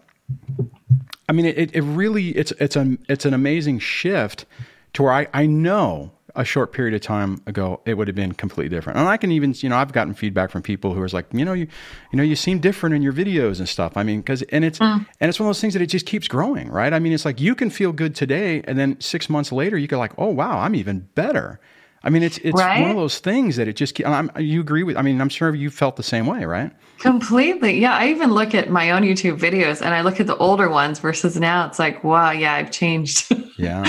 I 1.34 1.36
mean, 1.36 1.48
it, 1.48 1.76
it 1.76 1.82
really, 1.82 2.30
it's, 2.30 2.52
it's, 2.60 2.76
a, 2.76 2.96
it's 3.10 3.26
an 3.26 3.34
amazing 3.34 3.80
shift 3.80 4.46
to 4.93 5.02
where 5.02 5.13
I, 5.13 5.28
I 5.34 5.48
know 5.48 6.12
a 6.36 6.46
short 6.46 6.74
period 6.74 6.93
of 6.93 7.02
time 7.02 7.41
ago, 7.48 7.82
it 7.86 7.96
would 7.96 8.08
have 8.08 8.15
been 8.15 8.34
completely 8.34 8.69
different. 8.69 9.00
And 9.00 9.08
I 9.08 9.17
can 9.17 9.32
even, 9.32 9.56
you 9.58 9.69
know, 9.69 9.78
I've 9.78 9.93
gotten 9.93 10.13
feedback 10.13 10.52
from 10.52 10.62
people 10.62 10.93
who 10.93 11.02
are 11.02 11.08
like, 11.10 11.26
you 11.32 11.43
know, 11.43 11.54
you, 11.54 11.67
you 12.12 12.17
know, 12.17 12.24
you 12.24 12.36
seem 12.36 12.60
different 12.60 12.93
in 12.93 13.02
your 13.02 13.13
videos 13.13 13.58
and 13.58 13.67
stuff. 13.67 13.98
I 13.98 14.04
mean, 14.04 14.22
because 14.22 14.43
and 14.43 14.63
it's 14.63 14.78
mm. 14.78 15.06
and 15.19 15.30
it's 15.30 15.39
one 15.39 15.48
of 15.48 15.50
those 15.50 15.62
things 15.62 15.74
that 15.74 15.82
it 15.82 15.88
just 15.88 16.06
keeps 16.06 16.28
growing, 16.28 16.69
right? 16.69 16.93
I 16.93 17.00
mean, 17.00 17.13
it's 17.13 17.26
like 17.26 17.39
you 17.39 17.56
can 17.56 17.72
feel 17.72 17.91
good 17.91 18.13
today, 18.15 18.62
and 18.67 18.78
then 18.78 19.00
six 19.02 19.28
months 19.28 19.52
later, 19.52 19.76
you 19.76 19.88
go 19.88 19.98
like, 19.98 20.13
oh 20.17 20.30
wow, 20.30 20.60
I'm 20.60 20.76
even 20.76 21.10
better. 21.15 21.60
I 22.03 22.09
mean, 22.09 22.23
it's 22.23 22.37
it's 22.39 22.59
right? 22.59 22.81
one 22.81 22.91
of 22.91 22.97
those 22.97 23.19
things 23.19 23.55
that 23.55 23.67
it 23.67 23.75
just. 23.77 24.03
I'm, 24.05 24.29
you 24.37 24.59
agree 24.59 24.83
with? 24.83 24.97
I 24.97 25.01
mean, 25.01 25.21
I'm 25.21 25.29
sure 25.29 25.55
you 25.55 25.69
felt 25.69 25.95
the 25.95 26.03
same 26.03 26.25
way, 26.25 26.45
right? 26.45 26.71
Completely. 26.99 27.79
Yeah, 27.79 27.95
I 27.95 28.07
even 28.07 28.31
look 28.31 28.53
at 28.53 28.69
my 28.69 28.91
own 28.91 29.03
YouTube 29.03 29.39
videos, 29.39 29.81
and 29.81 29.93
I 29.93 30.01
look 30.01 30.19
at 30.19 30.27
the 30.27 30.37
older 30.37 30.69
ones 30.69 30.99
versus 30.99 31.39
now. 31.39 31.65
It's 31.67 31.79
like, 31.79 32.03
wow, 32.03 32.31
yeah, 32.31 32.53
I've 32.53 32.71
changed. 32.71 33.33
Yeah 33.55 33.85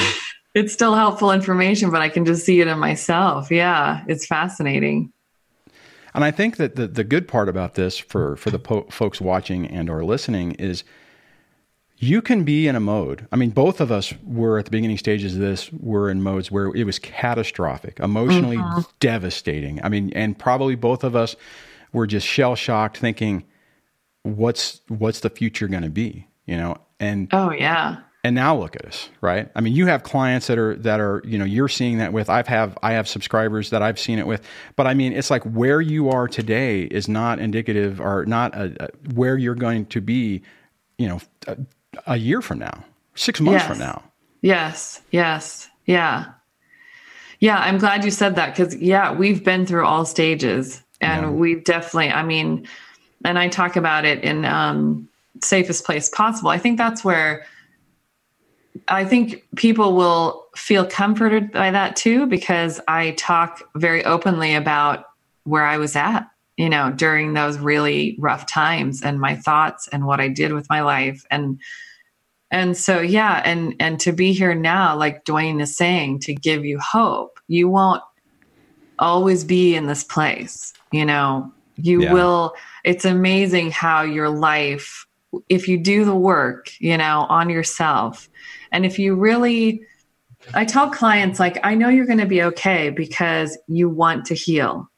it's 0.55 0.72
still 0.72 0.94
helpful 0.94 1.33
information, 1.33 1.90
but 1.90 2.00
I 2.00 2.09
can 2.09 2.24
just 2.24 2.46
see 2.46 2.61
it 2.61 2.68
in 2.68 2.79
myself. 2.79 3.50
Yeah, 3.50 4.05
it's 4.07 4.24
fascinating. 4.24 5.12
And 6.14 6.22
I 6.22 6.31
think 6.31 6.59
that 6.59 6.77
the, 6.77 6.87
the 6.87 7.03
good 7.03 7.27
part 7.27 7.48
about 7.48 7.74
this 7.74 7.98
for, 7.98 8.37
for 8.37 8.50
the 8.50 8.61
po- 8.61 8.87
folks 8.88 9.20
watching 9.20 9.66
and 9.66 9.90
or 9.90 10.05
listening 10.05 10.53
is 10.53 10.85
you 12.05 12.21
can 12.21 12.45
be 12.45 12.69
in 12.69 12.77
a 12.77 12.81
mode. 12.81 13.27
I 13.33 13.37
mean, 13.37 13.51
both 13.51 13.81
of 13.81 13.90
us 13.90 14.12
were 14.25 14.59
at 14.59 14.67
the 14.67 14.71
beginning 14.71 14.99
stages 14.99 15.35
of 15.35 15.40
this, 15.40 15.73
we 15.73 15.79
were 15.81 16.11
in 16.11 16.23
modes 16.23 16.51
where 16.51 16.67
it 16.75 16.85
was 16.85 16.99
catastrophic, 16.99 17.99
emotionally 18.01 18.59
mm-hmm. 18.59 18.81
devastating. 19.01 19.83
I 19.83 19.88
mean, 19.88 20.12
and 20.14 20.38
probably 20.38 20.75
both 20.75 21.03
of 21.03 21.17
us 21.17 21.35
were 21.93 22.07
just 22.07 22.27
shell 22.27 22.57
shocked 22.57 22.99
thinking, 22.99 23.45
what's, 24.23 24.81
what's 24.88 25.21
the 25.21 25.31
future 25.31 25.67
going 25.69 25.83
to 25.83 25.90
be? 25.90 26.29
You 26.47 26.57
know? 26.57 26.77
And, 27.01 27.29
oh 27.33 27.51
yeah 27.51 27.97
and 28.23 28.35
now 28.35 28.57
look 28.57 28.75
at 28.75 28.87
us 28.87 29.11
right 29.21 29.51
i 29.55 29.61
mean 29.61 29.75
you 29.75 29.87
have 29.87 30.03
clients 30.03 30.47
that 30.47 30.59
are 30.59 30.75
that 30.77 30.99
are 30.99 31.21
you 31.25 31.37
know 31.37 31.45
you're 31.45 31.69
seeing 31.69 31.99
that 31.99 32.12
with 32.12 32.31
i've 32.31 32.47
have 32.47 32.79
i 32.83 32.93
have 32.93 33.07
subscribers 33.07 33.71
that 33.71 33.83
i've 33.83 33.99
seen 33.99 34.19
it 34.19 34.27
with 34.27 34.43
but 34.77 34.87
i 34.87 34.95
mean 34.95 35.12
it's 35.12 35.31
like 35.31 35.43
where 35.43 35.81
you 35.81 36.09
are 36.09 36.27
today 36.27 36.83
is 36.83 37.07
not 37.07 37.38
indicative 37.38 38.01
or 38.01 38.25
not 38.25 38.55
a, 38.55 38.85
a, 38.85 39.12
where 39.12 39.37
you're 39.37 39.55
going 39.55 39.85
to 39.85 40.01
be 40.01 40.40
you 40.97 41.07
know 41.07 41.21
uh, 41.47 41.55
a, 42.07 42.17
year 42.17 42.43
from 42.43 42.59
now 42.59 42.85
six 43.15 43.41
months 43.41 43.63
yes. 43.63 43.67
from 43.69 43.79
now 43.79 44.03
yes 44.43 45.01
yes 45.11 45.69
yeah 45.87 46.27
yeah 47.41 47.59
i'm 47.59 47.79
glad 47.79 48.05
you 48.05 48.11
said 48.11 48.37
that 48.37 48.55
because 48.55 48.75
yeah 48.77 49.13
we've 49.13 49.45
been 49.45 49.67
through 49.67 49.85
all 49.85 50.05
stages 50.05 50.83
and 51.01 51.23
yeah. 51.23 51.31
we've 51.31 51.65
definitely 51.65 52.11
i 52.11 52.23
mean 52.23 52.67
and 53.25 53.39
i 53.39 53.49
talk 53.49 53.77
about 53.77 54.05
it 54.05 54.23
in 54.23 54.45
um 54.45 55.09
safest 55.43 55.85
place 55.85 56.09
possible 56.11 56.51
i 56.51 56.59
think 56.59 56.79
that's 56.79 57.05
where 57.05 57.45
I 58.89 59.05
think 59.05 59.45
people 59.57 59.95
will 59.95 60.47
feel 60.57 60.85
comforted 60.85 61.53
by 61.53 61.71
that 61.71 61.97
too 61.97 62.27
because 62.27 62.81
I 62.89 63.13
talk 63.13 63.63
very 63.77 64.05
openly 64.05 64.55
about 64.55 65.07
where 65.45 65.65
I 65.65 65.79
was 65.79 65.95
at, 65.95 66.29
you 66.57 66.69
know, 66.69 66.91
during 66.91 67.35
those 67.35 67.59
really 67.59 68.17
rough 68.19 68.47
times 68.47 69.03
and 69.03 69.21
my 69.21 69.37
thoughts 69.37 69.89
and 69.89 70.07
what 70.07 70.21
I 70.21 70.29
did 70.29 70.53
with 70.53 70.69
my 70.69 70.83
life 70.83 71.25
and 71.31 71.61
and 72.55 72.77
so 72.77 73.01
yeah, 73.01 73.43
and 73.45 73.75
and 73.81 73.99
to 74.01 74.12
be 74.12 74.33
here 74.33 74.55
now 74.55 74.97
like 74.97 75.25
Dwayne 75.25 75.61
is 75.61 75.77
saying 75.77 76.21
to 76.21 76.35
give 76.35 76.64
you 76.64 76.79
hope. 76.79 77.38
You 77.49 77.69
won't 77.69 78.03
always 78.99 79.45
be 79.45 79.75
in 79.75 79.87
this 79.87 80.05
place, 80.05 80.73
you 80.93 81.05
know. 81.05 81.53
You 81.77 82.05
yeah. 82.05 82.12
will 82.12 82.55
it's 82.85 83.05
amazing 83.05 83.73
how 83.73 84.03
your 84.03 84.31
life 84.31 85.07
if 85.49 85.67
you 85.67 85.77
do 85.77 86.05
the 86.05 86.14
work, 86.14 86.71
you 86.79 86.97
know, 86.97 87.27
on 87.29 87.51
yourself 87.51 88.29
and 88.75 88.85
if 88.85 88.99
you 88.99 89.14
really, 89.14 89.83
I 90.53 90.64
tell 90.64 90.90
clients, 90.90 91.38
like, 91.38 91.61
I 91.62 91.77
know 91.77 91.88
you're 91.88 92.07
going 92.07 92.19
to 92.19 92.27
be 92.27 92.43
okay 92.43 92.90
because 92.90 93.57
you 93.69 93.88
want 93.88 94.27
to 94.27 94.35
heal. 94.35 94.90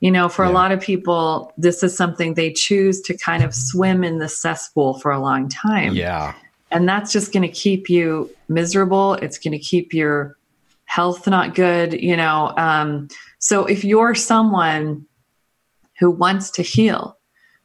You 0.00 0.10
know, 0.10 0.28
for 0.28 0.44
yeah. 0.44 0.50
a 0.50 0.52
lot 0.52 0.72
of 0.72 0.80
people, 0.80 1.52
this 1.56 1.84
is 1.84 1.96
something 1.96 2.34
they 2.34 2.52
choose 2.52 3.00
to 3.02 3.16
kind 3.16 3.44
of 3.44 3.54
swim 3.54 4.02
in 4.02 4.18
the 4.18 4.28
cesspool 4.28 4.98
for 4.98 5.12
a 5.12 5.20
long 5.20 5.48
time. 5.48 5.94
Yeah. 5.94 6.34
And 6.70 6.88
that's 6.88 7.12
just 7.12 7.32
going 7.32 7.42
to 7.42 7.48
keep 7.48 7.90
you 7.90 8.30
miserable. 8.48 9.14
It's 9.14 9.38
going 9.38 9.52
to 9.52 9.58
keep 9.58 9.92
your 9.92 10.36
health 10.84 11.26
not 11.26 11.54
good, 11.54 11.92
you 11.92 12.16
know. 12.16 12.52
Um, 12.56 13.08
so 13.38 13.64
if 13.64 13.84
you're 13.84 14.14
someone 14.14 15.06
who 15.98 16.10
wants 16.10 16.50
to 16.52 16.62
heal, 16.62 17.16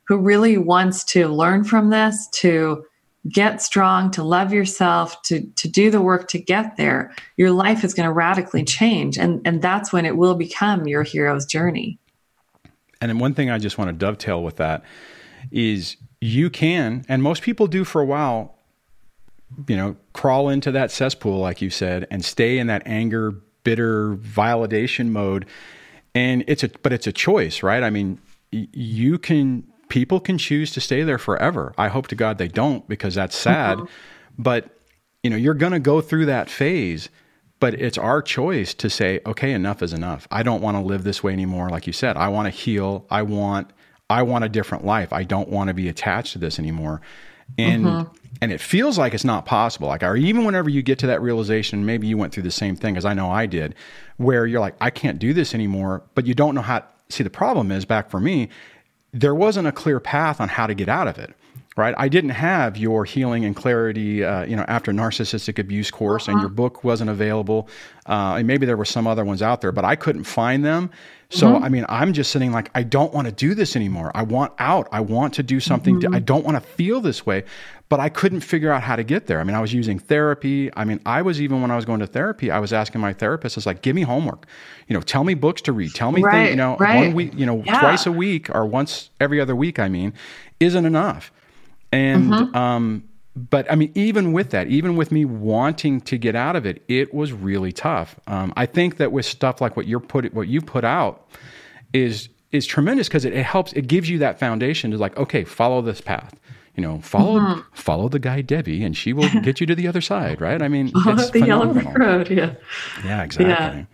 who 0.07 0.17
really 0.17 0.57
wants 0.57 1.03
to 1.05 1.27
learn 1.27 1.63
from 1.63 1.89
this, 1.89 2.27
to 2.33 2.85
get 3.27 3.61
strong, 3.61 4.11
to 4.11 4.23
love 4.23 4.53
yourself, 4.53 5.19
to, 5.23 5.41
to 5.55 5.67
do 5.67 5.89
the 5.89 6.01
work 6.01 6.27
to 6.27 6.39
get 6.39 6.77
there, 6.77 7.13
your 7.37 7.51
life 7.51 7.83
is 7.83 7.93
going 7.93 8.07
to 8.07 8.13
radically 8.13 8.63
change. 8.63 9.17
And, 9.17 9.41
and 9.45 9.61
that's 9.61 9.91
when 9.91 10.05
it 10.05 10.17
will 10.17 10.35
become 10.35 10.87
your 10.87 11.01
hero's 11.01 11.45
journey. 11.45 11.97
And 13.01 13.19
one 13.19 13.33
thing 13.33 13.49
I 13.49 13.57
just 13.57 13.77
want 13.77 13.89
to 13.89 13.93
dovetail 13.93 14.43
with 14.43 14.57
that 14.57 14.83
is 15.51 15.97
you 16.21 16.49
can, 16.49 17.03
and 17.09 17.23
most 17.23 17.41
people 17.41 17.67
do 17.67 17.83
for 17.83 18.01
a 18.01 18.05
while, 18.05 18.54
you 19.67 19.75
know, 19.75 19.95
crawl 20.13 20.49
into 20.49 20.71
that 20.71 20.91
cesspool, 20.91 21.39
like 21.39 21.61
you 21.61 21.69
said, 21.69 22.07
and 22.11 22.23
stay 22.23 22.57
in 22.57 22.67
that 22.67 22.83
anger, 22.85 23.31
bitter 23.63 24.15
validation 24.15 25.09
mode. 25.09 25.45
And 26.13 26.43
it's 26.47 26.63
a, 26.63 26.69
but 26.81 26.93
it's 26.93 27.07
a 27.07 27.11
choice, 27.11 27.63
right? 27.63 27.83
I 27.83 27.89
mean, 27.89 28.19
you 28.51 29.17
can 29.17 29.67
people 29.89 30.19
can 30.19 30.37
choose 30.37 30.71
to 30.71 30.81
stay 30.81 31.03
there 31.03 31.17
forever. 31.17 31.73
I 31.77 31.89
hope 31.89 32.07
to 32.07 32.15
God 32.15 32.37
they 32.37 32.47
don't 32.47 32.87
because 32.87 33.15
that's 33.15 33.35
sad. 33.35 33.77
Mm-hmm. 33.77 33.85
But 34.37 34.69
you 35.23 35.29
know, 35.29 35.37
you're 35.37 35.53
going 35.53 35.71
to 35.71 35.79
go 35.79 36.01
through 36.01 36.27
that 36.27 36.49
phase, 36.49 37.09
but 37.59 37.73
it's 37.73 37.97
our 37.97 38.21
choice 38.21 38.73
to 38.75 38.89
say, 38.89 39.21
okay, 39.25 39.51
enough 39.51 39.81
is 39.81 39.91
enough. 39.91 40.27
I 40.29 40.43
don't 40.43 40.61
want 40.61 40.77
to 40.77 40.81
live 40.81 41.03
this 41.03 41.23
way 41.23 41.33
anymore 41.33 41.69
like 41.69 41.87
you 41.87 41.93
said. 41.93 42.15
I 42.17 42.27
want 42.27 42.45
to 42.45 42.51
heal. 42.51 43.05
I 43.09 43.23
want 43.23 43.71
I 44.09 44.21
want 44.21 44.43
a 44.43 44.49
different 44.49 44.85
life. 44.85 45.11
I 45.11 45.23
don't 45.23 45.49
want 45.49 45.69
to 45.69 45.73
be 45.73 45.89
attached 45.89 46.33
to 46.33 46.39
this 46.39 46.59
anymore. 46.59 47.01
And 47.57 47.85
mm-hmm. 47.85 48.24
And 48.41 48.51
it 48.51 48.59
feels 48.59 48.97
like 48.97 49.13
it's 49.13 49.23
not 49.23 49.45
possible. 49.45 49.87
Like 49.87 50.03
or 50.03 50.15
even 50.15 50.45
whenever 50.45 50.69
you 50.69 50.81
get 50.81 50.99
to 50.99 51.07
that 51.07 51.21
realization, 51.21 51.85
maybe 51.85 52.07
you 52.07 52.17
went 52.17 52.33
through 52.33 52.43
the 52.43 52.51
same 52.51 52.75
thing 52.75 52.97
as 52.97 53.05
I 53.05 53.13
know 53.13 53.31
I 53.31 53.45
did, 53.45 53.75
where 54.17 54.45
you're 54.45 54.59
like, 54.59 54.75
I 54.81 54.89
can't 54.89 55.19
do 55.19 55.33
this 55.33 55.53
anymore, 55.53 56.03
but 56.15 56.25
you 56.25 56.33
don't 56.33 56.55
know 56.55 56.61
how 56.61 56.83
see 57.09 57.23
the 57.23 57.29
problem 57.29 57.71
is 57.71 57.85
back 57.85 58.09
for 58.09 58.19
me 58.19 58.49
there 59.13 59.35
wasn't 59.35 59.67
a 59.67 59.71
clear 59.71 59.99
path 59.99 60.41
on 60.41 60.49
how 60.49 60.67
to 60.67 60.73
get 60.73 60.89
out 60.89 61.07
of 61.07 61.17
it 61.17 61.33
right 61.77 61.95
i 61.97 62.07
didn't 62.07 62.31
have 62.31 62.77
your 62.77 63.05
healing 63.05 63.45
and 63.45 63.55
clarity 63.55 64.23
uh, 64.23 64.43
you 64.45 64.55
know 64.55 64.65
after 64.67 64.91
narcissistic 64.91 65.59
abuse 65.59 65.91
course 65.91 66.23
uh-huh. 66.23 66.33
and 66.33 66.41
your 66.41 66.49
book 66.49 66.83
wasn't 66.83 67.09
available 67.09 67.69
uh, 68.07 68.35
and 68.37 68.47
maybe 68.47 68.65
there 68.65 68.77
were 68.77 68.85
some 68.85 69.07
other 69.07 69.23
ones 69.23 69.41
out 69.41 69.61
there 69.61 69.71
but 69.71 69.85
i 69.85 69.95
couldn't 69.95 70.23
find 70.23 70.65
them 70.65 70.89
so 71.29 71.53
mm-hmm. 71.53 71.63
i 71.63 71.69
mean 71.69 71.85
i'm 71.89 72.13
just 72.13 72.31
sitting 72.31 72.51
like 72.51 72.69
i 72.75 72.83
don't 72.83 73.13
want 73.13 73.25
to 73.25 73.31
do 73.31 73.53
this 73.53 73.75
anymore 73.75 74.11
i 74.15 74.21
want 74.21 74.53
out 74.59 74.87
i 74.91 74.99
want 74.99 75.33
to 75.33 75.43
do 75.43 75.59
something 75.59 75.99
mm-hmm. 75.99 76.11
to, 76.11 76.15
i 76.17 76.19
don't 76.19 76.45
want 76.45 76.55
to 76.55 76.61
feel 76.61 77.01
this 77.01 77.25
way 77.25 77.43
but 77.87 77.99
I 77.99 78.09
couldn't 78.09 78.41
figure 78.41 78.71
out 78.71 78.81
how 78.81 78.95
to 78.95 79.03
get 79.03 79.27
there. 79.27 79.39
I 79.39 79.43
mean, 79.43 79.55
I 79.55 79.61
was 79.61 79.73
using 79.73 79.99
therapy. 79.99 80.71
I 80.75 80.85
mean, 80.85 80.99
I 81.05 81.21
was 81.21 81.39
even 81.39 81.61
when 81.61 81.69
I 81.69 81.75
was 81.75 81.85
going 81.85 81.99
to 81.99 82.07
therapy, 82.07 82.49
I 82.49 82.59
was 82.59 82.73
asking 82.73 83.01
my 83.01 83.13
therapist, 83.13 83.57
"Is 83.57 83.65
like, 83.65 83.81
give 83.83 83.95
me 83.95 84.01
homework, 84.01 84.47
you 84.87 84.95
know, 84.95 85.01
tell 85.01 85.23
me 85.23 85.35
books 85.35 85.61
to 85.63 85.71
read, 85.71 85.93
tell 85.93 86.11
me 86.11 86.23
right, 86.23 86.33
things, 86.33 86.49
you 86.51 86.55
know, 86.55 86.77
right. 86.77 86.95
one 86.95 87.13
week, 87.13 87.33
you 87.35 87.45
know, 87.45 87.61
yeah. 87.63 87.79
twice 87.79 88.05
a 88.05 88.11
week 88.11 88.49
or 88.49 88.65
once 88.65 89.11
every 89.19 89.39
other 89.39 89.55
week. 89.55 89.77
I 89.77 89.87
mean, 89.87 90.13
isn't 90.59 90.85
enough." 90.85 91.31
And 91.91 92.31
mm-hmm. 92.31 92.55
um, 92.55 93.03
but 93.35 93.69
I 93.71 93.75
mean, 93.75 93.91
even 93.95 94.31
with 94.31 94.51
that, 94.51 94.67
even 94.67 94.95
with 94.95 95.11
me 95.11 95.25
wanting 95.25 96.01
to 96.01 96.17
get 96.17 96.35
out 96.35 96.55
of 96.55 96.65
it, 96.65 96.83
it 96.87 97.13
was 97.13 97.33
really 97.33 97.71
tough. 97.71 98.15
Um, 98.27 98.53
I 98.55 98.65
think 98.65 98.97
that 98.97 99.11
with 99.11 99.25
stuff 99.25 99.59
like 99.61 99.75
what 99.75 99.87
you're 99.87 99.99
put, 99.99 100.33
what 100.33 100.47
you 100.47 100.61
put 100.61 100.83
out, 100.83 101.27
is 101.93 102.29
is 102.51 102.65
tremendous 102.65 103.07
because 103.07 103.25
it, 103.25 103.33
it 103.33 103.45
helps. 103.45 103.73
It 103.73 103.87
gives 103.87 104.09
you 104.09 104.19
that 104.19 104.39
foundation 104.39 104.91
to 104.91 104.97
like, 104.97 105.17
okay, 105.17 105.43
follow 105.43 105.81
this 105.81 106.01
path 106.01 106.39
you 106.75 106.83
know, 106.83 106.99
follow 106.99 107.39
mm-hmm. 107.39 107.61
follow 107.73 108.09
the 108.09 108.19
guy 108.19 108.41
Debbie, 108.41 108.83
and 108.83 108.95
she 108.95 109.13
will 109.13 109.29
get 109.43 109.61
you 109.61 109.67
to 109.67 109.75
the 109.75 109.87
other 109.87 110.01
side, 110.01 110.41
right? 110.41 110.61
I 110.61 110.67
mean, 110.67 110.91
it's 110.95 111.29
the 111.31 111.39
phenomenal. 111.39 111.83
yellow 111.83 111.95
road, 111.95 112.29
yeah, 112.29 112.55
yeah, 113.03 113.23
exactly. 113.23 113.47
Yeah. 113.47 113.85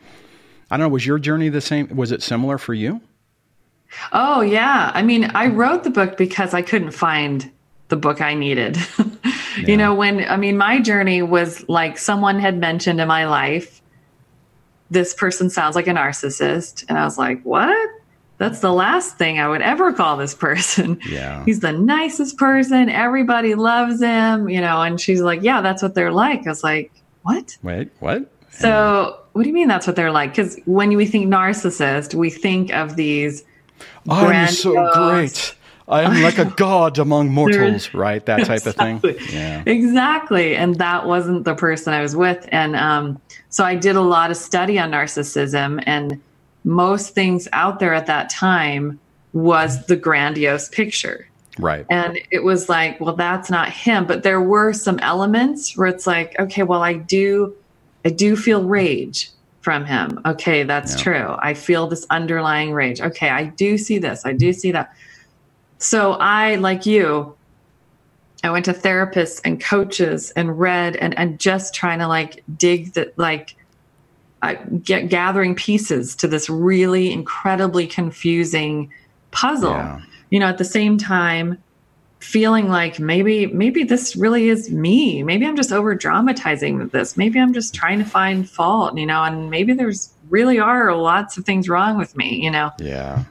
I 0.70 0.78
don't 0.78 0.86
know. 0.86 0.90
Was 0.90 1.06
your 1.06 1.20
journey 1.20 1.50
the 1.50 1.62
same? 1.62 1.96
Was 1.96 2.12
it 2.12 2.24
similar 2.24 2.58
for 2.58 2.74
you? 2.74 3.02
Oh, 4.14 4.40
yeah. 4.40 4.92
I 4.94 5.02
mean, 5.02 5.26
I 5.26 5.48
wrote 5.48 5.84
the 5.84 5.90
book 5.90 6.16
because 6.16 6.54
I 6.54 6.62
couldn't 6.62 6.92
find 6.92 7.52
the 7.92 7.96
book 7.98 8.22
I 8.22 8.34
needed. 8.34 8.78
yeah. 8.98 9.68
You 9.68 9.78
know, 9.78 9.94
when, 9.94 10.28
I 10.28 10.38
mean, 10.38 10.58
my 10.58 10.80
journey 10.80 11.22
was 11.22 11.68
like 11.70 12.00
someone 12.00 12.40
had 12.40 12.58
mentioned 12.58 13.00
in 13.00 13.08
my 13.08 13.28
life, 13.28 13.82
this 14.90 15.14
person 15.14 15.52
sounds 15.52 15.76
like 15.76 15.86
a 15.86 15.92
narcissist. 15.92 16.86
And 16.90 16.98
I 16.98 17.04
was 17.04 17.20
like, 17.20 17.44
what? 17.44 17.90
That's 18.40 18.62
the 18.62 18.74
last 18.74 19.20
thing 19.20 19.40
I 19.40 19.48
would 19.48 19.62
ever 19.62 19.94
call 19.94 20.18
this 20.18 20.34
person. 20.34 21.00
Yeah. 21.08 21.46
He's 21.46 21.60
the 21.60 21.74
nicest 21.74 22.38
person. 22.38 22.90
Everybody 22.90 23.54
loves 23.54 24.02
him, 24.02 24.50
you 24.50 24.62
know, 24.62 24.82
and 24.82 25.00
she's 25.00 25.22
like, 25.22 25.44
yeah, 25.44 25.62
that's 25.62 25.84
what 25.84 25.94
they're 25.94 26.12
like. 26.12 26.48
I 26.48 26.50
was 26.50 26.64
like, 26.64 26.92
what? 27.22 27.58
Wait, 27.62 27.92
what? 28.00 28.32
So, 28.50 29.20
what 29.34 29.44
do 29.44 29.50
you 29.50 29.54
mean 29.54 29.68
that's 29.68 29.86
what 29.86 29.96
they're 29.96 30.12
like? 30.12 30.32
Because 30.32 30.58
when 30.66 30.96
we 30.96 31.06
think 31.06 31.32
narcissist, 31.32 32.16
we 32.16 32.30
think 32.30 32.74
of 32.74 32.96
these. 32.96 33.44
Oh, 34.10 34.28
I'm 34.28 34.48
so 34.48 34.92
great. 34.94 35.56
I 35.92 36.04
am 36.04 36.22
like 36.22 36.38
a 36.38 36.46
god 36.58 36.98
among 36.98 37.30
mortals, 37.30 37.94
right? 37.94 38.26
That 38.26 38.46
type 38.46 38.66
exactly. 38.66 39.12
of 39.12 39.18
thing. 39.18 39.36
Yeah. 39.36 39.64
Exactly. 39.66 40.56
And 40.56 40.76
that 40.76 41.06
wasn't 41.06 41.44
the 41.44 41.54
person 41.54 41.94
I 41.94 42.02
was 42.02 42.16
with. 42.16 42.48
And 42.52 42.76
um, 42.76 43.22
so 43.50 43.64
I 43.64 43.76
did 43.76 43.96
a 43.96 44.02
lot 44.02 44.32
of 44.32 44.38
study 44.38 44.80
on 44.80 44.92
narcissism, 44.92 45.84
and 45.86 46.22
most 46.64 47.14
things 47.14 47.48
out 47.54 47.80
there 47.80 47.94
at 47.94 48.06
that 48.08 48.30
time 48.30 49.00
was 49.34 49.86
the 49.86 49.96
grandiose 49.96 50.70
picture. 50.70 51.28
Right. 51.60 51.86
And 51.90 52.20
it 52.32 52.44
was 52.44 52.70
like, 52.70 53.00
well, 53.00 53.16
that's 53.16 53.50
not 53.50 53.70
him. 53.70 54.06
But 54.06 54.24
there 54.24 54.42
were 54.42 54.74
some 54.74 55.00
elements 55.00 55.78
where 55.78 55.88
it's 55.88 56.08
like, 56.08 56.36
okay, 56.40 56.64
well, 56.64 56.82
I 56.82 56.94
do 56.94 57.56
I 58.04 58.10
do 58.10 58.36
feel 58.36 58.64
rage 58.64 59.30
from 59.62 59.86
him. 59.86 60.20
Okay, 60.26 60.64
that's 60.64 60.96
yeah. 60.96 61.04
true. 61.04 61.36
I 61.40 61.54
feel 61.54 61.88
this 61.88 62.06
underlying 62.10 62.74
rage. 62.74 63.00
Okay, 63.00 63.30
I 63.30 63.46
do 63.46 63.78
see 63.78 64.00
this. 64.00 64.26
I 64.26 64.34
do 64.34 64.54
see 64.54 64.72
that. 64.72 64.94
So 65.82 66.14
I, 66.14 66.56
like 66.56 66.86
you, 66.86 67.36
I 68.44 68.52
went 68.52 68.66
to 68.66 68.74
therapists 68.74 69.42
and 69.44 69.62
coaches 69.62 70.32
and 70.32 70.60
read 70.60 70.96
and, 70.96 71.18
and 71.18 71.40
just 71.40 71.74
trying 71.74 72.00
to 72.00 72.08
like 72.08 72.44
dig 72.58 72.94
that, 72.94 73.18
like, 73.18 73.56
uh, 74.42 74.56
get 74.84 75.10
gathering 75.10 75.56
pieces 75.56 76.16
to 76.16 76.28
this 76.28 76.50
really 76.50 77.12
incredibly 77.12 77.88
confusing 77.88 78.92
puzzle. 79.32 79.72
Yeah. 79.72 80.02
You 80.30 80.40
know, 80.40 80.48
at 80.48 80.58
the 80.58 80.66
same 80.66 80.98
time, 80.98 81.58
feeling 82.20 82.70
like 82.70 83.00
maybe 83.00 83.48
maybe 83.48 83.84
this 83.84 84.16
really 84.16 84.48
is 84.48 84.70
me 84.70 85.24
maybe 85.24 85.44
i'm 85.44 85.56
just 85.56 85.72
over 85.72 85.96
dramatizing 85.96 86.88
this 86.90 87.18
maybe 87.18 87.40
i'm 87.40 87.52
just 87.52 87.74
trying 87.74 87.98
to 87.98 88.06
find 88.06 88.48
fault 88.48 88.96
you 88.96 89.08
know 89.08 89.24
and 89.24 89.50
maybe 89.50 89.74
there's 89.74 90.14
really 90.30 90.60
are 90.60 90.96
lots 90.96 91.36
of 91.36 91.46
things 91.46 91.68
wrong 91.68 91.98
with 91.98 92.16
me 92.16 92.36
you 92.36 92.52
know 92.52 92.70
yeah 92.78 93.24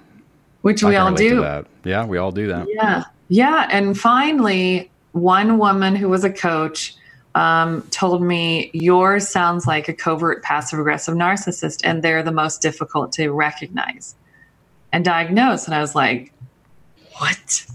which 0.63 0.83
we 0.83 0.97
all 0.97 1.13
do 1.13 1.43
yeah 1.85 2.05
we 2.05 2.19
all 2.19 2.33
do 2.33 2.47
that 2.49 2.67
yeah 2.71 3.05
yeah 3.29 3.69
and 3.71 3.99
finally 3.99 4.91
one 5.13 5.59
woman 5.59 5.97
who 5.97 6.09
was 6.09 6.25
a 6.25 6.33
coach 6.33 6.95
um, 7.37 7.83
told 7.91 8.23
me 8.23 8.71
yours 8.75 9.29
sounds 9.29 9.65
like 9.67 9.89
a 9.89 9.95
covert 9.95 10.43
passive 10.43 10.81
aggressive 10.81 11.15
narcissist 11.15 11.81
and 11.85 12.03
they're 12.03 12.25
the 12.25 12.33
most 12.33 12.61
difficult 12.61 13.13
to 13.13 13.31
recognize 13.31 14.17
and 14.93 15.05
diagnose 15.05 15.67
and 15.67 15.75
i 15.75 15.81
was 15.81 15.95
like 15.95 16.33
what? 17.21 17.67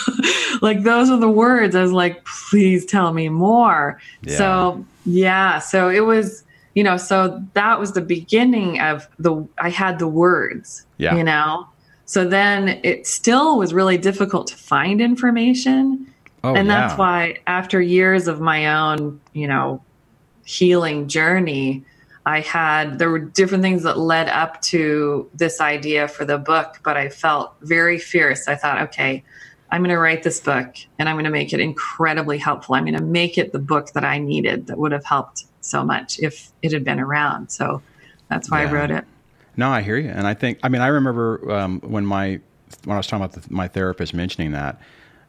like 0.62 0.82
those 0.82 1.10
are 1.10 1.18
the 1.18 1.28
words. 1.28 1.74
I 1.74 1.82
was 1.82 1.92
like, 1.92 2.24
please 2.24 2.86
tell 2.86 3.12
me 3.12 3.28
more. 3.28 4.00
Yeah. 4.22 4.36
So 4.36 4.86
yeah, 5.04 5.58
so 5.58 5.88
it 5.88 6.00
was, 6.00 6.44
you 6.74 6.84
know, 6.84 6.96
so 6.96 7.42
that 7.54 7.80
was 7.80 7.92
the 7.92 8.00
beginning 8.00 8.80
of 8.80 9.08
the 9.18 9.46
I 9.58 9.70
had 9.70 9.98
the 9.98 10.08
words. 10.08 10.86
Yeah. 10.98 11.16
You 11.16 11.24
know. 11.24 11.66
So 12.12 12.26
then 12.26 12.78
it 12.82 13.06
still 13.06 13.56
was 13.56 13.72
really 13.72 13.96
difficult 13.96 14.46
to 14.48 14.54
find 14.54 15.00
information. 15.00 16.12
Oh, 16.44 16.54
and 16.54 16.68
that's 16.68 16.92
yeah. 16.92 16.98
why 16.98 17.38
after 17.46 17.80
years 17.80 18.28
of 18.28 18.38
my 18.38 18.66
own, 18.66 19.18
you 19.32 19.48
know, 19.48 19.82
healing 20.44 21.08
journey, 21.08 21.86
I 22.26 22.40
had, 22.40 22.98
there 22.98 23.08
were 23.08 23.18
different 23.18 23.62
things 23.62 23.82
that 23.84 23.96
led 23.98 24.28
up 24.28 24.60
to 24.72 25.26
this 25.32 25.58
idea 25.58 26.06
for 26.06 26.26
the 26.26 26.36
book, 26.36 26.80
but 26.84 26.98
I 26.98 27.08
felt 27.08 27.54
very 27.62 27.96
fierce. 27.96 28.46
I 28.46 28.56
thought, 28.56 28.82
okay, 28.82 29.24
I'm 29.70 29.80
going 29.80 29.88
to 29.88 29.98
write 29.98 30.22
this 30.22 30.38
book 30.38 30.74
and 30.98 31.08
I'm 31.08 31.14
going 31.14 31.24
to 31.24 31.30
make 31.30 31.54
it 31.54 31.60
incredibly 31.60 32.36
helpful. 32.36 32.74
I'm 32.74 32.84
going 32.84 32.98
to 32.98 33.02
make 33.02 33.38
it 33.38 33.52
the 33.52 33.58
book 33.58 33.92
that 33.92 34.04
I 34.04 34.18
needed 34.18 34.66
that 34.66 34.76
would 34.76 34.92
have 34.92 35.06
helped 35.06 35.46
so 35.62 35.82
much 35.82 36.18
if 36.18 36.52
it 36.60 36.72
had 36.72 36.84
been 36.84 37.00
around. 37.00 37.50
So 37.50 37.80
that's 38.28 38.50
why 38.50 38.64
yeah. 38.64 38.68
I 38.68 38.72
wrote 38.72 38.90
it. 38.90 39.06
No, 39.56 39.70
I 39.70 39.82
hear 39.82 39.96
you. 39.96 40.08
And 40.08 40.26
I 40.26 40.34
think, 40.34 40.58
I 40.62 40.68
mean, 40.68 40.80
I 40.82 40.88
remember 40.88 41.52
um, 41.52 41.80
when 41.80 42.06
my, 42.06 42.40
when 42.84 42.94
I 42.94 42.96
was 42.96 43.06
talking 43.06 43.24
about 43.24 43.42
the, 43.42 43.52
my 43.52 43.68
therapist 43.68 44.14
mentioning 44.14 44.52
that, 44.52 44.80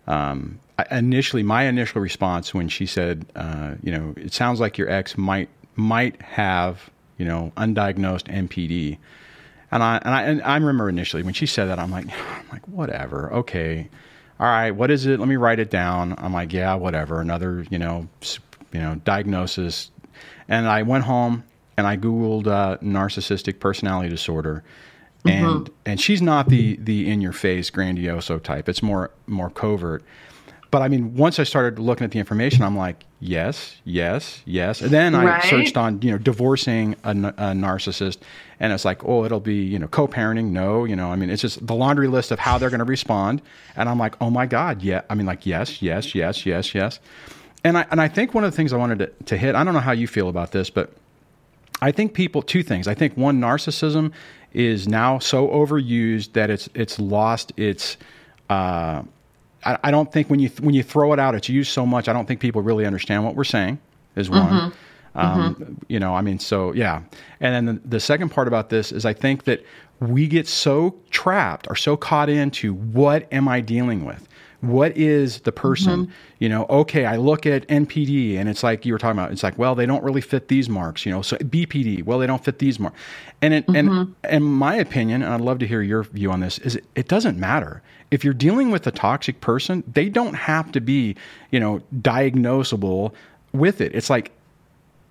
um, 0.07 0.59
I, 0.77 0.97
initially, 0.97 1.43
my 1.43 1.63
initial 1.63 2.01
response 2.01 2.53
when 2.53 2.67
she 2.67 2.85
said, 2.85 3.25
uh, 3.35 3.75
you 3.81 3.91
know, 3.91 4.13
it 4.17 4.33
sounds 4.33 4.59
like 4.59 4.77
your 4.77 4.89
ex 4.89 5.17
might 5.17 5.49
might 5.75 6.21
have, 6.21 6.89
you 7.17 7.25
know, 7.25 7.51
undiagnosed 7.57 8.23
NPD. 8.23 8.97
And 9.71 9.81
I, 9.81 9.97
and 9.97 10.13
I, 10.13 10.21
and 10.23 10.41
I 10.43 10.55
remember 10.55 10.87
initially 10.87 11.23
when 11.23 11.33
she 11.33 11.45
said 11.45 11.65
that, 11.65 11.79
I'm 11.79 11.91
like, 11.91 12.05
I'm 12.39 12.45
like, 12.51 12.67
whatever. 12.67 13.33
Okay. 13.33 13.89
All 14.39 14.47
right. 14.47 14.71
What 14.71 14.91
is 14.91 15.05
it? 15.05 15.19
Let 15.19 15.27
me 15.27 15.35
write 15.35 15.59
it 15.59 15.69
down. 15.69 16.15
I'm 16.17 16.33
like, 16.33 16.53
yeah, 16.53 16.75
whatever. 16.75 17.21
Another, 17.21 17.65
you 17.69 17.79
know, 17.79 18.07
you 18.71 18.79
know, 18.79 18.95
diagnosis. 19.03 19.89
And 20.47 20.67
I 20.67 20.83
went 20.83 21.05
home 21.05 21.43
and 21.77 21.87
I 21.87 21.97
Googled 21.97 22.47
uh, 22.47 22.77
narcissistic 22.77 23.59
personality 23.59 24.09
disorder. 24.09 24.63
And, 25.25 25.45
mm-hmm. 25.45 25.73
and 25.85 26.01
she's 26.01 26.21
not 26.21 26.49
the, 26.49 26.75
the 26.77 27.09
in 27.09 27.21
your 27.21 27.31
face 27.31 27.69
grandioso 27.71 28.41
type. 28.43 28.67
It's 28.67 28.83
more, 28.83 29.11
more 29.25 29.49
covert. 29.49 30.03
But 30.73 30.81
I 30.81 30.87
mean, 30.87 31.13
once 31.13 31.37
I 31.37 31.43
started 31.43 31.77
looking 31.77 32.03
at 32.03 32.09
the 32.09 32.17
information, 32.17 32.63
I'm 32.63 32.75
like, 32.75 33.05
yes, 33.19 33.77
yes, 33.83 34.41
yes. 34.43 34.81
And 34.81 34.89
then 34.89 35.13
I 35.13 35.23
right? 35.23 35.43
searched 35.43 35.77
on, 35.77 36.01
you 36.01 36.09
know, 36.09 36.17
divorcing 36.17 36.95
a, 37.03 37.11
a, 37.11 37.53
narcissist, 37.53 38.17
and 38.59 38.73
it's 38.73 38.83
like, 38.83 39.05
oh, 39.05 39.23
it'll 39.23 39.39
be, 39.39 39.63
you 39.63 39.77
know, 39.77 39.87
co-parenting. 39.87 40.45
No, 40.45 40.83
you 40.83 40.95
know, 40.95 41.11
I 41.11 41.15
mean, 41.15 41.29
it's 41.29 41.43
just 41.43 41.65
the 41.67 41.75
laundry 41.75 42.07
list 42.07 42.31
of 42.31 42.39
how 42.39 42.57
they're 42.57 42.71
going 42.71 42.79
to 42.79 42.85
respond. 42.85 43.43
And 43.75 43.87
I'm 43.87 43.99
like, 43.99 44.19
oh 44.19 44.31
my 44.31 44.47
god, 44.47 44.81
yeah. 44.81 45.03
I 45.11 45.13
mean, 45.13 45.27
like, 45.27 45.45
yes, 45.45 45.83
yes, 45.83 46.15
yes, 46.15 46.43
yes, 46.43 46.73
yes. 46.73 46.99
And 47.63 47.77
I 47.77 47.85
and 47.91 48.01
I 48.01 48.07
think 48.07 48.33
one 48.33 48.43
of 48.43 48.49
the 48.49 48.57
things 48.57 48.73
I 48.73 48.77
wanted 48.77 48.97
to, 48.97 49.25
to 49.25 49.37
hit, 49.37 49.53
I 49.53 49.63
don't 49.63 49.75
know 49.75 49.79
how 49.79 49.91
you 49.91 50.07
feel 50.07 50.27
about 50.27 50.53
this, 50.53 50.71
but 50.71 50.91
I 51.81 51.91
think 51.91 52.13
people 52.13 52.41
two 52.41 52.63
things. 52.63 52.87
I 52.87 52.93
think 52.93 53.15
one, 53.17 53.39
narcissism 53.39 54.11
is 54.53 54.87
now 54.87 55.19
so 55.19 55.47
overused 55.49 56.33
that 56.33 56.49
it's 56.49 56.69
it's 56.75 56.99
lost 56.99 57.51
its 57.57 57.97
uh, 58.49 59.03
I, 59.65 59.77
I, 59.83 59.91
don't 59.91 60.11
think 60.11 60.29
when 60.29 60.39
you 60.39 60.49
when 60.61 60.75
you 60.75 60.83
throw 60.83 61.13
it 61.13 61.19
out, 61.19 61.35
it's 61.35 61.49
used 61.49 61.71
so 61.71 61.85
much. 61.85 62.07
I 62.07 62.13
don't 62.13 62.27
think 62.27 62.39
people 62.39 62.61
really 62.61 62.85
understand 62.85 63.25
what 63.25 63.35
we're 63.35 63.43
saying. 63.43 63.79
Is 64.15 64.29
one. 64.29 64.47
Mm-hmm. 64.47 64.79
Um, 65.15 65.55
mm-hmm. 65.55 65.73
You 65.87 65.99
know, 65.99 66.15
I 66.15 66.21
mean, 66.21 66.39
so 66.39 66.73
yeah. 66.73 67.01
And 67.39 67.67
then 67.67 67.75
the, 67.75 67.87
the 67.87 67.99
second 67.99 68.29
part 68.29 68.47
about 68.47 68.69
this 68.69 68.91
is 68.91 69.05
I 69.05 69.13
think 69.13 69.43
that 69.43 69.63
we 69.99 70.27
get 70.27 70.47
so 70.47 70.95
trapped 71.11 71.67
or 71.69 71.75
so 71.75 71.95
caught 71.95 72.29
into 72.29 72.73
what 72.73 73.31
am 73.31 73.47
I 73.47 73.61
dealing 73.61 74.05
with? 74.05 74.27
What 74.63 74.95
is 74.95 75.41
the 75.41 75.51
person? 75.51 76.05
Mm-hmm. 76.05 76.13
You 76.39 76.49
know, 76.49 76.65
okay, 76.69 77.05
I 77.05 77.17
look 77.17 77.45
at 77.45 77.67
NPD 77.67 78.37
and 78.37 78.47
it's 78.47 78.63
like 78.63 78.85
you 78.85 78.93
were 78.93 78.99
talking 78.99 79.19
about, 79.19 79.31
it's 79.31 79.43
like, 79.43 79.57
well, 79.57 79.75
they 79.75 79.85
don't 79.85 80.03
really 80.03 80.21
fit 80.21 80.47
these 80.47 80.69
marks, 80.69 81.05
you 81.05 81.11
know. 81.11 81.21
So 81.21 81.35
BPD, 81.37 82.03
well, 82.03 82.17
they 82.17 82.27
don't 82.27 82.43
fit 82.43 82.59
these 82.59 82.79
marks. 82.79 82.97
And 83.41 83.53
it, 83.53 83.67
mm-hmm. 83.67 83.75
and 83.75 84.15
in 84.29 84.43
my 84.43 84.75
opinion, 84.75 85.21
and 85.21 85.33
I'd 85.33 85.41
love 85.41 85.59
to 85.59 85.67
hear 85.67 85.81
your 85.81 86.03
view 86.03 86.31
on 86.31 86.39
this, 86.39 86.59
is 86.59 86.77
it, 86.77 86.85
it 86.95 87.07
doesn't 87.09 87.37
matter 87.37 87.81
if 88.13 88.23
you're 88.23 88.33
dealing 88.33 88.69
with 88.69 88.85
a 88.85 88.91
toxic 88.91 89.41
person, 89.41 89.83
they 89.91 90.07
don't 90.07 90.35
have 90.35 90.71
to 90.71 90.79
be, 90.79 91.15
you 91.49 91.59
know, 91.59 91.81
diagnosable 91.95 93.11
with 93.53 93.81
it. 93.81 93.93
It's 93.95 94.07
like 94.07 94.31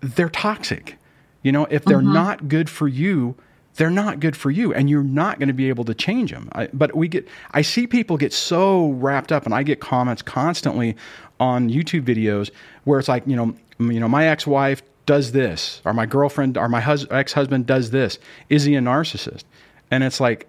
they're 0.01 0.29
toxic. 0.29 0.97
You 1.43 1.51
know, 1.51 1.65
if 1.65 1.85
they're 1.85 1.99
mm-hmm. 1.99 2.13
not 2.13 2.49
good 2.49 2.71
for 2.71 2.87
you, 2.87 3.35
they're 3.77 3.91
not 3.91 4.21
good 4.21 4.37
for 4.37 4.51
you 4.51 4.75
and 4.75 4.91
you're 4.91 5.03
not 5.03 5.39
going 5.39 5.49
to 5.49 5.55
be 5.55 5.69
able 5.69 5.85
to 5.85 5.95
change 5.95 6.31
them. 6.31 6.49
I, 6.53 6.69
but 6.73 6.95
we 6.95 7.09
get 7.09 7.27
I 7.53 7.63
see 7.63 7.87
people 7.87 8.17
get 8.17 8.33
so 8.33 8.91
wrapped 8.91 9.33
up 9.33 9.45
and 9.47 9.55
I 9.55 9.63
get 9.63 9.81
comments 9.81 10.23
constantly 10.23 10.97
on 11.41 11.71
YouTube 11.71 12.05
videos 12.05 12.51
where 12.85 12.99
it's 12.99 13.09
like, 13.09 13.27
you 13.27 13.37
know, 13.37 13.55
you 13.79 14.01
know, 14.01 14.09
my 14.09 14.29
ex-wife 14.29 14.83
does 15.07 15.33
this 15.33 15.81
or 15.85 15.93
my 15.93 16.07
girlfriend 16.07 16.57
or 16.57 16.69
my 16.69 16.81
hus- 16.81 17.07
ex-husband 17.11 17.67
does 17.67 17.91
this. 17.91 18.19
Is 18.49 18.65
he 18.65 18.77
a 18.77 18.81
narcissist? 18.81 19.45
And 19.91 20.05
it's 20.05 20.21
like 20.21 20.49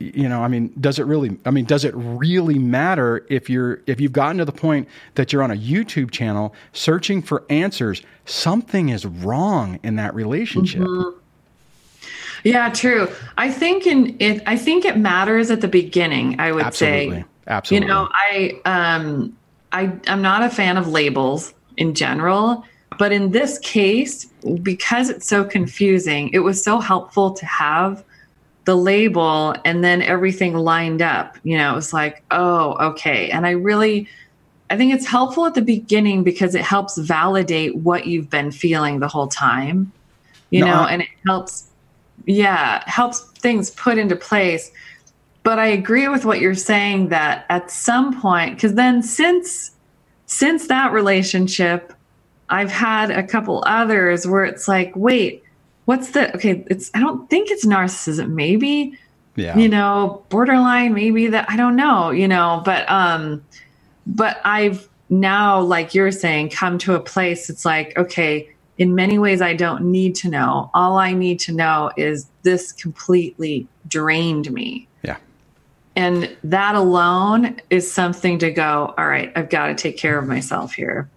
you 0.00 0.28
know 0.28 0.42
i 0.42 0.48
mean 0.48 0.72
does 0.80 0.98
it 0.98 1.04
really 1.04 1.36
i 1.44 1.50
mean 1.50 1.64
does 1.64 1.84
it 1.84 1.92
really 1.96 2.58
matter 2.58 3.26
if 3.28 3.50
you're 3.50 3.80
if 3.86 4.00
you've 4.00 4.12
gotten 4.12 4.38
to 4.38 4.44
the 4.44 4.52
point 4.52 4.86
that 5.16 5.32
you're 5.32 5.42
on 5.42 5.50
a 5.50 5.56
youtube 5.56 6.10
channel 6.10 6.54
searching 6.72 7.20
for 7.20 7.44
answers 7.50 8.02
something 8.24 8.90
is 8.90 9.04
wrong 9.04 9.78
in 9.82 9.96
that 9.96 10.14
relationship 10.14 10.82
mm-hmm. 10.82 11.17
Yeah 12.44 12.68
true 12.70 13.08
i 13.36 13.50
think 13.50 13.86
in 13.86 14.16
it 14.20 14.42
i 14.46 14.56
think 14.56 14.84
it 14.84 14.96
matters 14.96 15.50
at 15.50 15.60
the 15.60 15.68
beginning 15.68 16.38
i 16.38 16.52
would 16.52 16.64
absolutely. 16.64 17.20
say 17.20 17.24
absolutely 17.46 17.86
you 17.86 17.92
know 17.92 18.08
i 18.12 18.60
um 18.64 19.36
i 19.72 19.92
i'm 20.06 20.22
not 20.22 20.42
a 20.42 20.50
fan 20.50 20.76
of 20.76 20.88
labels 20.88 21.54
in 21.76 21.94
general 21.94 22.64
but 22.98 23.12
in 23.12 23.30
this 23.30 23.58
case, 23.60 24.24
because 24.62 25.08
it's 25.08 25.26
so 25.26 25.44
confusing, 25.44 26.30
it 26.32 26.40
was 26.40 26.62
so 26.62 26.80
helpful 26.80 27.32
to 27.32 27.46
have 27.46 28.04
the 28.64 28.74
label 28.74 29.54
and 29.64 29.82
then 29.84 30.02
everything 30.02 30.54
lined 30.54 31.00
up. 31.00 31.38
You 31.44 31.56
know, 31.56 31.72
it 31.72 31.76
was 31.76 31.92
like, 31.92 32.22
oh, 32.30 32.74
okay. 32.90 33.30
And 33.30 33.46
I 33.46 33.50
really, 33.50 34.08
I 34.68 34.76
think 34.76 34.92
it's 34.92 35.06
helpful 35.06 35.46
at 35.46 35.54
the 35.54 35.62
beginning 35.62 36.24
because 36.24 36.54
it 36.54 36.62
helps 36.62 36.98
validate 36.98 37.76
what 37.76 38.06
you've 38.06 38.28
been 38.28 38.50
feeling 38.50 38.98
the 38.98 39.08
whole 39.08 39.28
time, 39.28 39.92
you 40.50 40.60
no, 40.60 40.66
know, 40.66 40.80
I- 40.82 40.90
and 40.92 41.02
it 41.02 41.08
helps, 41.26 41.67
yeah, 42.26 42.82
helps 42.86 43.20
things 43.38 43.70
put 43.70 43.98
into 43.98 44.16
place. 44.16 44.70
But 45.42 45.58
I 45.58 45.66
agree 45.66 46.08
with 46.08 46.24
what 46.24 46.40
you're 46.40 46.54
saying 46.54 47.08
that 47.08 47.46
at 47.48 47.70
some 47.70 48.20
point, 48.20 48.56
because 48.56 48.74
then 48.74 49.02
since 49.02 49.72
since 50.26 50.68
that 50.68 50.92
relationship, 50.92 51.92
I've 52.50 52.70
had 52.70 53.10
a 53.10 53.22
couple 53.22 53.62
others 53.66 54.26
where 54.26 54.44
it's 54.44 54.68
like, 54.68 54.92
wait, 54.94 55.42
what's 55.88 56.10
the 56.10 56.34
okay 56.34 56.62
it's 56.66 56.90
i 56.92 57.00
don't 57.00 57.30
think 57.30 57.50
it's 57.50 57.64
narcissism 57.64 58.32
maybe 58.32 58.92
yeah 59.36 59.56
you 59.56 59.70
know 59.70 60.22
borderline 60.28 60.92
maybe 60.92 61.28
that 61.28 61.48
i 61.48 61.56
don't 61.56 61.76
know 61.76 62.10
you 62.10 62.28
know 62.28 62.60
but 62.62 62.88
um 62.90 63.42
but 64.06 64.38
i've 64.44 64.86
now 65.08 65.58
like 65.58 65.94
you're 65.94 66.12
saying 66.12 66.50
come 66.50 66.76
to 66.76 66.94
a 66.94 67.00
place 67.00 67.48
it's 67.48 67.64
like 67.64 67.96
okay 67.96 68.46
in 68.78 68.94
many 68.94 69.18
ways 69.18 69.42
i 69.42 69.54
don't 69.54 69.82
need 69.82 70.14
to 70.14 70.28
know 70.28 70.70
all 70.74 70.96
i 70.96 71.12
need 71.12 71.38
to 71.38 71.52
know 71.52 71.90
is 71.96 72.26
this 72.42 72.72
completely 72.72 73.66
drained 73.86 74.50
me 74.50 74.88
yeah 75.02 75.16
and 75.96 76.34
that 76.42 76.74
alone 76.74 77.60
is 77.70 77.90
something 77.90 78.38
to 78.38 78.50
go 78.50 78.94
all 78.96 79.06
right 79.06 79.32
i've 79.36 79.50
got 79.50 79.66
to 79.66 79.74
take 79.74 79.96
care 79.96 80.18
of 80.18 80.26
myself 80.26 80.72
here 80.72 81.08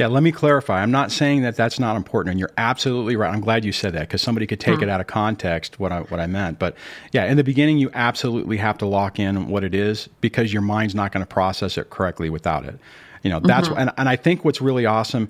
yeah, 0.00 0.06
let 0.06 0.22
me 0.22 0.32
clarify. 0.32 0.82
I'm 0.82 0.90
not 0.90 1.12
saying 1.12 1.42
that 1.42 1.56
that's 1.56 1.78
not 1.78 1.94
important, 1.94 2.30
and 2.30 2.40
you're 2.40 2.52
absolutely 2.56 3.16
right. 3.16 3.30
I'm 3.30 3.42
glad 3.42 3.66
you 3.66 3.72
said 3.72 3.92
that 3.92 4.08
because 4.08 4.22
somebody 4.22 4.46
could 4.46 4.58
take 4.58 4.78
mm. 4.78 4.84
it 4.84 4.88
out 4.88 4.98
of 4.98 5.08
context 5.08 5.78
what 5.78 5.92
I 5.92 6.00
what 6.00 6.20
I 6.20 6.26
meant. 6.26 6.58
But 6.58 6.74
yeah, 7.12 7.26
in 7.26 7.36
the 7.36 7.44
beginning, 7.44 7.76
you 7.76 7.90
absolutely 7.92 8.56
have 8.56 8.78
to 8.78 8.86
lock 8.86 9.18
in 9.18 9.48
what 9.48 9.62
it 9.62 9.74
is 9.74 10.08
because 10.22 10.54
your 10.54 10.62
mind's 10.62 10.94
not 10.94 11.12
going 11.12 11.20
to 11.20 11.28
process 11.28 11.76
it 11.76 11.90
correctly 11.90 12.30
without 12.30 12.64
it. 12.64 12.78
You 13.22 13.28
know, 13.28 13.40
that's 13.40 13.68
mm-hmm. 13.68 13.78
and 13.78 13.92
and 13.98 14.08
I 14.08 14.16
think 14.16 14.42
what's 14.42 14.62
really 14.62 14.86
awesome 14.86 15.28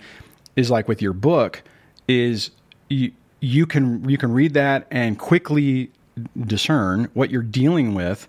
is 0.56 0.70
like 0.70 0.88
with 0.88 1.00
your 1.02 1.12
book 1.12 1.62
is 2.08 2.50
you 2.88 3.12
you 3.40 3.66
can 3.66 4.08
you 4.08 4.18
can 4.18 4.32
read 4.32 4.54
that 4.54 4.86
and 4.90 5.18
quickly 5.18 5.90
discern 6.38 7.08
what 7.14 7.30
you're 7.30 7.42
dealing 7.42 7.94
with, 7.94 8.28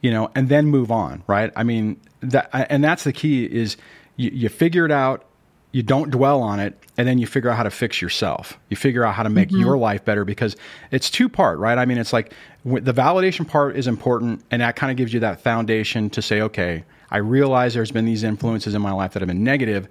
you 0.00 0.10
know, 0.10 0.30
and 0.34 0.48
then 0.48 0.66
move 0.66 0.90
on. 0.90 1.22
Right? 1.26 1.52
I 1.54 1.62
mean 1.62 2.00
that 2.20 2.48
and 2.52 2.82
that's 2.82 3.04
the 3.04 3.12
key 3.12 3.44
is 3.44 3.76
you, 4.16 4.30
you 4.32 4.48
figure 4.48 4.84
it 4.84 4.92
out 4.92 5.24
you 5.72 5.82
don't 5.82 6.10
dwell 6.10 6.40
on 6.40 6.60
it 6.60 6.82
and 6.96 7.06
then 7.06 7.18
you 7.18 7.26
figure 7.26 7.50
out 7.50 7.56
how 7.56 7.62
to 7.62 7.70
fix 7.70 8.00
yourself 8.00 8.58
you 8.68 8.76
figure 8.76 9.04
out 9.04 9.14
how 9.14 9.22
to 9.22 9.28
make 9.28 9.48
mm-hmm. 9.48 9.60
your 9.60 9.76
life 9.76 10.04
better 10.04 10.24
because 10.24 10.56
it's 10.90 11.10
two 11.10 11.28
part 11.28 11.58
right 11.58 11.78
i 11.78 11.84
mean 11.84 11.98
it's 11.98 12.12
like 12.12 12.32
the 12.64 12.92
validation 12.92 13.46
part 13.46 13.76
is 13.76 13.86
important 13.86 14.42
and 14.50 14.62
that 14.62 14.76
kind 14.76 14.90
of 14.90 14.96
gives 14.96 15.12
you 15.12 15.20
that 15.20 15.40
foundation 15.40 16.08
to 16.08 16.22
say 16.22 16.40
okay 16.40 16.84
i 17.10 17.18
realize 17.18 17.74
there's 17.74 17.92
been 17.92 18.06
these 18.06 18.22
influences 18.22 18.74
in 18.74 18.80
my 18.80 18.92
life 18.92 19.12
that 19.12 19.20
have 19.20 19.28
been 19.28 19.44
negative 19.44 19.88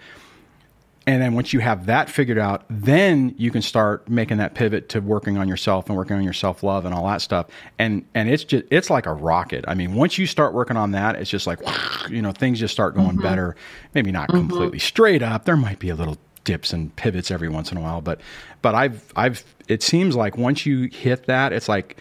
and 1.07 1.21
then 1.21 1.33
once 1.33 1.53
you 1.53 1.61
have 1.61 1.85
that 1.85 2.09
figured 2.09 2.37
out, 2.37 2.65
then 2.69 3.33
you 3.37 3.49
can 3.49 3.61
start 3.61 4.09
making 4.09 4.37
that 4.37 4.55
pivot 4.55 4.89
to 4.89 4.99
working 4.99 5.37
on 5.37 5.47
yourself 5.47 5.87
and 5.87 5.95
working 5.95 6.17
on 6.17 6.23
your 6.23 6.33
self 6.33 6.63
love 6.63 6.83
and 6.83 6.93
all 6.93 7.07
that 7.07 7.21
stuff. 7.21 7.47
And 7.79 8.05
and 8.13 8.29
it's 8.29 8.43
just 8.43 8.65
it's 8.69 8.89
like 8.89 9.05
a 9.05 9.13
rocket. 9.13 9.63
I 9.69 9.73
mean, 9.73 9.95
once 9.95 10.17
you 10.17 10.27
start 10.27 10.53
working 10.53 10.75
on 10.75 10.91
that, 10.91 11.15
it's 11.15 11.29
just 11.29 11.47
like 11.47 11.61
you 12.09 12.21
know 12.21 12.33
things 12.33 12.59
just 12.59 12.73
start 12.73 12.93
going 12.93 13.11
mm-hmm. 13.11 13.21
better. 13.21 13.55
Maybe 13.93 14.11
not 14.11 14.27
mm-hmm. 14.27 14.49
completely 14.49 14.79
straight 14.79 15.23
up. 15.23 15.45
There 15.45 15.55
might 15.55 15.79
be 15.79 15.89
a 15.89 15.95
little 15.95 16.17
dips 16.43 16.73
and 16.73 16.93
pivots 16.97 17.31
every 17.31 17.49
once 17.49 17.71
in 17.71 17.77
a 17.77 17.81
while, 17.81 18.01
but 18.01 18.19
but 18.61 18.75
I've 18.75 19.13
I've 19.15 19.45
it 19.69 19.81
seems 19.83 20.13
like 20.13 20.37
once 20.37 20.65
you 20.65 20.89
hit 20.91 21.27
that, 21.27 21.53
it's 21.53 21.69
like 21.69 21.97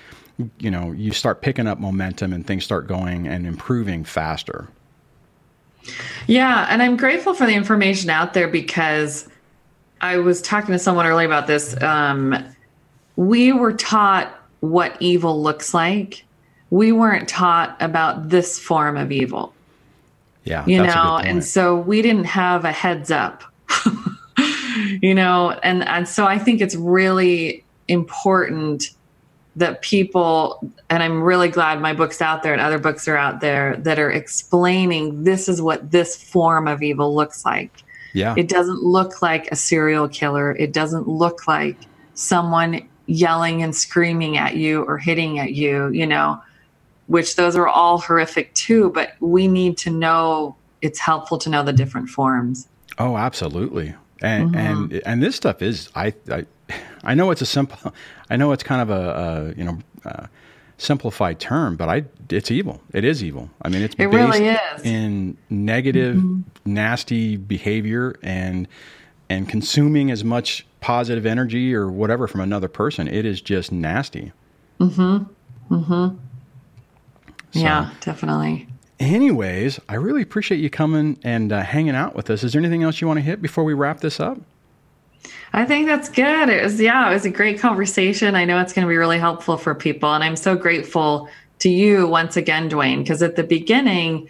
you 0.59 0.71
know 0.71 0.91
you 0.91 1.13
start 1.13 1.43
picking 1.43 1.69
up 1.69 1.79
momentum 1.79 2.33
and 2.33 2.45
things 2.45 2.65
start 2.65 2.89
going 2.89 3.29
and 3.29 3.47
improving 3.47 4.03
faster. 4.03 4.67
Yeah, 6.27 6.67
and 6.69 6.83
I'm 6.83 6.97
grateful 6.97 7.35
for 7.35 7.47
the 7.47 7.55
information 7.55 8.11
out 8.11 8.35
there 8.35 8.49
because 8.49 9.29
I 10.01 10.19
was 10.19 10.43
talking 10.43 10.73
to 10.73 10.79
someone 10.79 11.07
earlier 11.07 11.27
about 11.27 11.47
this. 11.47 11.81
Um, 11.83 12.37
we 13.17 13.53
were 13.53 13.73
taught 13.73 14.33
what 14.61 14.97
evil 15.01 15.43
looks 15.43 15.73
like. 15.73 16.25
We 16.71 16.93
weren't 16.93 17.29
taught 17.29 17.77
about 17.81 18.29
this 18.29 18.59
form 18.59 18.97
of 18.97 19.13
evil. 19.13 19.55
Yeah, 20.45 20.65
you 20.67 20.83
know, 20.83 21.19
and 21.19 21.45
so 21.45 21.77
we 21.77 22.03
didn't 22.03 22.27
have 22.27 22.65
a 22.65 22.73
heads 22.73 23.11
up. 23.11 23.43
you 25.03 25.15
know, 25.15 25.51
and 25.63 25.83
and 25.89 26.09
so 26.09 26.25
I 26.25 26.39
think 26.39 26.61
it's 26.61 26.77
really 26.77 27.65
important 27.89 28.91
that 29.57 29.83
people 29.83 30.71
and 30.91 31.03
i'm 31.03 31.23
really 31.23 31.49
glad 31.49 31.81
my 31.81 31.93
book's 31.93 32.21
out 32.21 32.43
there 32.43 32.53
and 32.53 32.61
other 32.61 32.79
books 32.79 33.09
are 33.09 33.17
out 33.17 33.41
there 33.41 33.77
that 33.79 33.99
are 33.99 34.11
explaining 34.11 35.25
this 35.25 35.49
is 35.49 35.61
what 35.61 35.91
this 35.91 36.17
form 36.17 36.69
of 36.69 36.83
evil 36.83 37.15
looks 37.15 37.45
like. 37.45 37.83
Yeah. 38.13 38.35
It 38.37 38.49
doesn't 38.49 38.83
look 38.83 39.21
like 39.21 39.49
a 39.51 39.57
serial 39.57 40.09
killer. 40.09 40.55
It 40.57 40.73
doesn't 40.73 41.07
look 41.07 41.47
like 41.47 41.77
someone 42.15 42.89
yelling 43.07 43.63
and 43.63 43.75
screaming 43.75 44.37
at 44.37 44.57
you 44.57 44.83
or 44.83 44.99
hitting 44.99 45.39
at 45.39 45.53
you 45.53 45.89
you 45.91 46.05
know 46.07 46.43
which 47.07 47.37
those 47.37 47.55
are 47.55 47.69
all 47.69 47.99
horrific 47.99 48.53
too 48.55 48.91
but 48.91 49.13
we 49.21 49.47
need 49.47 49.79
to 49.79 49.91
know 49.91 50.57
it's 50.83 50.99
helpful 50.99 51.39
to 51.39 51.51
know 51.51 51.63
the 51.63 51.73
different 51.73 52.09
forms. 52.09 52.69
Oh 52.99 53.17
absolutely. 53.17 53.95
And 54.23 54.55
mm-hmm. 54.55 54.93
and 54.93 55.03
and 55.07 55.23
this 55.23 55.37
stuff 55.37 55.63
is 55.63 55.91
I, 55.95 56.15
I 56.31 56.47
I 57.05 57.15
know 57.15 57.31
it's 57.31 57.43
a 57.43 57.47
simple, 57.47 57.95
I 58.31 58.37
know 58.37 58.53
it's 58.53 58.63
kind 58.63 58.83
of 58.83 58.91
a, 58.91 59.55
a 59.55 59.59
you 59.59 59.65
know, 59.65 59.79
uh, 60.05 60.27
simplified 60.79 61.41
term, 61.41 61.77
but 61.77 61.89
I, 61.89 62.05
it's 62.31 62.51
evil. 62.51 62.81
It 62.93 63.05
is 63.05 63.23
evil. 63.25 63.51
I 63.63 63.69
mean, 63.69 63.83
it's 63.83 63.95
it 63.95 64.11
based 64.11 64.39
really 64.39 64.57
in 64.85 65.37
negative, 65.49 66.17
mm-hmm. 66.17 66.43
nasty 66.65 67.37
behavior 67.37 68.17
and 68.23 68.69
and 69.29 69.49
consuming 69.49 70.11
as 70.11 70.23
much 70.23 70.65
positive 70.81 71.27
energy 71.27 71.75
or 71.75 71.91
whatever 71.91 72.29
from 72.29 72.41
another 72.41 72.69
person. 72.69 73.09
It 73.09 73.25
is 73.25 73.41
just 73.41 73.73
nasty. 73.73 74.33
Mm-hmm. 74.79 75.75
Mm-hmm. 75.75 76.17
So, 77.53 77.61
yeah, 77.61 77.91
definitely. 78.01 78.69
Anyways, 79.01 79.81
I 79.89 79.95
really 79.97 80.23
appreciate 80.23 80.59
you 80.59 80.71
coming 80.71 81.19
and 81.23 81.53
uh, 81.53 81.63
hanging 81.63 81.95
out 81.95 82.15
with 82.15 82.31
us. 82.31 82.45
Is 82.45 82.53
there 82.53 82.61
anything 82.61 82.83
else 82.83 83.01
you 83.01 83.07
want 83.07 83.19
to 83.19 83.23
hit 83.23 83.43
before 83.43 83.65
we 83.65 83.75
wrap 83.75 84.01
this 84.01 84.21
up? 84.21 84.39
I 85.53 85.65
think 85.65 85.87
that's 85.87 86.09
good. 86.09 86.49
It 86.49 86.63
was, 86.63 86.81
yeah, 86.81 87.11
it 87.11 87.15
was 87.15 87.25
a 87.25 87.31
great 87.31 87.59
conversation. 87.61 88.35
I 88.35 88.45
know 88.45 88.61
it's 88.61 88.73
going 88.73 88.87
to 88.87 88.89
be 88.89 88.97
really 88.97 89.19
helpful 89.19 89.57
for 89.57 89.75
people. 89.75 90.13
And 90.13 90.23
I'm 90.23 90.37
so 90.37 90.57
grateful 90.57 91.29
to 91.61 91.69
you 91.69 92.07
once 92.07 92.37
again, 92.37 92.69
Dwayne, 92.69 92.99
because 92.99 93.23
at 93.23 93.37
the 93.37 93.45
beginning, 93.45 94.29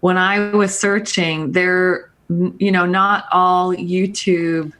when 0.00 0.18
I 0.18 0.50
was 0.50 0.78
searching, 0.78 1.52
there, 1.52 2.10
you 2.28 2.70
know, 2.70 2.86
not 2.86 3.24
all 3.32 3.74
YouTube 3.74 4.72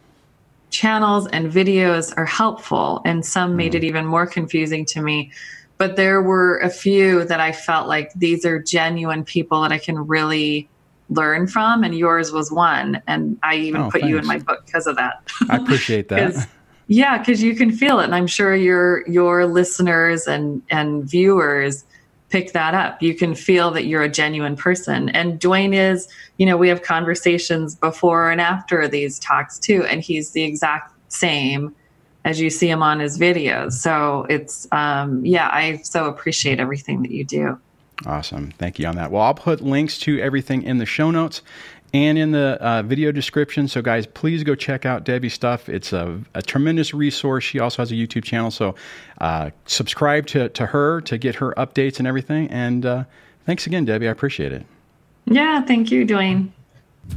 channels 0.71 1.27
and 1.29 1.51
videos 1.51 2.13
are 2.17 2.27
helpful, 2.27 3.01
and 3.05 3.25
some 3.25 3.57
made 3.57 3.75
it 3.75 3.83
mm. 3.83 3.87
even 3.87 4.07
more 4.07 4.27
confusing 4.27 4.85
to 4.85 5.01
me. 5.01 5.33
But 5.79 5.97
there 5.97 6.21
were 6.21 6.59
a 6.59 6.71
few 6.71 7.25
that 7.25 7.41
I 7.41 7.53
felt 7.53 7.89
like 7.89 8.13
these 8.15 8.45
are 8.45 8.63
genuine 8.63 9.25
people 9.25 9.63
that 9.63 9.73
I 9.73 9.79
can 9.79 10.07
really 10.07 10.69
learn 11.11 11.47
from 11.47 11.85
and 11.85 11.97
yours 11.97 12.33
was 12.33 12.53
one. 12.53 13.03
And 13.07 13.39
i 13.43 13.57
even 13.57 13.83
oh, 13.83 13.91
put 13.91 14.03
thanks. 14.03 14.09
you 14.09 14.19
in 14.19 14.27
my 14.27 14.39
book 14.39 14.65
because 14.67 14.87
of 14.87 14.97
that. 14.97 15.23
I 15.49 15.57
appreciate 15.57 16.09
that. 16.09 16.49
Yeah 16.87 17.19
because 17.19 17.43
you 17.43 17.55
can 17.55 17.71
feel 17.71 18.01
it 18.01 18.05
and 18.05 18.15
i'm 18.15 18.27
sure 18.27 18.57
your 18.57 19.07
your 19.07 19.45
listeners 19.45 20.27
and 20.27 20.63
and 20.71 21.05
viewers 21.05 21.85
pick 22.31 22.53
that 22.53 22.75
up. 22.75 23.03
You 23.03 23.15
can 23.15 23.35
feel 23.35 23.71
that 23.71 23.87
you're 23.87 24.03
a 24.03 24.09
genuine 24.09 24.55
person. 24.55 25.09
And 25.11 25.41
dwayne 25.41 25.75
is 25.75 26.09
you 26.37 26.47
know 26.47 26.57
we 26.57 26.69
have 26.69 26.83
conversations 26.83 27.75
before 27.75 28.31
and 28.31 28.41
after 28.41 28.89
these 28.89 29.19
talks 29.19 29.59
too 29.59 29.85
and 29.85 30.03
he's 30.03 30.33
the 30.33 30.43
exact 30.43 30.93
same 31.09 31.75
as 32.25 32.41
you 32.41 32.51
see 32.51 32.69
him 32.69 32.83
on 32.83 33.01
his 33.01 33.19
videos. 33.19 33.73
So 33.73 34.27
it's 34.29 34.67
um 34.73 35.25
yeah 35.25 35.49
i 35.53 35.77
so 35.79 36.07
appreciate 36.07 36.61
everything 36.61 37.03
that 37.03 37.11
you 37.11 37.25
do 37.25 37.59
Awesome. 38.07 38.53
Thank 38.53 38.79
you 38.79 38.87
on 38.87 38.97
that. 38.97 39.11
Well, 39.11 39.23
I'll 39.23 39.35
put 39.35 39.61
links 39.61 39.99
to 40.01 40.21
everything 40.21 40.63
in 40.63 40.79
the 40.79 40.87
show 40.87 41.11
notes 41.11 41.43
and 41.93 42.19
in 42.19 42.33
the 42.33 42.59
uh, 42.61 42.83
video 42.83 43.13
description. 43.13 43.67
So, 43.67 43.83
guys, 43.83 44.07
please 44.07 44.45
go 44.45 44.55
check 44.55 44.87
out 44.87 45.05
Debbie's 45.05 45.35
stuff. 45.35 45.69
It's 45.69 45.93
a, 45.93 46.21
a 46.35 46.43
tremendous 46.43 46.95
resource. 46.95 47.45
She 47.45 47.59
also 47.59 47.83
has 47.83 47.91
a 47.91 47.95
YouTube 47.95 48.25
channel. 48.25 48.51
So, 48.51 48.75
uh, 49.21 49.51
subscribe 49.67 50.27
to, 50.29 50.49
to 50.51 50.67
her 50.67 51.01
to 51.03 51.19
get 51.19 51.37
her 51.37 51.55
updates 51.57 51.99
and 51.99 52.07
everything. 52.07 52.49
And 52.51 52.87
uh, 52.87 53.05
thanks 53.47 53.67
again, 53.67 53.85
Debbie. 53.85 54.07
I 54.09 54.11
appreciate 54.11 54.53
it. 54.53 54.65
Yeah, 55.27 55.63
thank 55.63 55.91
you, 55.91 56.07
Dwayne. 56.07 56.51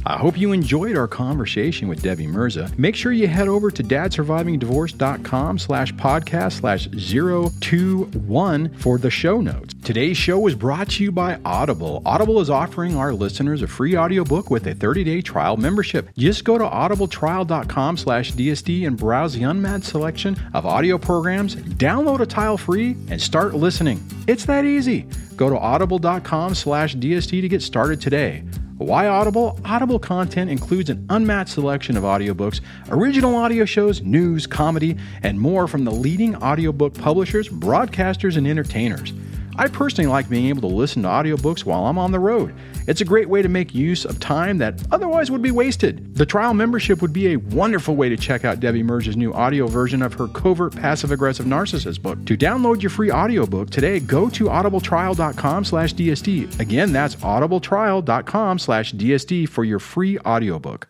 I 0.04 0.18
hope 0.18 0.36
you 0.36 0.52
enjoyed 0.52 0.96
our 0.96 1.06
conversation 1.06 1.86
with 1.86 2.02
Debbie 2.02 2.26
Mirza. 2.26 2.70
Make 2.76 2.96
sure 2.96 3.12
you 3.12 3.28
head 3.28 3.46
over 3.48 3.70
to 3.70 3.84
dadsurvivingdivorce.com 3.84 5.58
slash 5.58 5.92
podcast 5.94 6.60
slash 6.60 6.88
021 6.88 8.74
for 8.78 8.98
the 8.98 9.10
show 9.10 9.40
notes. 9.40 9.74
Today's 9.84 10.16
show 10.16 10.46
is 10.46 10.54
brought 10.54 10.90
to 10.90 11.04
you 11.04 11.12
by 11.12 11.38
Audible. 11.44 12.02
Audible 12.04 12.40
is 12.40 12.50
offering 12.50 12.96
our 12.96 13.12
listeners 13.12 13.62
a 13.62 13.66
free 13.68 13.96
audiobook 13.96 14.50
with 14.50 14.66
a 14.66 14.74
30-day 14.74 15.22
trial 15.22 15.56
membership. 15.56 16.08
Just 16.16 16.44
go 16.44 16.58
to 16.58 16.64
audibletrial.com 16.64 17.96
slash 17.96 18.32
DSD 18.32 18.86
and 18.86 18.96
browse 18.96 19.34
the 19.34 19.44
unmatched 19.44 19.84
selection 19.84 20.36
of 20.54 20.66
audio 20.66 20.98
programs, 20.98 21.54
download 21.56 22.20
a 22.20 22.26
tile 22.26 22.56
free, 22.56 22.96
and 23.08 23.20
start 23.20 23.54
listening. 23.54 24.02
It's 24.26 24.44
that 24.46 24.64
easy. 24.64 25.06
Go 25.36 25.48
to 25.48 25.58
audible.com 25.58 26.54
slash 26.54 26.96
DSD 26.96 27.40
to 27.40 27.48
get 27.48 27.62
started 27.62 28.00
today. 28.00 28.42
Why 28.78 29.06
Audible? 29.06 29.60
Audible 29.64 29.98
content 29.98 30.50
includes 30.50 30.88
an 30.88 31.06
unmatched 31.10 31.50
selection 31.50 31.96
of 31.96 32.04
audiobooks, 32.04 32.60
original 32.88 33.36
audio 33.36 33.64
shows, 33.64 34.00
news, 34.00 34.46
comedy, 34.46 34.96
and 35.22 35.38
more 35.38 35.68
from 35.68 35.84
the 35.84 35.92
leading 35.92 36.34
audiobook 36.36 36.94
publishers, 36.94 37.48
broadcasters, 37.48 38.36
and 38.36 38.46
entertainers. 38.46 39.12
I 39.56 39.68
personally 39.68 40.08
like 40.08 40.28
being 40.28 40.46
able 40.46 40.62
to 40.62 40.74
listen 40.74 41.02
to 41.02 41.08
audiobooks 41.08 41.64
while 41.64 41.86
I'm 41.86 41.98
on 41.98 42.12
the 42.12 42.18
road. 42.18 42.54
It's 42.86 43.00
a 43.00 43.04
great 43.04 43.28
way 43.28 43.42
to 43.42 43.48
make 43.48 43.74
use 43.74 44.04
of 44.04 44.18
time 44.18 44.58
that 44.58 44.82
otherwise 44.90 45.30
would 45.30 45.42
be 45.42 45.50
wasted. 45.50 46.14
The 46.16 46.26
trial 46.26 46.54
membership 46.54 47.02
would 47.02 47.12
be 47.12 47.32
a 47.32 47.36
wonderful 47.36 47.94
way 47.94 48.08
to 48.08 48.16
check 48.16 48.44
out 48.44 48.60
Debbie 48.60 48.82
Mirza's 48.82 49.16
new 49.16 49.32
audio 49.32 49.66
version 49.66 50.02
of 50.02 50.14
her 50.14 50.26
Covert 50.28 50.74
Passive 50.74 51.12
Aggressive 51.12 51.46
Narcissist 51.46 52.02
book. 52.02 52.24
To 52.26 52.36
download 52.36 52.82
your 52.82 52.90
free 52.90 53.12
audiobook 53.12 53.70
today, 53.70 54.00
go 54.00 54.28
to 54.30 54.44
audibletrial.com 54.44 55.64
slash 55.64 55.94
DSD. 55.94 56.58
Again, 56.58 56.92
that's 56.92 57.16
audibletrial.com 57.16 58.58
slash 58.58 58.94
DSD 58.94 59.48
for 59.48 59.64
your 59.64 59.78
free 59.78 60.18
audiobook. 60.20 60.88